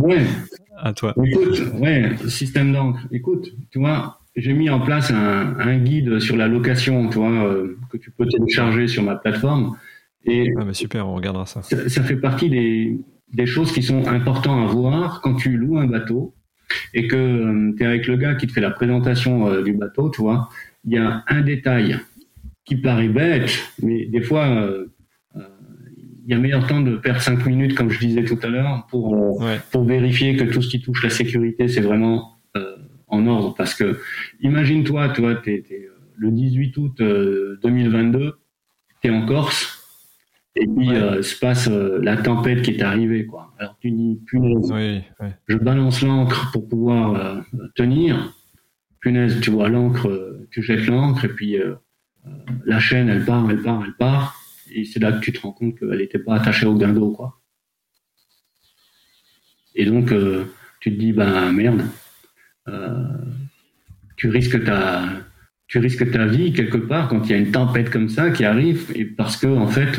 Oui. 0.00 0.16
à 0.78 0.92
toi. 0.92 1.12
Écoute, 1.24 1.60
ouais, 1.80 2.12
système 2.28 2.72
d'encre. 2.72 3.00
Écoute, 3.10 3.48
tu 3.70 3.80
vois, 3.80 4.20
j'ai 4.36 4.52
mis 4.52 4.70
en 4.70 4.80
place 4.80 5.10
un, 5.10 5.78
guide 5.78 6.20
sur 6.20 6.36
la 6.36 6.46
location, 6.46 7.08
tu 7.08 7.18
vois, 7.18 7.52
que 7.90 7.96
tu 7.96 8.12
peux 8.12 8.26
télécharger 8.26 8.86
sur 8.86 9.02
ma 9.02 9.16
plateforme. 9.16 9.76
Et 10.24 10.52
ah 10.56 10.64
bah 10.64 10.74
super, 10.74 11.08
on 11.08 11.14
regardera 11.14 11.46
ça. 11.46 11.62
Ça, 11.62 12.02
fait 12.02 12.16
partie 12.16 12.48
des, 12.48 13.00
des 13.32 13.46
choses 13.46 13.72
qui 13.72 13.82
sont 13.82 14.06
importantes 14.06 14.70
à 14.70 14.72
voir 14.72 15.20
quand 15.22 15.34
tu 15.34 15.56
loues 15.56 15.78
un 15.78 15.86
bateau 15.86 16.34
et 16.94 17.06
que 17.06 17.16
euh, 17.16 17.74
tu 17.76 17.82
es 17.82 17.86
avec 17.86 18.06
le 18.06 18.16
gars 18.16 18.34
qui 18.34 18.46
te 18.46 18.52
fait 18.52 18.60
la 18.60 18.70
présentation 18.70 19.48
euh, 19.48 19.62
du 19.62 19.72
bateau, 19.72 20.10
tu 20.10 20.22
vois, 20.22 20.48
il 20.84 20.92
y 20.92 20.98
a 20.98 21.24
un 21.28 21.40
détail 21.42 21.98
qui 22.64 22.76
paraît 22.76 23.08
bête, 23.08 23.50
mais 23.82 24.06
des 24.06 24.22
fois, 24.22 24.46
euh, 24.46 24.86
il 26.24 26.30
y 26.30 26.34
a 26.34 26.38
meilleur 26.38 26.66
temps 26.68 26.80
de 26.80 26.96
perdre 26.96 27.20
cinq 27.20 27.44
minutes, 27.46 27.74
comme 27.74 27.90
je 27.90 27.98
disais 27.98 28.24
tout 28.24 28.38
à 28.42 28.46
l'heure, 28.46 28.86
pour, 28.88 29.44
pour 29.72 29.84
vérifier 29.84 30.36
que 30.36 30.44
tout 30.44 30.62
ce 30.62 30.68
qui 30.68 30.80
touche 30.80 31.02
la 31.02 31.10
sécurité, 31.10 31.66
c'est 31.66 31.80
vraiment 31.80 32.38
en 33.08 33.26
ordre. 33.26 33.56
Parce 33.56 33.74
que, 33.74 33.98
imagine-toi, 34.40 35.08
toi, 35.08 35.34
tu 35.34 35.52
es, 35.52 35.64
le 36.16 36.30
18 36.30 36.76
août 36.76 37.02
2022, 37.02 38.34
tu 39.02 39.08
es 39.08 39.10
en 39.10 39.26
Corse, 39.26 39.71
et 40.54 40.66
puis 40.66 40.90
euh, 40.90 41.22
se 41.22 41.38
passe 41.38 41.68
euh, 41.68 41.98
la 42.02 42.16
tempête 42.16 42.62
qui 42.62 42.72
est 42.72 42.82
arrivée. 42.82 43.26
Quoi. 43.26 43.52
Alors 43.58 43.76
tu 43.80 43.90
dis, 43.90 44.20
punaise, 44.26 44.72
je 45.46 45.56
balance 45.56 46.02
l'encre 46.02 46.50
pour 46.52 46.68
pouvoir 46.68 47.14
euh, 47.14 47.40
tenir. 47.74 48.34
Punaise, 49.00 49.40
tu 49.40 49.50
vois 49.50 49.68
l'encre, 49.68 50.38
tu 50.50 50.62
jettes 50.62 50.86
l'encre 50.86 51.24
et 51.24 51.28
puis 51.28 51.56
la 52.64 52.78
chaîne, 52.78 53.08
elle 53.08 53.24
part, 53.24 53.50
elle 53.50 53.60
part, 53.60 53.82
elle 53.84 53.94
part. 53.94 54.40
Et 54.72 54.84
c'est 54.84 55.00
là 55.00 55.10
que 55.10 55.18
tu 55.18 55.32
te 55.32 55.40
rends 55.40 55.50
compte 55.50 55.76
qu'elle 55.76 55.98
n'était 55.98 56.20
pas 56.20 56.36
attachée 56.36 56.66
au 56.66 56.76
guindeau. 56.76 57.10
Quoi. 57.10 57.40
Et 59.74 59.86
donc, 59.86 60.14
tu 60.78 60.94
te 60.94 61.00
dis, 61.00 61.12
ben 61.12 61.50
merde, 61.50 61.82
tu 64.16 64.28
risques 64.28 64.62
ta 64.62 65.02
tu 65.66 65.78
risques 65.78 66.08
ta 66.12 66.26
vie 66.26 66.52
quelque 66.52 66.76
part 66.76 67.08
quand 67.08 67.24
il 67.24 67.30
y 67.30 67.34
a 67.34 67.38
une 67.38 67.50
tempête 67.50 67.90
comme 67.90 68.08
ça 68.08 68.30
qui 68.30 68.44
arrive 68.44 68.92
et 68.94 69.04
parce 69.04 69.36
que 69.36 69.48
en 69.48 69.66
fait 69.66 69.98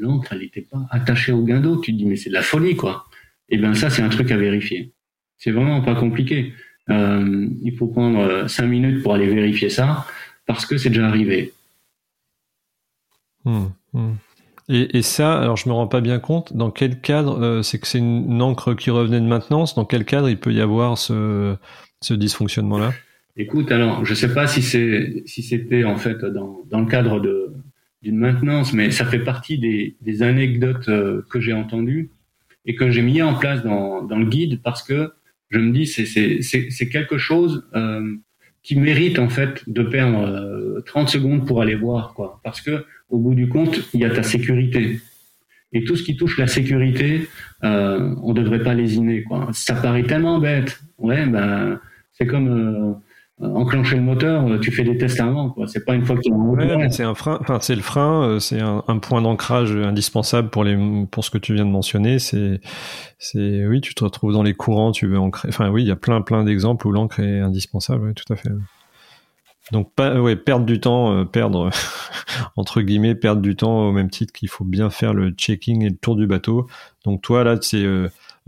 l'encre 0.00 0.32
elle 0.32 0.40
n'était 0.40 0.62
pas 0.62 0.86
attachée 0.90 1.32
au 1.32 1.42
guindeau. 1.42 1.80
Tu 1.80 1.92
te 1.92 1.98
dis 1.98 2.06
mais 2.06 2.16
c'est 2.16 2.30
de 2.30 2.34
la 2.34 2.42
folie 2.42 2.76
quoi. 2.76 3.06
Et 3.48 3.54
eh 3.54 3.58
bien 3.58 3.74
ça 3.74 3.90
c'est 3.90 4.02
un 4.02 4.08
truc 4.08 4.30
à 4.30 4.36
vérifier. 4.36 4.92
C'est 5.36 5.50
vraiment 5.50 5.80
pas 5.82 5.94
compliqué. 5.94 6.52
Euh, 6.90 7.48
il 7.62 7.76
faut 7.76 7.86
prendre 7.86 8.20
euh, 8.20 8.48
cinq 8.48 8.66
minutes 8.66 9.02
pour 9.02 9.14
aller 9.14 9.26
vérifier 9.26 9.68
ça 9.68 10.06
parce 10.46 10.66
que 10.66 10.78
c'est 10.78 10.88
déjà 10.88 11.06
arrivé. 11.06 11.52
Hmm, 13.44 13.66
hmm. 13.92 14.14
Et, 14.70 15.00
ça, 15.00 15.40
alors 15.40 15.56
je 15.56 15.66
me 15.68 15.74
rends 15.74 15.86
pas 15.86 16.02
bien 16.02 16.18
compte. 16.18 16.54
Dans 16.54 16.70
quel 16.70 17.00
cadre 17.00 17.62
c'est 17.62 17.78
que 17.78 17.86
c'est 17.86 17.98
une 17.98 18.42
encre 18.42 18.74
qui 18.74 18.90
revenait 18.90 19.20
de 19.20 19.26
maintenance 19.26 19.74
Dans 19.74 19.86
quel 19.86 20.04
cadre 20.04 20.28
il 20.28 20.38
peut 20.38 20.52
y 20.52 20.60
avoir 20.60 20.98
ce, 20.98 21.56
ce 22.02 22.12
dysfonctionnement 22.12 22.78
là 22.78 22.92
Écoute, 23.40 23.70
alors, 23.70 24.04
je 24.04 24.14
sais 24.14 24.34
pas 24.34 24.48
si 24.48 24.62
c'est 24.62 25.22
si 25.24 25.44
c'était 25.44 25.84
en 25.84 25.96
fait 25.96 26.24
dans, 26.24 26.64
dans 26.68 26.80
le 26.80 26.86
cadre 26.86 27.20
de 27.20 27.52
d'une 28.02 28.16
maintenance, 28.16 28.72
mais 28.72 28.90
ça 28.90 29.04
fait 29.04 29.18
partie 29.18 29.58
des, 29.58 29.96
des 30.00 30.22
anecdotes 30.22 30.88
euh, 30.88 31.22
que 31.30 31.40
j'ai 31.40 31.52
entendues 31.52 32.10
et 32.64 32.74
que 32.74 32.90
j'ai 32.90 33.02
mis 33.02 33.22
en 33.22 33.34
place 33.34 33.62
dans, 33.64 34.02
dans 34.02 34.18
le 34.18 34.26
guide 34.26 34.60
parce 34.62 34.82
que 34.82 35.12
je 35.50 35.58
me 35.58 35.72
dis 35.72 35.86
c'est 35.86 36.88
quelque 36.88 37.18
chose 37.18 37.66
euh, 37.74 38.14
qui 38.62 38.76
mérite 38.76 39.18
en 39.18 39.28
fait 39.28 39.62
de 39.66 39.82
perdre 39.82 40.82
30 40.84 41.08
euh, 41.08 41.10
secondes 41.10 41.46
pour 41.46 41.62
aller 41.62 41.74
voir 41.74 42.12
quoi, 42.14 42.40
parce 42.44 42.60
que 42.60 42.84
au 43.08 43.18
bout 43.18 43.34
du 43.34 43.48
compte 43.48 43.80
il 43.94 44.00
y 44.00 44.04
a 44.04 44.10
ta 44.10 44.22
sécurité. 44.22 45.00
Et 45.72 45.84
tout 45.84 45.96
ce 45.96 46.02
qui 46.02 46.16
touche 46.16 46.38
la 46.38 46.46
sécurité, 46.46 47.28
euh, 47.62 48.14
on 48.22 48.32
devrait 48.32 48.62
pas 48.62 48.72
lésiner 48.72 49.22
quoi. 49.22 49.48
Ça 49.52 49.74
paraît 49.74 50.04
tellement 50.04 50.38
bête, 50.38 50.80
ouais 50.98 51.26
ben 51.26 51.80
c'est 52.12 52.26
comme 52.26 53.00
enclencher 53.40 53.96
le 53.96 54.02
moteur, 54.02 54.46
euh, 54.46 54.58
tu 54.58 54.72
fais 54.72 54.82
des 54.82 54.96
tests 54.98 55.20
avant. 55.20 55.54
C'est 55.66 55.84
pas 55.84 55.94
une 55.94 56.04
fois 56.04 56.16
que 56.16 56.22
tu 56.22 56.32
ouais, 56.32 56.90
C'est 56.90 57.04
un 57.04 57.14
frein. 57.14 57.38
Enfin, 57.40 57.58
c'est 57.60 57.76
le 57.76 57.82
frein. 57.82 58.22
Euh, 58.24 58.38
c'est 58.40 58.60
un, 58.60 58.82
point 58.98 59.22
d'ancrage 59.22 59.72
indispensable 59.72 60.50
pour 60.50 60.64
les 60.64 60.76
pour 61.10 61.24
ce 61.24 61.30
que 61.30 61.38
tu 61.38 61.54
viens 61.54 61.64
de 61.64 61.70
mentionner. 61.70 62.18
C'est 62.18 62.60
c'est 63.18 63.66
oui, 63.66 63.80
tu 63.80 63.94
te 63.94 64.04
retrouves 64.04 64.32
dans 64.32 64.42
les 64.42 64.54
courants, 64.54 64.92
tu 64.92 65.06
veux 65.06 65.18
ancrer. 65.18 65.48
Enfin 65.48 65.70
oui, 65.70 65.82
il 65.82 65.88
y 65.88 65.92
a 65.92 65.96
plein 65.96 66.20
plein 66.20 66.44
d'exemples 66.44 66.86
où 66.86 66.92
l'encre 66.92 67.20
est 67.20 67.40
indispensable. 67.40 68.08
Oui, 68.08 68.14
tout 68.14 68.32
à 68.32 68.36
fait. 68.36 68.50
Donc 69.70 69.92
pas 69.94 70.20
ouais, 70.20 70.34
perdre 70.34 70.64
du 70.64 70.80
temps, 70.80 71.12
euh, 71.12 71.24
perdre 71.24 71.70
entre 72.56 72.80
guillemets 72.80 73.14
perdre 73.14 73.42
du 73.42 73.54
temps 73.54 73.88
au 73.88 73.92
même 73.92 74.10
titre 74.10 74.32
qu'il 74.32 74.48
faut 74.48 74.64
bien 74.64 74.90
faire 74.90 75.14
le 75.14 75.30
checking 75.30 75.84
et 75.84 75.90
le 75.90 75.96
tour 75.96 76.16
du 76.16 76.26
bateau. 76.26 76.66
Donc 77.04 77.22
toi 77.22 77.44
là 77.44 77.56
c'est 77.60 77.84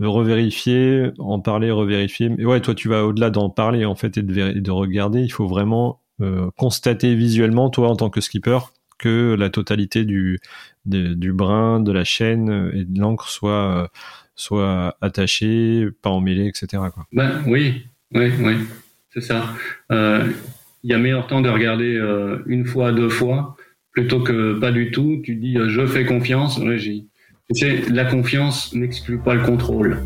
revérifier, 0.05 1.11
en 1.19 1.39
parler, 1.39 1.71
revérifier. 1.71 2.29
Mais 2.29 2.45
ouais, 2.45 2.61
toi, 2.61 2.73
tu 2.75 2.87
vas 2.89 3.05
au-delà 3.05 3.29
d'en 3.29 3.49
parler 3.49 3.85
en 3.85 3.95
fait 3.95 4.17
et 4.17 4.21
de, 4.21 4.59
de 4.59 4.71
regarder. 4.71 5.21
Il 5.21 5.31
faut 5.31 5.47
vraiment 5.47 6.01
euh, 6.21 6.49
constater 6.57 7.15
visuellement, 7.15 7.69
toi, 7.69 7.89
en 7.89 7.95
tant 7.95 8.09
que 8.09 8.21
skipper, 8.21 8.59
que 8.99 9.35
la 9.37 9.49
totalité 9.49 10.05
du, 10.05 10.39
du 10.85 11.33
brin, 11.33 11.79
de 11.79 11.91
la 11.91 12.03
chaîne 12.03 12.71
et 12.73 12.85
de 12.85 12.99
l'encre 12.99 13.29
soit, 13.29 13.91
soit 14.35 14.97
attachée, 15.01 15.87
pas 16.01 16.09
emmêlée, 16.09 16.47
etc. 16.47 16.83
Quoi. 16.93 17.07
Ben, 17.11 17.43
oui, 17.47 17.85
oui, 18.13 18.31
oui, 18.39 18.55
c'est 19.09 19.21
ça. 19.21 19.45
Il 19.89 20.89
y 20.89 20.93
a 20.93 20.97
meilleur 20.97 21.27
temps 21.27 21.41
de 21.41 21.49
regarder 21.49 21.99
une 22.45 22.65
fois, 22.65 22.91
deux 22.91 23.09
fois, 23.09 23.55
plutôt 23.91 24.21
que 24.21 24.59
pas 24.59 24.71
du 24.71 24.91
tout. 24.91 25.21
Tu 25.23 25.35
dis 25.35 25.57
je 25.67 25.85
fais 25.87 26.05
confiance, 26.05 26.59
régie. 26.59 27.07
Sais, 27.53 27.83
la 27.89 28.05
confiance 28.05 28.73
n'exclut 28.73 29.17
pas 29.17 29.33
le 29.33 29.43
contrôle. 29.43 30.03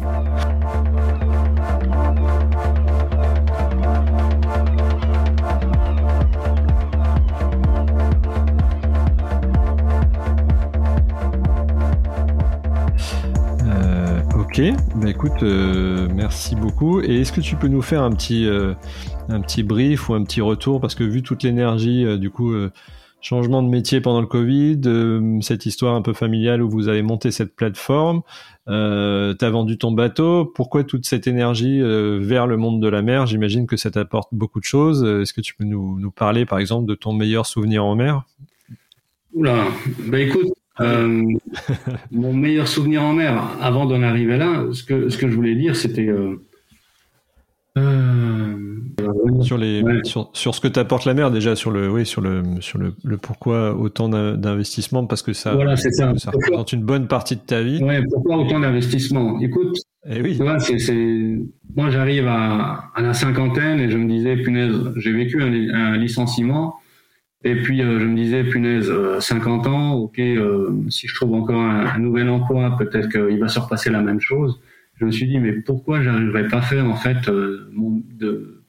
Ok, 14.58 14.62
bah 14.96 15.10
écoute, 15.10 15.44
euh, 15.44 16.08
merci 16.16 16.56
beaucoup. 16.56 17.02
Et 17.02 17.20
est-ce 17.20 17.34
que 17.34 17.42
tu 17.42 17.58
peux 17.58 17.68
nous 17.68 17.82
faire 17.82 18.02
un 18.02 18.12
petit, 18.12 18.46
euh, 18.48 18.74
un 19.28 19.42
petit 19.42 19.64
brief 19.64 20.08
ou 20.08 20.14
un 20.14 20.24
petit 20.24 20.40
retour? 20.40 20.80
Parce 20.80 20.96
que 20.96 21.04
vu 21.04 21.22
toute 21.24 21.44
l'énergie, 21.44 22.06
euh, 22.06 22.18
du 22.18 22.30
coup, 22.30 22.54
changement 23.26 23.64
de 23.64 23.70
métier 23.70 24.02
pendant 24.02 24.22
le 24.22 24.28
Covid, 24.28 24.82
cette 25.42 25.66
histoire 25.66 25.96
un 25.96 26.02
peu 26.02 26.14
familiale 26.14 26.62
où 26.62 26.70
vous 26.70 26.88
avez 26.88 27.02
monté 27.02 27.32
cette 27.32 27.56
plateforme, 27.56 28.22
euh, 28.68 29.34
tu 29.38 29.44
as 29.44 29.50
vendu 29.50 29.78
ton 29.78 29.92
bateau, 29.92 30.46
pourquoi 30.46 30.84
toute 30.84 31.06
cette 31.06 31.28
énergie 31.28 31.82
vers 31.82 32.48
le 32.48 32.58
monde 32.58 32.82
de 32.82 32.88
la 32.88 33.02
mer? 33.02 33.26
J'imagine 33.26 33.68
que 33.68 33.78
ça 33.78 33.92
t'apporte 33.92 34.30
beaucoup 34.34 34.60
de 34.60 34.66
choses. 34.66 35.04
Est-ce 35.04 35.34
que 35.34 35.42
tu 35.42 35.56
peux 35.56 35.66
nous, 35.66 36.00
nous, 36.00 36.12
parler, 36.12 36.46
par 36.46 36.60
exemple, 36.60 36.88
de 36.88 36.96
ton 36.96 37.14
meilleur 37.14 37.46
souvenir 37.46 37.84
en 37.84 37.96
mer? 37.96 38.24
Oula, 39.34 39.66
bah 40.08 40.20
écoute, 40.20 40.54
euh, 40.82 41.24
mon 42.12 42.34
meilleur 42.34 42.68
souvenir 42.68 43.04
en 43.04 43.14
mer, 43.14 43.42
avant 43.62 43.86
d'en 43.86 44.02
arriver 44.02 44.38
là, 44.38 44.66
ce 44.74 44.84
que, 44.84 45.10
ce 45.10 45.18
que 45.18 45.30
je 45.30 45.36
voulais 45.36 45.56
dire, 45.56 45.76
c'était. 45.76 46.08
Euh, 46.08 46.42
euh, 47.78 48.56
sur, 49.42 49.58
les, 49.58 49.84
sur, 50.04 50.30
sur, 50.34 50.56
ce 50.56 50.62
que 50.62 50.68
t'apporte 50.68 51.06
la 51.06 51.14
mer 51.14 51.32
déjà 51.32 51.56
sur 51.56 51.72
le 51.72 51.90
oui 51.90 52.06
sur 52.06 52.22
le 52.22 52.44
sur 52.62 52.80
le, 52.80 52.94
le 53.04 53.18
pourquoi 53.18 53.76
autant 53.76 54.08
d'investissement 54.08 55.06
parce 55.06 55.22
que 55.22 55.34
ça 55.34 55.54
voilà, 55.54 55.76
ça. 55.76 55.90
ça 55.92 56.32
représente 56.32 56.72
une 56.72 56.84
bonne 56.84 57.08
partie 57.08 57.36
de 57.36 57.42
ta 57.42 57.62
vie 57.62 57.84
ouais 57.84 58.02
pourquoi 58.10 58.38
autant 58.38 58.60
d'investissement? 58.60 59.40
Écoute 59.42 59.78
eh 60.08 60.22
oui. 60.22 60.40
c'est 60.60 61.38
moi 61.76 61.90
j'arrive 61.90 62.28
à, 62.28 62.92
à, 62.96 63.02
la 63.02 63.14
cinquantaine 63.14 63.80
et 63.80 63.90
je 63.90 63.98
me 63.98 64.08
disais 64.08 64.38
punaise 64.38 64.94
j'ai 64.96 65.12
vécu 65.12 65.42
un, 65.42 65.52
un 65.74 65.98
licenciement 65.98 66.80
et 67.46 67.56
puis 67.56 67.82
euh, 67.84 68.00
je 68.00 68.06
me 68.06 68.16
disais, 68.16 68.44
punaise, 68.44 68.92
50 69.20 69.68
euh, 69.68 69.70
ans, 69.70 69.94
ok, 69.94 70.18
euh, 70.18 70.72
si 70.90 71.08
je 71.08 71.14
trouve 71.14 71.36
encore 71.36 71.62
un, 71.62 72.00
nouvel 72.00 72.28
emploi, 72.28 72.76
peut-être 72.76 73.08
qu'il 73.08 73.40
va 73.40 73.48
se 73.48 73.60
repasser 73.60 73.92
la 73.92 74.02
même 74.02 74.20
chose. 74.20 74.60
Je 74.96 75.06
me 75.06 75.12
suis 75.12 75.28
dit, 75.28 75.40
mais 75.40 75.54
pourquoi 75.54 76.02
j'arriverais 76.02 76.48
pas 76.48 76.58
à 76.58 76.62
faire 76.62 76.86
en 76.86 76.96
fait 76.96 77.30
mon, 77.72 78.02
de, 78.14 78.64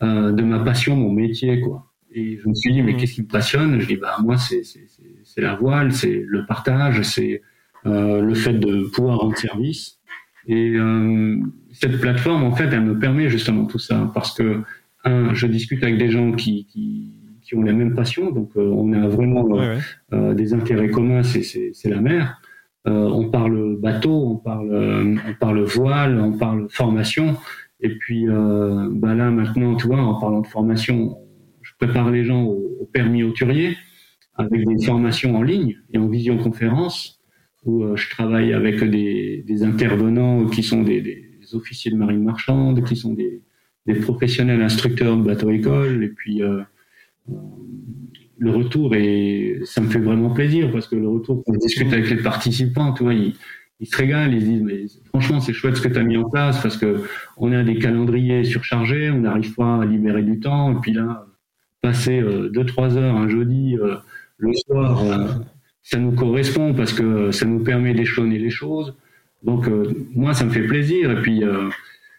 de 0.00 0.42
ma 0.42 0.60
passion 0.60 0.96
mon 0.96 1.12
métier, 1.12 1.60
quoi. 1.60 1.90
Et 2.12 2.38
je 2.42 2.48
me 2.48 2.54
suis 2.54 2.72
dit, 2.72 2.80
mais 2.80 2.92
mmh. 2.92 2.96
qu'est-ce 2.96 3.14
qui 3.14 3.22
me 3.22 3.26
passionne? 3.26 3.80
Je 3.80 3.86
dis, 3.86 3.96
bah 3.96 4.16
moi, 4.22 4.36
c'est 4.36 4.62
la 5.36 5.56
voile, 5.56 5.92
c'est 5.92 6.24
le 6.26 6.46
partage, 6.46 7.02
c'est 7.02 7.42
le 7.84 8.34
fait 8.34 8.54
de 8.54 8.84
pouvoir 8.94 9.18
rendre 9.18 9.36
service. 9.36 9.98
Et 10.46 10.76
cette 11.72 12.00
plateforme, 12.00 12.44
en 12.44 12.52
fait, 12.52 12.68
elle 12.72 12.84
me 12.84 12.98
permet 12.98 13.28
justement 13.28 13.64
tout 13.64 13.80
ça, 13.80 14.10
parce 14.14 14.32
que 14.32 14.62
un, 15.04 15.34
je 15.34 15.46
discute 15.48 15.82
avec 15.82 15.98
des 15.98 16.10
gens 16.10 16.32
qui, 16.32 16.66
qui 16.66 17.10
qui 17.44 17.54
ont 17.54 17.62
la 17.62 17.72
même 17.72 17.94
passion. 17.94 18.30
Donc, 18.30 18.50
euh, 18.56 18.62
on 18.62 18.92
a 18.92 19.06
vraiment 19.06 19.60
euh, 19.60 19.78
euh, 20.12 20.34
des 20.34 20.54
intérêts 20.54 20.88
communs, 20.88 21.22
c'est 21.22 21.72
la 21.84 22.00
mer. 22.00 22.40
On 22.86 23.30
parle 23.30 23.76
bateau, 23.80 24.12
on 24.12 24.36
parle, 24.36 25.18
on 25.26 25.34
parle 25.34 25.62
voile, 25.64 26.20
on 26.20 26.32
parle 26.32 26.66
formation. 26.70 27.36
Et 27.80 27.90
puis 27.96 28.26
bah 28.26 29.14
là, 29.14 29.30
maintenant, 29.30 29.74
tu 29.76 29.86
vois, 29.86 30.00
en 30.00 30.20
parlant 30.20 30.40
de 30.40 30.46
formation, 30.46 31.16
je 31.62 31.72
prépare 31.78 32.10
les 32.10 32.24
gens 32.24 32.44
au, 32.44 32.88
permis 32.92 33.22
auturier 33.22 33.76
avec 34.36 34.66
des 34.66 34.84
formations 34.84 35.36
en 35.36 35.42
ligne 35.42 35.76
et 35.92 35.98
en 35.98 36.08
visioconférence 36.08 37.20
où 37.64 37.96
je 37.96 38.10
travaille 38.10 38.52
avec 38.52 38.84
des, 38.84 39.62
intervenants 39.62 40.46
qui 40.46 40.62
sont 40.62 40.82
des, 40.82 41.30
officiers 41.52 41.90
de 41.90 41.96
marine 41.96 42.22
marchande, 42.22 42.84
qui 42.84 42.96
sont 42.96 43.14
des, 43.14 43.42
des 43.86 43.94
professionnels 43.94 44.62
instructeurs 44.62 45.16
de 45.16 45.22
bateau-école, 45.22 46.02
et 46.02 46.08
puis 46.08 46.42
le 48.38 48.50
retour 48.50 48.94
et 48.94 49.60
ça 49.64 49.80
me 49.80 49.88
fait 49.88 49.98
vraiment 49.98 50.30
plaisir 50.30 50.70
parce 50.72 50.86
que 50.86 50.96
le 50.96 51.08
retour 51.08 51.42
je 51.46 51.58
discute 51.58 51.92
avec 51.92 52.10
les 52.10 52.22
participants, 52.22 52.92
tu 52.92 53.04
vois, 53.04 53.14
ils, 53.14 53.34
se 53.82 53.96
régalent, 53.96 54.32
ils 54.32 54.44
disent 54.44 54.62
mais 54.62 54.84
franchement 55.08 55.40
c'est 55.40 55.52
chouette 55.52 55.76
ce 55.76 55.82
que 55.82 55.88
tu 55.88 55.98
as 55.98 56.02
mis 56.02 56.16
en 56.16 56.28
place 56.28 56.60
parce 56.62 56.76
que 56.76 57.02
on 57.36 57.52
a 57.52 57.62
des 57.62 57.76
calendriers 57.76 58.44
surchargés, 58.44 59.10
on 59.10 59.20
n'arrive 59.20 59.54
pas 59.54 59.82
à 59.82 59.84
libérer 59.84 60.22
du 60.22 60.40
temps 60.40 60.72
et 60.72 60.80
puis 60.80 60.92
là 60.92 61.26
passer 61.84 62.22
2 62.22 62.50
euh, 62.58 62.96
heures 62.96 63.16
un 63.16 63.28
jeudi 63.28 63.76
euh, 63.76 63.96
le 64.38 64.52
soir, 64.54 65.04
euh, 65.04 65.28
ça 65.82 65.98
nous 65.98 66.12
correspond 66.12 66.72
parce 66.72 66.94
que 66.94 67.30
ça 67.30 67.44
nous 67.44 67.62
permet 67.62 67.92
d'échelonner 67.92 68.38
les 68.38 68.50
choses. 68.50 68.94
Donc 69.42 69.68
moi 70.14 70.32
ça 70.32 70.46
me 70.46 70.50
fait 70.50 70.66
plaisir 70.66 71.10
et 71.10 71.20
puis 71.20 71.42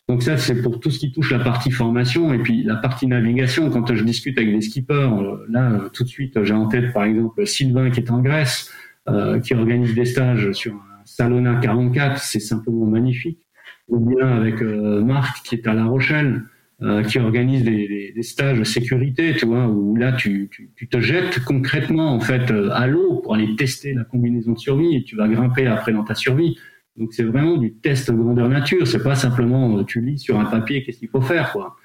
donc 0.08 0.22
ça, 0.22 0.38
c'est 0.38 0.62
pour 0.62 0.80
tout 0.80 0.92
ce 0.92 1.00
qui 1.00 1.12
touche 1.12 1.32
la 1.32 1.40
partie 1.40 1.72
formation 1.72 2.32
et 2.32 2.38
puis 2.38 2.64
la 2.64 2.76
partie 2.76 3.08
navigation. 3.08 3.72
Quand 3.72 3.94
je 3.94 4.04
discute 4.04 4.38
avec 4.38 4.54
des 4.54 4.62
skippers, 4.62 4.94
euh, 4.94 5.46
là, 5.50 5.72
euh, 5.72 5.90
tout 5.90 6.04
de 6.04 6.10
suite, 6.10 6.44
j'ai 6.44 6.54
en 6.54 6.68
tête, 6.68 6.94
par 6.94 7.06
exemple, 7.06 7.46
Sylvain 7.48 7.90
qui 7.90 8.02
est 8.02 8.12
en 8.12 8.22
Grèce, 8.22 8.72
euh, 9.10 9.40
qui 9.40 9.56
organise 9.56 9.96
des 9.96 10.06
stages 10.06 10.52
sur 10.52 10.74
un 10.74 11.02
Salona 11.06 11.56
44, 11.56 12.20
c'est 12.20 12.40
simplement 12.40 12.86
magnifique. 12.86 13.40
Ou 13.88 14.00
bien 14.00 14.28
avec 14.28 14.62
Marc 14.62 15.46
qui 15.46 15.56
est 15.56 15.68
à 15.68 15.74
La 15.76 15.86
Rochelle, 15.86 16.42
qui 17.08 17.20
organise 17.20 17.64
des, 17.64 18.14
stages 18.24 18.64
sécurité, 18.64 19.36
tu 19.38 19.46
vois, 19.46 19.68
où 19.68 19.96
là, 19.96 20.12
tu, 20.12 20.50
tu, 20.52 20.72
tu 20.76 20.88
te 20.88 21.00
jettes 21.00 21.44
concrètement, 21.46 22.12
en 22.12 22.20
fait, 22.20 22.52
à 22.72 22.88
l'eau 22.88 23.22
pour 23.22 23.36
aller 23.36 23.56
tester 23.56 23.94
la 23.94 24.04
combinaison 24.04 24.54
de 24.54 24.58
survie 24.58 24.96
et 24.96 25.04
tu 25.04 25.16
vas 25.16 25.28
grimper 25.28 25.68
après 25.68 25.94
dans 25.94 26.04
ta 26.04 26.16
survie. 26.16 26.58
Donc 26.98 27.14
c'est 27.14 27.24
vraiment 27.24 27.58
du 27.58 27.74
test 27.74 28.12
grandeur 28.12 28.50
nature. 28.50 28.88
C'est 28.88 29.04
pas 29.04 29.16
simplement 29.16 29.78
euh, 29.78 29.84
tu 29.84 30.02
lis 30.02 30.20
sur 30.20 30.40
un 30.40 30.46
papier 30.46 30.84
qu'est-ce 30.84 31.00
qu'il 31.00 31.10
faut 31.10 31.22
faire 31.22 31.52
quoi. 31.52 31.76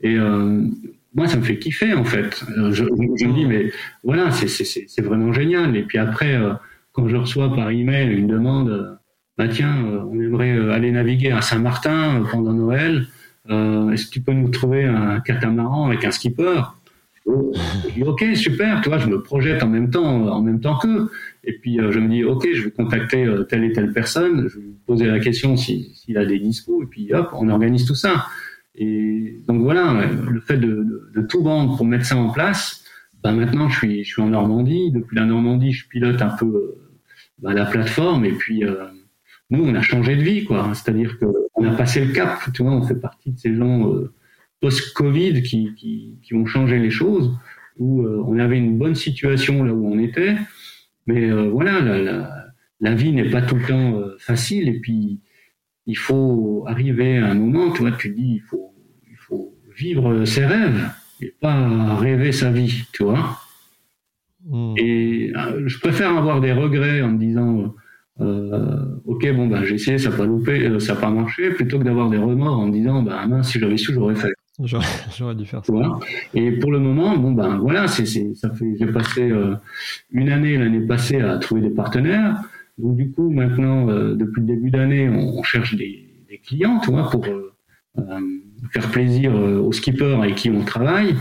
Et 0.00 0.16
euh, 0.16 0.66
moi 1.14 1.28
ça 1.28 1.36
me 1.36 1.42
fait 1.42 1.58
kiffer 1.58 1.94
en 1.94 2.04
fait. 2.04 2.42
Euh, 2.56 2.72
je, 2.72 2.84
je, 2.84 3.26
me 3.26 3.34
dis 3.34 3.44
mais 3.44 3.70
voilà 4.02 4.30
c'est 4.30 5.02
vraiment 5.02 5.32
génial. 5.32 5.76
Et 5.76 5.82
puis 5.82 5.98
après 5.98 6.38
quand 6.92 7.08
je 7.08 7.16
reçois 7.16 7.54
par 7.54 7.70
email 7.70 8.12
une 8.12 8.26
demande 8.26 8.98
bah 9.36 9.48
tiens 9.48 9.76
on 10.10 10.18
aimerait 10.18 10.72
aller 10.72 10.92
naviguer 10.92 11.30
à 11.30 11.42
Saint-Martin 11.42 12.24
pendant 12.30 12.52
Noël. 12.52 13.06
Est-ce 13.46 14.06
que 14.06 14.10
tu 14.10 14.20
peux 14.22 14.32
nous 14.32 14.48
trouver 14.48 14.84
un 14.84 15.20
catamaran 15.20 15.86
avec 15.86 16.04
un 16.04 16.10
skipper? 16.10 16.62
Ok, 17.26 18.24
super, 18.34 18.80
tu 18.82 18.90
vois, 18.90 18.98
je 18.98 19.08
me 19.08 19.22
projette 19.22 19.62
en 19.62 19.68
même 19.68 19.90
temps, 19.90 20.28
en 20.28 20.42
même 20.42 20.60
temps 20.60 20.76
qu'eux. 20.76 21.10
Et 21.46 21.58
puis 21.58 21.80
euh, 21.80 21.92
je 21.92 21.98
me 21.98 22.08
dis, 22.08 22.24
ok, 22.24 22.46
je 22.52 22.62
vais 22.62 22.70
contacter 22.70 23.24
euh, 23.24 23.44
telle 23.44 23.64
et 23.64 23.72
telle 23.72 23.92
personne, 23.92 24.48
je 24.48 24.58
vais 24.58 24.64
lui 24.64 24.76
poser 24.86 25.06
la 25.06 25.20
question 25.20 25.56
s'il 25.56 26.16
a 26.16 26.24
des 26.24 26.38
dispos, 26.38 26.82
et 26.82 26.86
puis 26.86 27.12
hop, 27.12 27.30
on 27.34 27.48
organise 27.48 27.84
tout 27.84 27.94
ça. 27.94 28.26
Et 28.74 29.40
donc 29.46 29.62
voilà, 29.62 30.06
le 30.06 30.40
fait 30.40 30.56
de, 30.56 30.86
tout 31.28 31.42
vendre 31.42 31.76
pour 31.76 31.86
mettre 31.86 32.06
ça 32.06 32.16
en 32.16 32.30
place, 32.30 32.84
bah 33.22 33.32
maintenant 33.32 33.68
je 33.68 33.78
suis, 33.78 34.04
je 34.04 34.12
suis 34.12 34.22
en 34.22 34.28
Normandie. 34.28 34.90
Depuis 34.90 35.16
la 35.16 35.24
Normandie, 35.24 35.72
je 35.72 35.88
pilote 35.88 36.20
un 36.22 36.30
peu 36.30 36.46
euh, 36.46 36.90
bah, 37.40 37.52
la 37.52 37.66
plateforme, 37.66 38.24
et 38.24 38.32
puis 38.32 38.64
nous, 39.50 39.62
on 39.64 39.74
a 39.74 39.82
changé 39.82 40.16
de 40.16 40.22
vie, 40.22 40.44
quoi. 40.44 40.72
C'est-à-dire 40.74 41.18
qu'on 41.18 41.64
a 41.64 41.74
passé 41.76 42.04
le 42.04 42.12
cap, 42.12 42.40
tu 42.52 42.62
vois, 42.62 42.72
on 42.72 42.82
fait 42.82 42.98
partie 42.98 43.32
de 43.32 43.38
ces 43.38 43.54
gens 43.54 43.92
post-Covid 44.60 45.42
qui, 45.42 45.74
qui, 45.74 46.18
qui, 46.22 46.34
ont 46.34 46.46
changé 46.46 46.78
les 46.78 46.90
choses, 46.90 47.36
où 47.78 48.02
on 48.02 48.38
avait 48.38 48.58
une 48.58 48.78
bonne 48.78 48.94
situation 48.94 49.62
là 49.62 49.72
où 49.72 49.86
on 49.86 49.98
était, 49.98 50.36
mais 51.06 51.30
euh, 51.30 51.48
voilà, 51.50 51.80
la, 51.80 52.46
la, 52.80 52.94
vie 52.94 53.12
n'est 53.12 53.30
pas 53.30 53.42
tout 53.42 53.56
le 53.56 53.66
temps 53.66 53.94
euh, 53.96 54.16
facile, 54.18 54.68
et 54.68 54.80
puis 54.80 55.20
il 55.86 55.98
faut 55.98 56.64
arriver 56.66 57.18
à 57.18 57.30
un 57.30 57.34
moment, 57.34 57.70
tu 57.72 57.82
vois, 57.82 57.92
tu 57.92 58.10
dis, 58.10 58.36
il 58.36 58.42
faut, 58.42 58.74
il 59.10 59.16
faut 59.16 59.54
vivre 59.76 60.24
ses 60.24 60.46
rêves, 60.46 60.88
et 61.20 61.34
pas 61.40 61.96
rêver 61.96 62.32
sa 62.32 62.50
vie, 62.50 62.84
tu 62.92 63.04
vois. 63.04 63.38
Hmm. 64.46 64.74
Et 64.78 65.32
je 65.66 65.78
préfère 65.78 66.16
avoir 66.16 66.40
des 66.40 66.52
regrets 66.52 67.02
en 67.02 67.10
me 67.12 67.18
disant, 67.18 67.74
ok, 68.18 69.32
bon, 69.34 69.46
ben, 69.48 69.64
j'ai 69.64 69.74
essayé, 69.74 69.98
ça 69.98 70.10
n'a 70.10 70.16
pas 70.16 70.26
loupé, 70.26 70.80
ça 70.80 70.94
n'a 70.94 71.00
pas 71.00 71.10
marché, 71.10 71.50
plutôt 71.50 71.78
que 71.78 71.84
d'avoir 71.84 72.10
des 72.10 72.18
remords 72.18 72.58
en 72.58 72.66
me 72.66 72.72
disant, 72.72 73.02
ben, 73.02 73.26
mince, 73.26 73.50
si 73.50 73.58
j'avais 73.58 73.76
su, 73.76 73.92
j'aurais 73.92 74.16
fait. 74.16 74.32
J'aurais 75.16 75.34
dû 75.34 75.46
faire 75.46 75.64
ça. 75.64 75.72
Et 76.32 76.52
pour 76.52 76.70
le 76.70 76.78
moment, 76.78 77.16
bon 77.16 77.32
ben 77.32 77.58
voilà, 77.58 77.88
c'est 77.88 78.06
j'ai 78.06 78.86
passé 78.86 79.30
euh, 79.30 79.56
une 80.12 80.28
année 80.30 80.56
l'année 80.56 80.86
passée 80.86 81.20
à 81.20 81.38
trouver 81.38 81.60
des 81.60 81.70
partenaires. 81.70 82.40
Donc 82.78 82.96
du 82.96 83.10
coup 83.10 83.30
maintenant, 83.30 83.88
euh, 83.88 84.14
depuis 84.14 84.40
le 84.40 84.46
début 84.46 84.70
d'année, 84.70 85.08
on, 85.08 85.42
cherche 85.42 85.74
des, 85.74 86.10
clients, 86.44 86.80
pour 86.80 87.24
euh, 87.26 87.54
faire 88.72 88.90
plaisir 88.90 89.34
aux 89.34 89.72
skippers 89.72 90.20
avec 90.20 90.36
qui 90.36 90.50
on 90.50 90.64
travaille. 90.64 91.16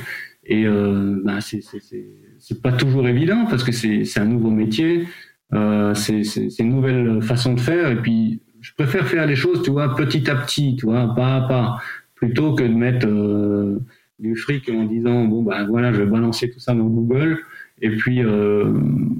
Et 0.46 0.66
ben 0.66 1.40
c'est 1.42 2.62
pas 2.62 2.74
toujours 2.74 3.08
évident 3.08 3.46
parce 3.50 3.64
que 3.64 3.72
c'est 3.72 4.20
un 4.20 4.26
nouveau 4.26 4.50
métier, 4.50 5.08
euh, 5.54 5.94
c'est 5.94 6.60
une 6.60 6.70
nouvelle 6.70 7.22
façon 7.22 7.54
de 7.54 7.60
faire. 7.60 7.90
Et 7.92 8.02
puis, 8.02 8.42
je 8.62 8.72
préfère 8.74 9.08
faire 9.08 9.26
les 9.26 9.36
choses, 9.36 9.62
tu 9.64 9.72
vois, 9.72 9.96
petit 9.96 10.30
à 10.30 10.36
petit, 10.36 10.76
tu 10.76 10.86
vois, 10.86 11.14
pas 11.16 11.36
à 11.36 11.42
pas, 11.42 11.82
plutôt 12.16 12.54
que 12.54 12.64
de 12.64 12.74
mettre 12.74 13.08
euh, 13.08 13.80
du 14.20 14.36
fric 14.36 14.70
en 14.70 14.86
disant 14.86 15.26
bon 15.26 15.44
ben 15.44 15.66
voilà, 15.68 15.92
je 15.92 16.02
vais 16.02 16.10
balancer 16.10 16.50
tout 16.50 16.60
ça 16.60 16.74
dans 16.74 16.86
Google. 16.86 17.40
Et 17.82 17.90
puis, 17.90 18.24
euh, 18.24 18.72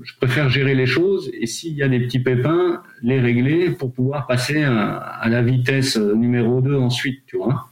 je 0.04 0.16
préfère 0.18 0.50
gérer 0.50 0.76
les 0.76 0.86
choses 0.86 1.30
et 1.34 1.48
s'il 1.48 1.74
y 1.74 1.84
a 1.84 1.90
des 1.90 2.00
petits 2.00 2.20
pépins, 2.20 2.82
les 3.02 3.20
régler 3.20 3.72
pour 3.72 3.92
pouvoir 3.92 4.28
passer 4.28 4.64
à, 4.64 4.96
à 4.96 5.28
la 5.28 5.42
vitesse 5.42 5.98
numéro 5.98 6.62
2 6.62 6.76
ensuite, 6.76 7.24
tu 7.26 7.38
vois. 7.38 7.70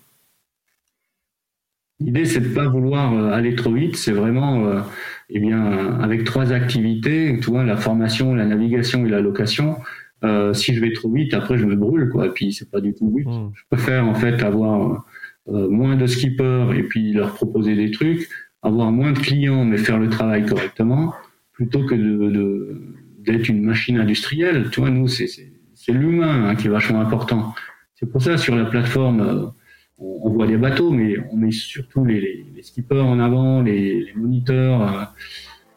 L'idée, 2.01 2.25
c'est 2.25 2.41
de 2.41 2.47
pas 2.47 2.67
vouloir 2.67 3.13
euh, 3.13 3.31
aller 3.31 3.53
trop 3.53 3.71
vite, 3.71 3.95
c'est 3.95 4.11
vraiment, 4.11 4.65
euh, 4.65 4.81
eh 5.29 5.39
bien, 5.39 5.99
avec 5.99 6.23
trois 6.23 6.51
activités, 6.51 7.37
tu 7.39 7.51
vois, 7.51 7.63
la 7.63 7.77
formation, 7.77 8.33
la 8.33 8.45
navigation 8.45 9.05
et 9.05 9.09
la 9.09 9.21
location. 9.21 9.77
Euh, 10.23 10.53
si 10.53 10.73
je 10.73 10.81
vais 10.81 10.93
trop 10.93 11.11
vite, 11.11 11.33
après 11.33 11.57
je 11.57 11.65
me 11.65 11.75
brûle, 11.75 12.09
quoi. 12.09 12.27
Et 12.27 12.29
puis 12.29 12.53
c'est 12.53 12.69
pas 12.69 12.81
du 12.81 12.93
tout 12.93 13.05
le 13.05 13.11
but. 13.11 13.27
Hmm. 13.27 13.51
Je 13.53 13.61
préfère 13.69 14.07
en 14.07 14.15
fait 14.15 14.41
avoir 14.43 15.05
euh, 15.47 15.69
moins 15.69 15.95
de 15.95 16.05
skippers 16.05 16.73
et 16.75 16.83
puis 16.83 17.13
leur 17.13 17.33
proposer 17.33 17.75
des 17.75 17.91
trucs, 17.91 18.29
avoir 18.61 18.91
moins 18.91 19.11
de 19.11 19.19
clients 19.19 19.65
mais 19.65 19.77
faire 19.77 19.99
le 19.99 20.09
travail 20.09 20.45
correctement, 20.45 21.13
plutôt 21.51 21.85
que 21.85 21.95
de, 21.95 22.81
d'être 23.19 23.49
une 23.49 23.63
machine 23.63 23.99
industrielle. 23.99 24.69
Tu 24.71 24.79
vois, 24.79 24.89
nous 24.89 25.07
c'est 25.07 25.93
l'humain 25.93 26.49
hein, 26.49 26.55
qui 26.55 26.67
est 26.67 26.69
vachement 26.69 27.01
important. 27.01 27.53
C'est 27.95 28.09
pour 28.09 28.21
ça 28.21 28.37
sur 28.37 28.55
la 28.55 28.65
plateforme 28.65 29.53
on, 30.01 30.29
voit 30.29 30.47
les 30.47 30.57
bateaux, 30.57 30.91
mais 30.91 31.15
on 31.31 31.37
met 31.37 31.51
surtout 31.51 32.05
les, 32.05 32.45
skippers 32.61 33.01
en 33.01 33.19
avant, 33.19 33.61
les, 33.61 34.11
moniteurs. 34.15 35.09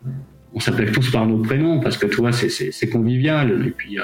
Euh, 0.05 0.09
on 0.55 0.61
s'appelle 0.61 0.93
tous 0.93 1.11
par 1.11 1.27
nos 1.27 1.39
prénoms 1.39 1.81
parce 1.81 1.99
que 1.99 2.07
tu 2.07 2.17
vois, 2.17 2.33
c'est 2.33 2.89
convivial. 2.89 3.67
Et 3.67 3.71
puis, 3.71 3.99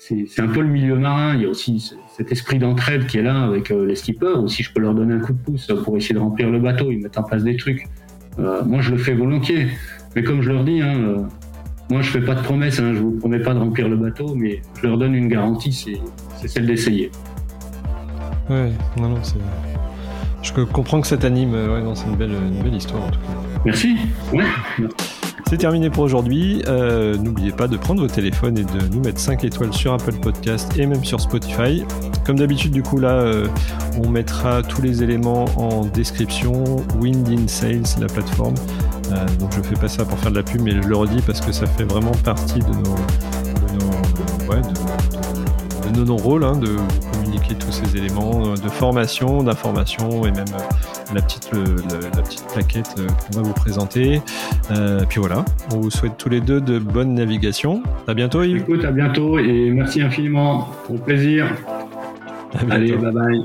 c'est 0.00 0.40
un 0.40 0.48
peu 0.48 0.62
le 0.62 0.68
milieu 0.68 0.96
marin. 0.96 1.34
Il 1.34 1.42
y 1.42 1.44
a 1.44 1.48
aussi 1.48 1.94
cet 2.16 2.32
esprit 2.32 2.58
d'entraide 2.58 3.06
qui 3.06 3.18
est 3.18 3.22
là 3.22 3.44
avec 3.44 3.70
euh, 3.70 3.84
les 3.84 3.94
skippers. 3.94 4.42
Aussi, 4.42 4.62
je 4.62 4.72
peux 4.72 4.80
leur 4.80 4.94
donner 4.94 5.12
un 5.12 5.20
coup 5.20 5.34
de 5.34 5.38
pouce 5.38 5.70
pour 5.84 5.94
essayer 5.96 6.14
de 6.14 6.20
remplir 6.20 6.48
le 6.48 6.58
bateau. 6.58 6.90
Ils 6.90 7.00
mettent 7.00 7.18
en 7.18 7.22
place 7.22 7.44
des 7.44 7.56
trucs. 7.56 7.86
Euh, 8.38 8.64
moi, 8.64 8.80
je 8.80 8.92
le 8.92 8.96
fais 8.96 9.12
volontiers. 9.12 9.68
Mais 10.16 10.22
comme 10.22 10.40
je 10.40 10.48
leur 10.48 10.64
dis, 10.64 10.80
hein, 10.80 11.28
moi, 11.90 12.00
je 12.00 12.10
fais 12.10 12.22
pas 12.22 12.34
de 12.34 12.42
promesses. 12.42 12.80
Hein, 12.80 12.94
je 12.94 13.00
vous 13.00 13.10
promets 13.10 13.40
pas 13.40 13.52
de 13.52 13.58
remplir 13.58 13.90
le 13.90 13.96
bateau, 13.96 14.34
mais 14.34 14.62
je 14.80 14.86
leur 14.86 14.96
donne 14.96 15.14
une 15.14 15.28
garantie, 15.28 15.72
c'est 15.72 16.48
celle 16.48 16.66
d'essayer. 16.66 17.10
Ouais, 18.48 18.72
non, 18.96 19.10
non, 19.10 19.22
c'est. 19.22 19.36
Je 20.42 20.64
comprends 20.64 21.02
que 21.02 21.06
ça 21.06 21.18
t'anime. 21.18 21.52
Ouais, 21.52 21.82
non, 21.82 21.94
c'est 21.94 22.06
une 22.06 22.16
belle, 22.16 22.32
une 22.32 22.62
belle 22.62 22.74
histoire 22.74 23.04
en 23.04 23.10
tout 23.10 23.20
cas. 23.20 23.60
Merci. 23.66 23.96
Ouais. 24.32 24.46
C'est 25.50 25.56
terminé 25.56 25.90
pour 25.90 26.04
aujourd'hui. 26.04 26.62
Euh, 26.68 27.16
n'oubliez 27.16 27.50
pas 27.50 27.66
de 27.66 27.76
prendre 27.76 28.00
vos 28.00 28.06
téléphones 28.06 28.56
et 28.56 28.62
de 28.62 28.86
nous 28.94 29.00
mettre 29.00 29.18
5 29.18 29.42
étoiles 29.42 29.72
sur 29.72 29.92
Apple 29.92 30.12
Podcast 30.12 30.72
et 30.78 30.86
même 30.86 31.04
sur 31.04 31.20
Spotify. 31.20 31.82
Comme 32.24 32.38
d'habitude, 32.38 32.70
du 32.70 32.84
coup, 32.84 33.00
là, 33.00 33.14
euh, 33.14 33.48
on 34.00 34.08
mettra 34.08 34.62
tous 34.62 34.80
les 34.80 35.02
éléments 35.02 35.46
en 35.56 35.84
description. 35.86 36.76
Wind 37.00 37.28
in 37.28 37.48
Sales, 37.48 37.82
la 38.00 38.06
plateforme. 38.06 38.54
Euh, 39.10 39.26
donc, 39.40 39.50
je 39.56 39.60
fais 39.62 39.74
pas 39.74 39.88
ça 39.88 40.04
pour 40.04 40.20
faire 40.20 40.30
de 40.30 40.36
la 40.36 40.44
pub, 40.44 40.60
mais 40.60 40.70
je 40.70 40.86
le 40.86 40.94
redis 40.94 41.20
parce 41.22 41.40
que 41.40 41.50
ça 41.50 41.66
fait 41.66 41.82
vraiment 41.82 42.12
partie 42.22 42.60
de 42.60 42.66
nos, 42.66 42.94
de 42.94 43.84
nos, 43.84 44.52
ouais, 44.52 44.62
de, 44.62 45.98
de 45.98 46.04
nos 46.04 46.16
rôles 46.16 46.42
de 46.60 46.76
tous 47.48 47.72
ces 47.72 47.96
éléments 47.96 48.54
de 48.54 48.68
formation, 48.68 49.42
d'information 49.42 50.26
et 50.26 50.30
même 50.30 50.44
euh, 50.54 51.14
la 51.14 51.22
petite, 51.22 51.50
la 51.52 52.22
petite 52.22 52.46
plaquette 52.52 52.94
euh, 52.98 53.06
qu'on 53.06 53.40
va 53.40 53.42
vous 53.42 53.52
présenter. 53.52 54.20
Euh, 54.70 55.04
puis 55.08 55.20
voilà, 55.20 55.44
on 55.74 55.80
vous 55.80 55.90
souhaite 55.90 56.16
tous 56.16 56.28
les 56.28 56.40
deux 56.40 56.60
de 56.60 56.78
bonne 56.78 57.14
navigation. 57.14 57.82
À 58.06 58.14
bientôt 58.14 58.42
Yves. 58.42 58.62
Écoute, 58.62 58.84
à 58.84 58.92
bientôt 58.92 59.38
et 59.38 59.70
merci 59.70 60.02
infiniment. 60.02 60.68
Au 60.88 60.98
plaisir. 60.98 61.46
Allez, 62.68 62.96
bye 62.96 63.12
bye. 63.12 63.44